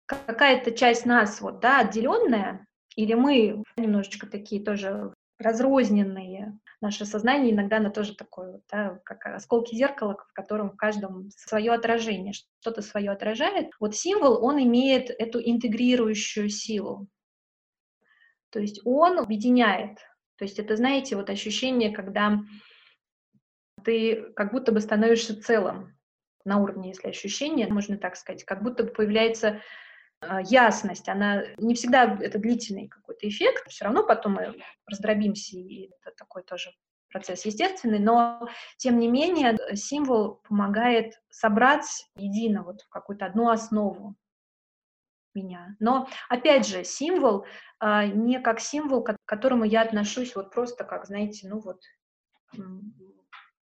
какая-то 0.07 0.73
часть 0.73 1.07
нас 1.07 1.41
вот, 1.41 1.61
да, 1.61 1.81
отделенная, 1.81 2.67
или 2.97 3.15
мы 3.15 3.63
немножечко 3.77 4.27
такие 4.27 4.63
тоже 4.63 5.13
разрозненные, 5.39 6.59
наше 6.81 7.07
сознание 7.07 7.53
иногда 7.53 7.79
оно 7.79 7.91
тоже 7.91 8.15
такое, 8.15 8.53
вот, 8.53 8.63
да, 8.71 9.01
как 9.05 9.27
осколки 9.27 9.75
зеркала, 9.75 10.17
в 10.29 10.33
котором 10.33 10.71
в 10.71 10.77
каждом 10.77 11.31
свое 11.31 11.73
отражение, 11.73 12.33
что-то 12.61 12.83
свое 12.83 13.11
отражает. 13.11 13.71
Вот 13.81 13.97
символ, 13.97 14.45
он 14.45 14.63
имеет 14.63 15.11
эту 15.11 15.41
интегрирующую 15.41 16.49
силу. 16.51 17.09
То 18.51 18.61
есть 18.61 18.81
он 18.85 19.19
объединяет. 19.19 19.99
То 20.37 20.45
есть 20.45 20.59
это, 20.59 20.77
знаете, 20.77 21.17
вот 21.17 21.31
ощущение, 21.31 21.91
когда 21.91 22.41
ты 23.85 24.33
как 24.35 24.53
будто 24.53 24.73
бы 24.73 24.81
становишься 24.81 25.41
целым 25.41 25.97
на 26.45 26.59
уровне, 26.59 26.91
если 26.91 27.09
ощущения, 27.09 27.69
можно 27.69 27.97
так 27.97 28.17
сказать, 28.17 28.45
как 28.45 28.63
будто 28.63 28.85
бы 28.85 28.91
появляется 28.91 29.61
а, 30.21 30.41
ясность, 30.43 31.09
она 31.09 31.45
не 31.59 31.75
всегда 31.75 32.19
это 32.21 32.39
длительный 32.39 32.89
какой-то 32.89 33.29
эффект, 33.29 33.69
все 33.69 33.85
равно 33.85 34.05
потом 34.05 34.35
мы 34.35 34.55
раздробимся, 34.87 35.57
и 35.57 35.91
это 36.01 36.15
такой 36.17 36.43
тоже 36.43 36.71
процесс 37.11 37.47
естественный, 37.47 38.01
но 38.01 38.49
тем 38.77 38.99
не 38.99 39.09
менее 39.09 39.57
символ 39.77 40.41
помогает 40.49 41.21
собрать 41.31 42.09
едино 42.17 42.65
вот 42.65 42.83
в 42.83 42.89
какую-то 42.89 43.27
одну 43.27 43.51
основу 43.51 44.17
меня. 45.35 45.77
Но 45.81 46.09
опять 46.29 46.67
же, 46.67 46.85
символ 46.85 47.47
а, 47.79 48.07
не 48.07 48.41
как 48.41 48.61
символ, 48.61 49.03
к 49.03 49.17
которому 49.25 49.65
я 49.65 49.83
отношусь 49.83 50.35
вот 50.35 50.51
просто 50.51 50.85
как, 50.85 51.07
знаете, 51.07 51.49
ну 51.49 51.61
вот 51.61 51.81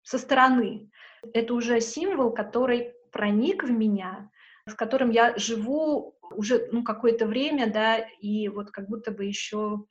со 0.03 0.17
стороны. 0.17 0.89
Это 1.33 1.53
уже 1.53 1.79
символ, 1.81 2.33
который 2.33 2.93
проник 3.11 3.63
в 3.63 3.71
меня, 3.71 4.31
с 4.67 4.73
которым 4.73 5.11
я 5.11 5.37
живу 5.37 6.17
уже 6.31 6.67
ну, 6.71 6.83
какое-то 6.83 7.27
время, 7.27 7.71
да, 7.71 7.97
и 7.97 8.47
вот 8.49 8.71
как 8.71 8.87
будто 8.87 9.11
бы 9.11 9.25
еще, 9.25 9.57
ну, 9.57 9.87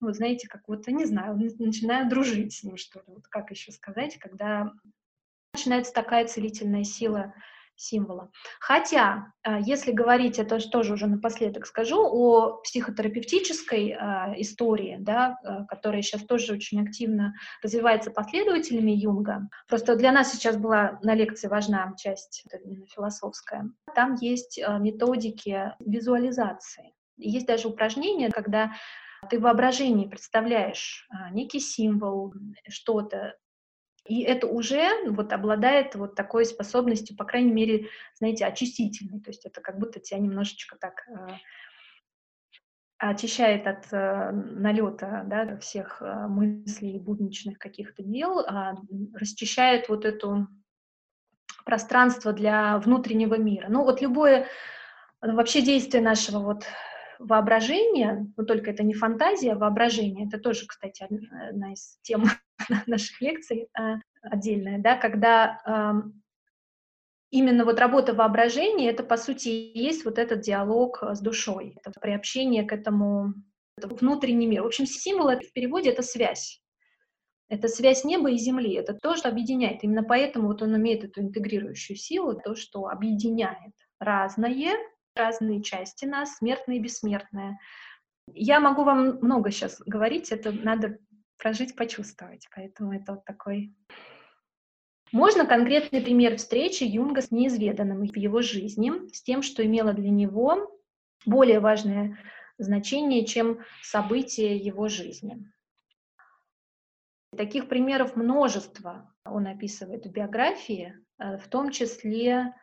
вот 0.00 0.16
знаете, 0.16 0.48
как 0.48 0.62
вот, 0.66 0.86
не 0.88 1.04
знаю, 1.04 1.38
начинаю 1.58 2.08
дружить 2.08 2.54
с 2.54 2.62
ним, 2.64 2.76
что 2.76 3.00
ли, 3.00 3.06
вот 3.08 3.26
как 3.28 3.50
еще 3.50 3.72
сказать, 3.72 4.18
когда 4.18 4.72
начинается 5.52 5.92
такая 5.92 6.26
целительная 6.26 6.84
сила 6.84 7.34
символа. 7.76 8.30
Хотя, 8.60 9.32
а, 9.42 9.60
если 9.60 9.92
говорить, 9.92 10.38
это 10.38 10.58
тоже 10.70 10.94
уже 10.94 11.06
напоследок 11.06 11.66
скажу, 11.66 12.00
о 12.00 12.60
психотерапевтической 12.62 13.90
э, 13.90 14.40
истории, 14.40 14.96
да, 15.00 15.38
э, 15.44 15.64
которая 15.68 16.02
сейчас 16.02 16.22
тоже 16.22 16.54
очень 16.54 16.82
активно 16.82 17.34
развивается 17.62 18.10
последователями 18.10 18.92
Юнга. 18.92 19.48
Просто 19.68 19.96
для 19.96 20.12
нас 20.12 20.32
сейчас 20.32 20.56
была 20.56 20.98
на 21.02 21.14
лекции 21.14 21.48
важна 21.48 21.92
часть 21.96 22.44
именно 22.64 22.86
философская. 22.86 23.70
Там 23.94 24.14
есть 24.14 24.58
э, 24.58 24.78
методики 24.78 25.72
визуализации. 25.80 26.94
Есть 27.16 27.46
даже 27.46 27.68
упражнения, 27.68 28.30
когда 28.30 28.72
ты 29.30 29.38
в 29.38 29.42
воображении 29.42 30.06
представляешь 30.06 31.08
некий 31.30 31.60
символ, 31.60 32.34
что-то, 32.68 33.36
и 34.04 34.22
это 34.22 34.46
уже 34.46 35.08
вот 35.08 35.32
обладает 35.32 35.94
вот 35.94 36.14
такой 36.14 36.44
способностью, 36.44 37.16
по 37.16 37.24
крайней 37.24 37.52
мере, 37.52 37.88
знаете, 38.18 38.44
очистительной. 38.44 39.20
То 39.20 39.30
есть 39.30 39.46
это 39.46 39.60
как 39.60 39.78
будто 39.78 40.00
тебя 40.00 40.18
немножечко 40.18 40.76
так 40.76 41.06
э, 41.08 41.28
очищает 42.98 43.66
от 43.66 43.92
э, 43.92 44.30
налета 44.30 45.24
да, 45.26 45.56
всех 45.58 46.00
э, 46.00 46.26
мыслей, 46.26 46.98
будничных 46.98 47.58
каких-то 47.58 48.02
дел, 48.02 48.40
э, 48.40 48.74
расчищает 49.14 49.88
вот 49.88 50.04
это 50.04 50.48
пространство 51.64 52.32
для 52.32 52.78
внутреннего 52.78 53.36
мира. 53.36 53.66
Ну 53.68 53.84
вот 53.84 54.02
любое 54.02 54.48
вообще 55.20 55.62
действие 55.62 56.02
нашего 56.02 56.40
вот 56.40 56.64
воображения, 57.18 58.30
но 58.36 58.44
только 58.44 58.70
это 58.70 58.82
не 58.82 58.94
фантазия, 58.94 59.52
а 59.52 59.58
воображение, 59.58 60.26
это 60.26 60.38
тоже, 60.38 60.66
кстати, 60.66 61.06
одна 61.48 61.72
из 61.72 61.98
тем 62.02 62.24
наших 62.86 63.20
лекций 63.20 63.68
а, 63.74 63.96
отдельная, 64.22 64.78
да, 64.78 64.96
когда 64.96 66.02
именно 67.30 67.64
вот 67.64 67.80
работа 67.80 68.14
воображения, 68.14 68.90
это, 68.90 69.02
по 69.02 69.16
сути, 69.16 69.48
и 69.48 69.82
есть 69.82 70.04
вот 70.04 70.18
этот 70.18 70.40
диалог 70.40 71.02
с 71.02 71.20
душой, 71.20 71.76
это 71.84 71.98
приобщение 72.00 72.62
к 72.62 72.72
этому 72.72 73.34
внутреннему 73.82 74.52
миру. 74.52 74.64
В 74.64 74.68
общем, 74.68 74.86
символ 74.86 75.30
в 75.30 75.52
переводе— 75.52 75.90
это 75.90 76.02
связь. 76.02 76.60
Это 77.48 77.68
связь 77.68 78.04
неба 78.04 78.30
и 78.30 78.38
земли, 78.38 78.74
это 78.74 78.94
то, 78.94 79.16
что 79.16 79.28
объединяет. 79.28 79.84
Именно 79.84 80.02
поэтому 80.02 80.48
вот 80.48 80.62
он 80.62 80.76
имеет 80.76 81.04
эту 81.04 81.20
интегрирующую 81.20 81.96
силу, 81.96 82.40
то, 82.40 82.54
что 82.54 82.86
объединяет 82.86 83.74
разное, 84.00 84.76
разные 85.14 85.62
части 85.62 86.06
нас, 86.06 86.36
смертные 86.36 86.78
и 86.78 86.82
бессмертные. 86.82 87.58
Я 88.32 88.60
могу 88.60 88.84
вам 88.84 89.18
много 89.20 89.50
сейчас 89.50 89.80
говорить, 89.84 90.32
это 90.32 90.52
надо 90.52 90.98
прожить, 91.38 91.76
почувствовать, 91.76 92.48
поэтому 92.54 92.92
это 92.92 93.14
вот 93.14 93.24
такой... 93.24 93.74
Можно 95.12 95.46
конкретный 95.46 96.00
пример 96.00 96.36
встречи 96.36 96.82
Юнга 96.82 97.22
с 97.22 97.30
неизведанным 97.30 98.06
в 98.06 98.16
его 98.16 98.42
жизни, 98.42 98.90
с 99.12 99.22
тем, 99.22 99.42
что 99.42 99.64
имело 99.64 99.92
для 99.92 100.10
него 100.10 100.80
более 101.24 101.60
важное 101.60 102.18
значение, 102.58 103.24
чем 103.24 103.60
события 103.82 104.56
его 104.56 104.88
жизни. 104.88 105.50
Таких 107.36 107.68
примеров 107.68 108.16
множество 108.16 109.12
он 109.24 109.46
описывает 109.46 110.06
в 110.06 110.10
биографии, 110.10 110.94
э, 111.18 111.38
в 111.38 111.48
том 111.48 111.70
числе 111.70 112.54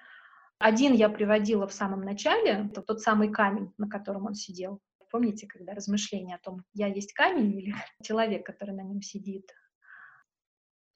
один 0.60 0.94
я 0.94 1.10
приводила 1.10 1.68
в 1.68 1.74
самом 1.74 2.02
начале, 2.02 2.70
это 2.72 2.82
тот 2.82 3.02
самый 3.02 3.32
камень, 3.32 3.74
на 3.78 3.90
котором 3.90 4.28
он 4.28 4.36
сидел. 4.36 4.80
Помните, 5.12 5.48
когда 5.48 5.74
размышления 5.74 6.36
о 6.36 6.40
том, 6.40 6.64
я 6.74 6.88
есть 6.88 7.14
камень 7.14 7.58
или 7.58 7.76
человек, 8.04 8.46
который 8.46 8.74
на 8.74 8.82
нем 8.82 9.02
сидит. 9.02 9.52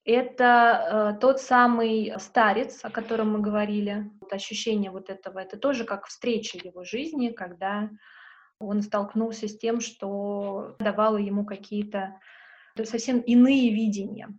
Это 0.05 1.15
э, 1.15 1.19
тот 1.19 1.41
самый 1.41 2.13
старец, 2.19 2.79
о 2.83 2.91
котором 2.91 3.31
мы 3.31 3.39
говорили. 3.39 4.11
Вот 4.21 4.31
ощущение 4.33 4.91
вот 4.91 5.09
этого, 5.09 5.39
это 5.39 5.57
тоже 5.57 5.83
как 5.83 6.05
встреча 6.05 6.59
его 6.63 6.83
жизни, 6.83 7.29
когда 7.29 7.89
он 8.59 8.83
столкнулся 8.83 9.47
с 9.47 9.57
тем, 9.57 9.81
что 9.81 10.75
давало 10.79 11.17
ему 11.17 11.43
какие-то 11.43 12.19
совсем 12.83 13.19
иные 13.19 13.73
видения. 13.73 14.29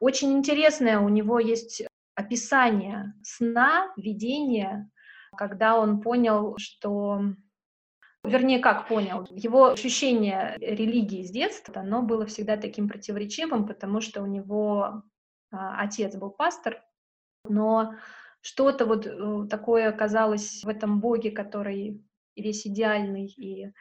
Очень 0.00 0.32
интересное 0.32 0.98
у 0.98 1.08
него 1.08 1.38
есть 1.38 1.84
описание 2.14 3.14
сна, 3.22 3.92
видения, 3.96 4.90
когда 5.36 5.78
он 5.78 6.00
понял, 6.00 6.56
что 6.58 7.22
Вернее, 8.24 8.58
как 8.58 8.88
понял, 8.88 9.26
его 9.30 9.66
ощущение 9.66 10.56
религии 10.58 11.22
с 11.24 11.30
детства, 11.30 11.82
оно 11.82 12.00
было 12.00 12.24
всегда 12.24 12.56
таким 12.56 12.88
противоречивым, 12.88 13.66
потому 13.66 14.00
что 14.00 14.22
у 14.22 14.26
него 14.26 15.02
а, 15.52 15.80
отец 15.80 16.16
был 16.16 16.30
пастор, 16.30 16.82
но 17.46 17.96
что-то 18.40 18.86
вот 18.86 19.06
э, 19.06 19.46
такое 19.50 19.90
оказалось 19.90 20.62
в 20.64 20.68
этом 20.68 21.00
Боге, 21.00 21.32
который 21.32 22.02
весь 22.34 22.66
идеальный 22.66 23.26
и 23.26 23.72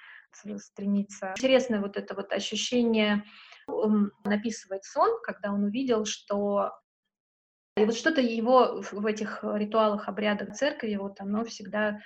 стремится. 0.58 1.34
Интересное 1.38 1.80
вот 1.80 1.96
это 1.96 2.14
вот 2.14 2.34
ощущение, 2.34 3.24
он 3.66 4.12
написывает 4.26 4.84
сон, 4.84 5.22
когда 5.24 5.54
он 5.54 5.64
увидел, 5.64 6.04
что 6.06 6.72
и 7.78 7.86
вот 7.86 7.96
что-то 7.96 8.22
его 8.22 8.82
в 8.92 9.06
этих 9.06 9.40
ритуалах, 9.44 10.08
обрядах 10.08 10.54
церкви, 10.54 10.96
вот 10.96 11.20
оно 11.22 11.44
всегда 11.46 12.02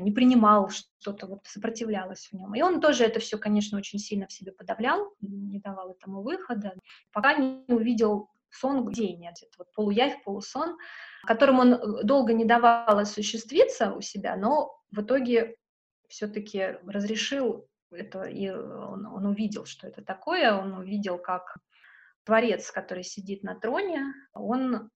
не 0.00 0.12
принимал, 0.12 0.70
что-то 0.70 1.26
вот 1.26 1.40
сопротивлялось 1.44 2.28
в 2.30 2.32
нем. 2.34 2.54
И 2.54 2.62
он 2.62 2.80
тоже 2.80 3.04
это 3.04 3.20
все, 3.20 3.38
конечно, 3.38 3.78
очень 3.78 3.98
сильно 3.98 4.26
в 4.26 4.32
себе 4.32 4.52
подавлял, 4.52 5.14
не 5.20 5.60
давал 5.60 5.92
этому 5.92 6.22
выхода, 6.22 6.74
пока 7.12 7.34
не 7.34 7.64
увидел 7.68 8.28
сон 8.50 8.88
видение, 8.88 9.30
это 9.30 9.46
вот 9.58 9.72
полуявь, 9.72 10.22
полусон, 10.24 10.76
которым 11.24 11.60
он 11.60 11.74
э, 11.74 12.02
долго 12.04 12.32
не 12.32 12.44
давал 12.44 12.98
осуществиться 12.98 13.92
у 13.92 14.00
себя, 14.00 14.36
но 14.36 14.76
в 14.90 15.02
итоге 15.02 15.56
все-таки 16.08 16.78
разрешил 16.86 17.68
это, 17.92 18.24
и 18.24 18.50
он, 18.50 19.06
он 19.06 19.26
увидел, 19.26 19.64
что 19.66 19.86
это 19.86 20.02
такое, 20.02 20.52
он 20.54 20.72
увидел, 20.74 21.18
как 21.18 21.56
Творец, 22.24 22.70
который 22.70 23.04
сидит 23.04 23.42
на 23.42 23.54
троне, 23.54 24.04
он 24.32 24.90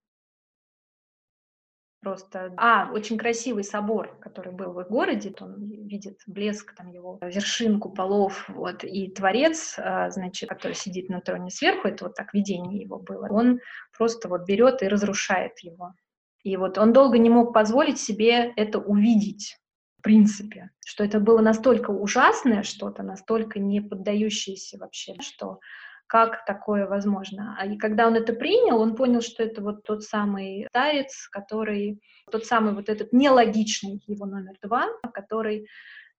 просто... 2.05 2.53
А, 2.57 2.91
очень 2.93 3.17
красивый 3.17 3.65
собор, 3.65 4.17
который 4.21 4.53
был 4.53 4.73
в 4.73 4.81
их 4.81 4.89
городе, 4.89 5.35
он 5.41 5.57
видит 5.65 6.21
блеск, 6.27 6.75
там 6.77 6.93
его 6.93 7.19
вершин 7.23 7.81
куполов, 7.81 8.49
вот, 8.49 8.85
и 8.85 9.09
Творец, 9.11 9.77
а, 9.79 10.11
значит, 10.11 10.49
который 10.49 10.75
сидит 10.75 11.09
на 11.09 11.21
троне 11.21 11.51
сверху, 11.51 11.89
это 11.89 12.05
вот 12.05 12.15
так 12.15 12.35
видение 12.35 12.83
его 12.83 12.99
было, 12.99 13.27
он 13.31 13.61
просто 13.97 14.29
вот 14.29 14.45
берет 14.47 14.83
и 14.83 14.89
разрушает 14.89 15.59
его. 15.61 15.95
И 16.43 16.57
вот 16.59 16.77
он 16.77 16.93
долго 16.93 17.17
не 17.17 17.31
мог 17.31 17.55
позволить 17.55 17.99
себе 17.99 18.53
это 18.57 18.79
увидеть, 18.79 19.57
в 19.99 20.03
принципе, 20.03 20.71
что 20.85 21.03
это 21.03 21.19
было 21.19 21.41
настолько 21.41 21.91
ужасное 21.91 22.63
что-то, 22.63 23.03
настолько 23.03 23.59
не 23.59 23.81
поддающееся 23.81 24.77
вообще, 24.77 25.15
что 25.21 25.59
как 26.07 26.45
такое 26.45 26.87
возможно. 26.87 27.57
А 27.59 27.67
и 27.67 27.77
когда 27.77 28.07
он 28.07 28.15
это 28.15 28.33
принял, 28.33 28.81
он 28.81 28.95
понял, 28.95 29.21
что 29.21 29.43
это 29.43 29.63
вот 29.63 29.83
тот 29.85 30.03
самый 30.03 30.67
старец, 30.69 31.29
который, 31.29 32.01
тот 32.31 32.45
самый 32.45 32.75
вот 32.75 32.89
этот 32.89 33.13
нелогичный 33.13 34.03
его 34.07 34.27
номер 34.27 34.55
два, 34.63 34.89
который 35.13 35.69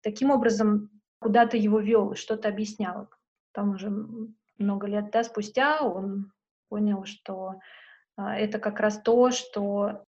таким 0.01 0.31
образом 0.31 0.89
куда-то 1.19 1.57
его 1.57 1.79
вел 1.79 2.15
что-то 2.15 2.49
объяснял. 2.49 3.09
Там 3.51 3.71
уже 3.71 3.89
много 4.57 4.87
лет 4.87 5.11
да, 5.11 5.23
спустя 5.23 5.81
он 5.81 6.31
понял, 6.69 7.05
что 7.05 7.55
а, 8.17 8.35
это 8.35 8.59
как 8.59 8.79
раз 8.79 9.01
то, 9.01 9.31
что 9.31 10.03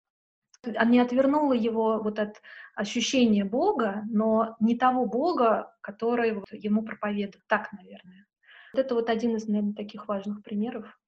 не 0.64 1.00
отвернуло 1.00 1.54
его 1.54 2.00
вот 2.02 2.20
от 2.20 2.42
ощущения 2.76 3.46
Бога, 3.46 4.04
но 4.10 4.56
не 4.60 4.76
того 4.76 5.06
Бога, 5.06 5.76
который 5.82 6.42
ему 6.52 6.84
проповедует. 6.84 7.44
Так, 7.48 7.72
наверное. 7.72 8.26
Вот 8.76 8.84
это 8.84 8.94
вот 8.94 9.10
один 9.10 9.38
из, 9.38 9.48
наверное, 9.48 9.74
таких 9.74 10.10
важных 10.10 10.44
примеров. 10.44 11.00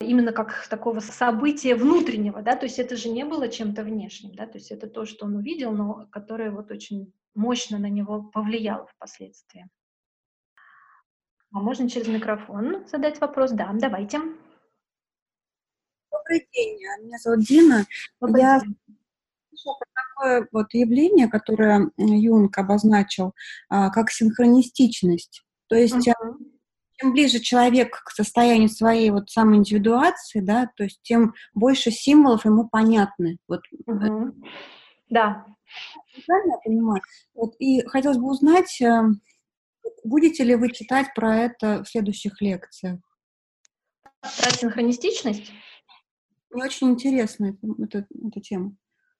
Именно 0.00 0.32
как 0.32 0.66
такого 0.68 1.00
события 1.00 1.74
внутреннего, 1.74 2.40
да, 2.40 2.56
то 2.56 2.64
есть 2.64 2.78
это 2.78 2.96
же 2.96 3.10
не 3.10 3.26
было 3.26 3.50
чем-то 3.50 3.82
внешним, 3.82 4.34
да, 4.34 4.46
то 4.46 4.56
есть 4.56 4.70
это 4.70 4.86
то, 4.86 5.04
что 5.04 5.26
он 5.26 5.36
увидел, 5.36 5.72
но 5.72 6.06
которое 6.10 6.50
вот 6.50 6.70
очень 6.70 7.12
мощно 7.34 7.78
на 7.78 7.90
него 7.90 8.22
повлияло 8.22 8.86
впоследствии. 8.86 9.68
А 11.52 11.60
можно 11.60 11.90
через 11.90 12.08
микрофон 12.08 12.86
задать 12.88 13.20
вопрос? 13.20 13.50
Да, 13.50 13.70
давайте. 13.74 14.18
Добрый 16.10 16.48
день, 16.54 16.78
меня 17.02 17.18
зовут 17.18 17.40
Дина. 17.44 17.84
Добрый 18.18 18.40
Я 18.40 18.60
день. 18.60 18.78
такое 20.14 20.48
вот 20.52 20.72
явление, 20.72 21.28
которое 21.28 21.90
Юнг 21.98 22.56
обозначил 22.56 23.34
а, 23.68 23.90
как 23.90 24.10
синхронистичность. 24.10 25.44
То 25.68 25.76
есть 25.76 26.08
uh-huh. 26.08 26.51
Чем 27.02 27.12
ближе 27.12 27.40
человек 27.40 28.02
к 28.04 28.10
состоянию 28.10 28.68
своей 28.68 29.10
вот 29.10 29.28
самоиндивидуации, 29.28 30.40
да, 30.40 30.70
то 30.76 30.84
есть 30.84 31.00
тем 31.02 31.34
больше 31.54 31.90
символов 31.90 32.44
ему 32.44 32.68
понятны. 32.68 33.38
Вот. 33.48 33.60
Uh-huh. 33.88 34.32
Да. 35.10 35.44
Правильно 36.26 36.52
я 36.52 36.58
понимаю? 36.64 37.02
Вот, 37.34 37.54
и 37.58 37.82
хотелось 37.86 38.18
бы 38.18 38.30
узнать, 38.30 38.80
э, 38.80 39.02
будете 40.04 40.44
ли 40.44 40.54
вы 40.54 40.70
читать 40.70 41.08
про 41.14 41.36
это 41.36 41.82
в 41.82 41.88
следующих 41.88 42.40
лекциях? 42.40 43.00
Про 44.20 44.50
синхронистичность? 44.50 45.50
Мне 46.50 46.64
очень 46.64 46.90
интересна 46.90 47.56
эта, 47.82 48.06
эта 48.26 48.40
тема. 48.40 48.76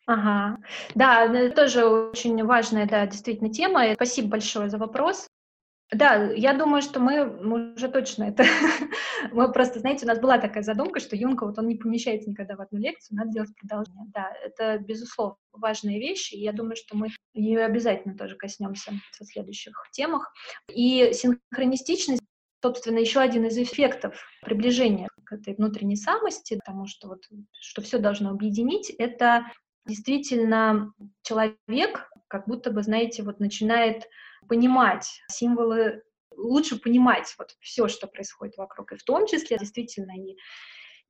Ага, 0.07 0.59
да, 0.95 1.25
это 1.25 1.55
тоже 1.55 1.87
очень 1.87 2.45
важная, 2.45 2.87
да, 2.87 3.07
действительно 3.07 3.51
тема. 3.53 3.95
Спасибо 3.95 4.29
большое 4.29 4.69
за 4.69 4.77
вопрос. 4.77 5.29
Да, 5.93 6.33
я 6.33 6.55
думаю, 6.55 6.81
что 6.81 7.01
мы, 7.01 7.27
мы 7.27 7.75
уже 7.75 7.89
точно 7.89 8.25
это... 8.25 8.45
мы 9.33 9.53
просто, 9.53 9.79
знаете, 9.81 10.07
у 10.07 10.09
нас 10.09 10.19
была 10.19 10.39
такая 10.39 10.63
задумка, 10.63 11.01
что 11.01 11.17
Юнга, 11.17 11.45
вот 11.45 11.59
он 11.59 11.69
не 11.69 11.77
помещается 11.77 12.31
никогда 12.31 12.57
в 12.57 12.63
одну 12.63 12.79
лекцию, 12.79 13.19
надо 13.19 13.33
делать 13.33 13.55
продолжение. 13.61 14.07
Да, 14.15 14.33
это, 14.43 14.79
безусловно, 14.79 15.37
важная 15.53 15.99
вещь, 15.99 16.33
и 16.33 16.41
я 16.41 16.53
думаю, 16.53 16.77
что 16.77 16.97
мы 16.97 17.09
ее 17.35 17.65
обязательно 17.65 18.17
тоже 18.17 18.37
коснемся 18.37 18.93
в 19.21 19.25
следующих 19.25 19.75
темах. 19.93 20.33
И 20.69 21.13
синхронистичность 21.13 22.23
собственно, 22.63 22.99
еще 22.99 23.19
один 23.19 23.45
из 23.47 23.59
эффектов 23.59 24.25
приближения 24.41 25.09
к 25.25 25.33
этой 25.33 25.55
внутренней 25.55 25.97
самости, 25.97 26.61
потому 26.65 26.87
что 26.87 27.09
вот, 27.09 27.25
что 27.61 27.83
все 27.83 27.99
должно 27.99 28.31
объединить, 28.31 28.89
это 28.89 29.47
действительно 29.85 30.93
человек 31.23 32.09
как 32.29 32.47
будто 32.47 32.71
бы, 32.71 32.83
знаете, 32.83 33.25
вот 33.25 33.41
начинает 33.41 34.05
понимать 34.49 35.23
символы, 35.29 36.03
лучше 36.37 36.79
понимать 36.79 37.35
вот 37.39 37.57
все, 37.61 37.89
что 37.89 38.07
происходит 38.07 38.57
вокруг, 38.57 38.93
и 38.93 38.97
в 38.97 39.05
том 39.05 39.27
числе 39.27 39.59
действительно 39.59 40.13
и, 40.13 40.37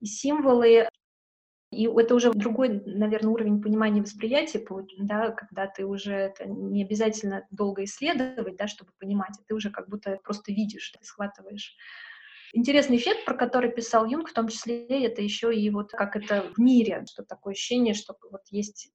и 0.01 0.07
символы, 0.07 0.89
и 1.73 1.87
это 1.87 2.15
уже 2.15 2.33
другой, 2.33 2.83
наверное, 2.85 3.31
уровень 3.33 3.63
понимания 3.63 4.03
восприятия, 4.03 4.63
да, 4.99 5.31
когда 5.31 5.67
ты 5.67 5.87
уже 5.87 6.13
это 6.13 6.45
не 6.47 6.85
обязательно 6.85 7.47
долго 7.51 7.85
исследовать, 7.85 8.57
да, 8.57 8.69
чтобы 8.69 8.91
понимать, 8.99 9.35
а 9.39 9.43
ты 9.47 9.55
уже 9.55 9.71
как 9.71 9.89
будто 9.89 10.19
просто 10.23 10.53
видишь, 10.53 10.91
ты 10.91 11.05
схватываешь. 11.05 11.75
Интересный 12.53 12.99
эффект, 12.99 13.25
про 13.25 13.35
который 13.35 13.73
писал 13.73 14.05
Юнг, 14.05 14.29
в 14.29 14.35
том 14.35 14.49
числе, 14.49 14.85
это 15.07 15.23
еще 15.23 15.57
и 15.57 15.71
вот 15.71 15.93
как 15.93 16.15
это 16.17 16.43
в 16.55 16.59
мире, 16.59 17.07
что 17.11 17.25
такое 17.25 17.55
ощущение, 17.55 17.95
что 17.95 18.15
вот 18.31 18.43
есть 18.51 18.93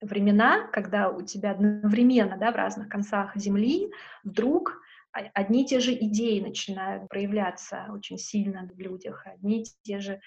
времена, 0.00 0.66
когда 0.72 1.10
у 1.10 1.22
тебя 1.22 1.52
одновременно, 1.52 2.36
да, 2.36 2.52
в 2.52 2.56
разных 2.56 2.88
концах 2.88 3.36
Земли 3.36 3.90
вдруг 4.24 4.80
одни 5.12 5.64
и 5.64 5.66
те 5.66 5.80
же 5.80 5.94
идеи 5.94 6.40
начинают 6.40 7.08
проявляться 7.08 7.86
очень 7.90 8.18
сильно 8.18 8.68
в 8.72 8.78
людях, 8.78 9.26
одни 9.26 9.62
и 9.62 9.66
те 9.82 9.98
же 9.98 10.20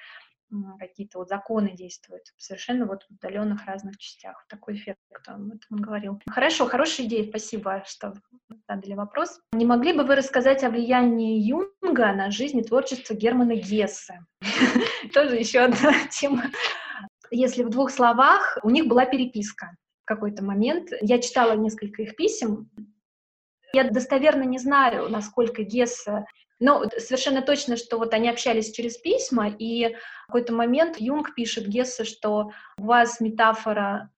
какие-то 0.79 1.19
вот 1.19 1.29
законы 1.29 1.75
действуют 1.75 2.23
совершенно 2.37 2.85
вот 2.85 3.03
в 3.03 3.11
удаленных 3.13 3.65
разных 3.65 3.97
частях. 3.97 4.45
Такой 4.49 4.75
эффект 4.75 4.99
он, 5.27 5.59
он 5.69 5.81
говорил. 5.81 6.19
Хорошо, 6.27 6.65
хорошая 6.65 7.05
идея, 7.05 7.29
спасибо, 7.29 7.83
что 7.85 8.15
задали 8.67 8.93
вопрос. 8.93 9.39
Не 9.51 9.65
могли 9.65 9.93
бы 9.93 10.03
вы 10.03 10.15
рассказать 10.15 10.63
о 10.63 10.69
влиянии 10.69 11.39
Юнга 11.39 12.13
на 12.13 12.31
жизнь 12.31 12.57
и 12.57 12.63
творчество 12.63 13.13
Германа 13.13 13.55
Гессе? 13.55 14.25
Тоже 15.13 15.35
еще 15.35 15.59
одна 15.59 15.93
тема. 16.09 16.45
Если 17.31 17.63
в 17.63 17.69
двух 17.69 17.91
словах, 17.91 18.57
у 18.63 18.69
них 18.69 18.87
была 18.87 19.05
переписка 19.05 19.75
в 20.03 20.05
какой-то 20.05 20.43
момент. 20.43 20.89
Я 21.01 21.19
читала 21.19 21.53
несколько 21.55 22.01
их 22.01 22.15
писем. 22.15 22.69
Я 23.73 23.89
достоверно 23.89 24.43
не 24.43 24.57
знаю, 24.57 25.09
насколько 25.09 25.63
Гессе 25.63 26.25
но 26.59 26.83
совершенно 26.97 27.41
точно, 27.41 27.77
что 27.77 27.97
вот 27.97 28.13
они 28.13 28.29
общались 28.29 28.71
через 28.71 28.97
письма, 28.97 29.49
и 29.49 29.95
в 30.23 30.27
какой-то 30.27 30.53
момент 30.53 30.97
Юнг 30.99 31.33
пишет 31.33 31.67
Гессе, 31.67 32.03
что 32.03 32.51
у 32.77 32.83
вас 32.83 33.21
метафора 33.21 34.11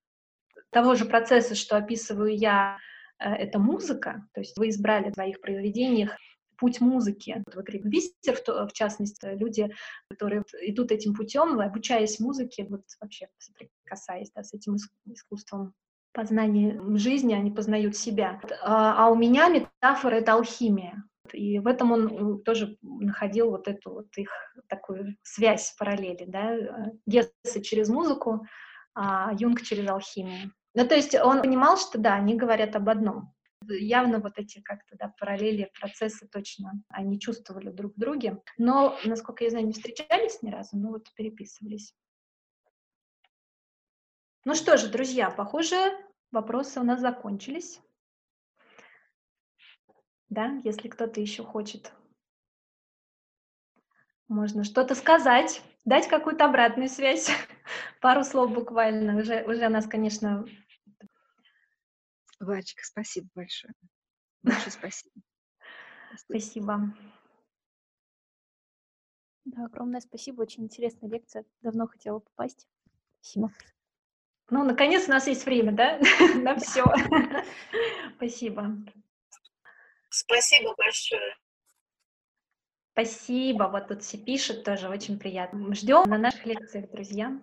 того 0.71 0.95
же 0.95 1.05
процесса, 1.05 1.53
что 1.53 1.77
описываю 1.77 2.35
я, 2.35 2.77
э, 3.19 3.29
это 3.29 3.59
музыка, 3.59 4.27
то 4.33 4.41
есть 4.41 4.57
вы 4.57 4.69
избрали 4.69 5.11
в 5.11 5.13
своих 5.13 5.39
произведениях 5.41 6.17
путь 6.61 6.79
музыки. 6.79 7.43
В 7.47 7.87
бисер, 7.87 8.37
в, 8.67 8.71
частности, 8.71 9.25
люди, 9.25 9.73
которые 10.09 10.43
идут 10.61 10.91
этим 10.91 11.15
путем, 11.15 11.59
обучаясь 11.59 12.19
музыке, 12.19 12.67
вот 12.69 12.83
вообще 13.01 13.27
соприкасаясь 13.39 14.31
да, 14.35 14.43
с 14.43 14.53
этим 14.53 14.77
искусством 15.05 15.73
познания 16.13 16.79
жизни, 16.97 17.33
они 17.33 17.49
познают 17.49 17.97
себя. 17.97 18.39
А, 18.63 19.05
а 19.05 19.09
у 19.09 19.15
меня 19.15 19.49
метафора— 19.49 20.15
это 20.17 20.33
алхимия. 20.33 21.03
И 21.33 21.57
в 21.59 21.65
этом 21.65 21.91
он 21.91 22.43
тоже 22.43 22.77
находил 22.81 23.49
вот 23.49 23.67
эту 23.67 23.91
вот 23.91 24.07
их 24.17 24.29
такую 24.67 25.15
связь, 25.23 25.73
параллели, 25.79 26.25
да, 26.27 26.91
Гессе 27.07 27.61
через 27.63 27.89
музыку, 27.89 28.45
а 28.93 29.33
Юнг 29.33 29.61
через 29.61 29.89
алхимию. 29.89 30.51
Ну, 30.75 30.85
то 30.85 30.95
есть 30.95 31.15
он 31.15 31.41
понимал, 31.41 31.77
что 31.77 31.97
да, 31.97 32.15
они 32.15 32.35
говорят 32.35 32.75
об 32.75 32.87
одном. 32.89 33.33
Явно 33.67 34.19
вот 34.19 34.37
эти 34.37 34.59
как-то, 34.59 34.95
да, 34.97 35.13
параллели, 35.19 35.71
процессы 35.79 36.27
точно 36.27 36.83
они 36.89 37.19
чувствовали 37.19 37.69
друг 37.69 37.95
в 37.95 37.99
друге. 37.99 38.41
Но, 38.57 38.97
насколько 39.05 39.43
я 39.43 39.49
знаю, 39.49 39.67
не 39.67 39.73
встречались 39.73 40.41
ни 40.41 40.49
разу, 40.49 40.77
но 40.77 40.89
вот 40.89 41.13
переписывались. 41.13 41.93
Ну 44.45 44.55
что 44.55 44.77
же, 44.77 44.89
друзья, 44.89 45.29
похоже, 45.29 45.75
вопросы 46.31 46.79
у 46.79 46.83
нас 46.83 46.99
закончились 46.99 47.79
да, 50.31 50.59
если 50.63 50.87
кто-то 50.87 51.19
еще 51.19 51.43
хочет. 51.43 51.91
Можно 54.29 54.63
что-то 54.63 54.95
сказать, 54.95 55.61
дать 55.83 56.07
какую-то 56.07 56.45
обратную 56.45 56.87
связь, 56.87 57.29
пару 58.01 58.23
слов 58.23 58.51
буквально. 58.51 59.19
Уже, 59.19 59.43
уже 59.43 59.67
нас, 59.69 59.85
конечно... 59.85 60.45
Вачка, 62.41 62.83
спасибо 62.83 63.29
большое. 63.35 63.73
Большое 64.41 64.71
спасибо. 64.71 65.13
Спасибо. 66.17 66.93
Да, 69.45 69.65
огромное 69.65 70.01
спасибо, 70.01 70.41
очень 70.41 70.63
интересная 70.63 71.09
лекция. 71.09 71.45
Давно 71.61 71.87
хотела 71.87 72.19
попасть. 72.19 72.67
Спасибо. 73.21 73.51
Ну, 74.49 74.63
наконец 74.63 75.07
у 75.07 75.11
нас 75.11 75.27
есть 75.27 75.45
время, 75.45 75.71
да, 75.71 75.99
на 76.35 76.55
все. 76.57 76.83
Спасибо. 78.17 78.75
Спасибо 80.09 80.75
большое. 80.75 81.35
Спасибо. 82.93 83.63
Вот 83.65 83.87
тут 83.87 84.03
все 84.03 84.17
пишут, 84.17 84.63
тоже 84.63 84.89
очень 84.89 85.17
приятно. 85.17 85.73
Ждем 85.73 86.09
на 86.09 86.17
наших 86.17 86.45
лекциях, 86.45 86.89
друзья. 86.91 87.39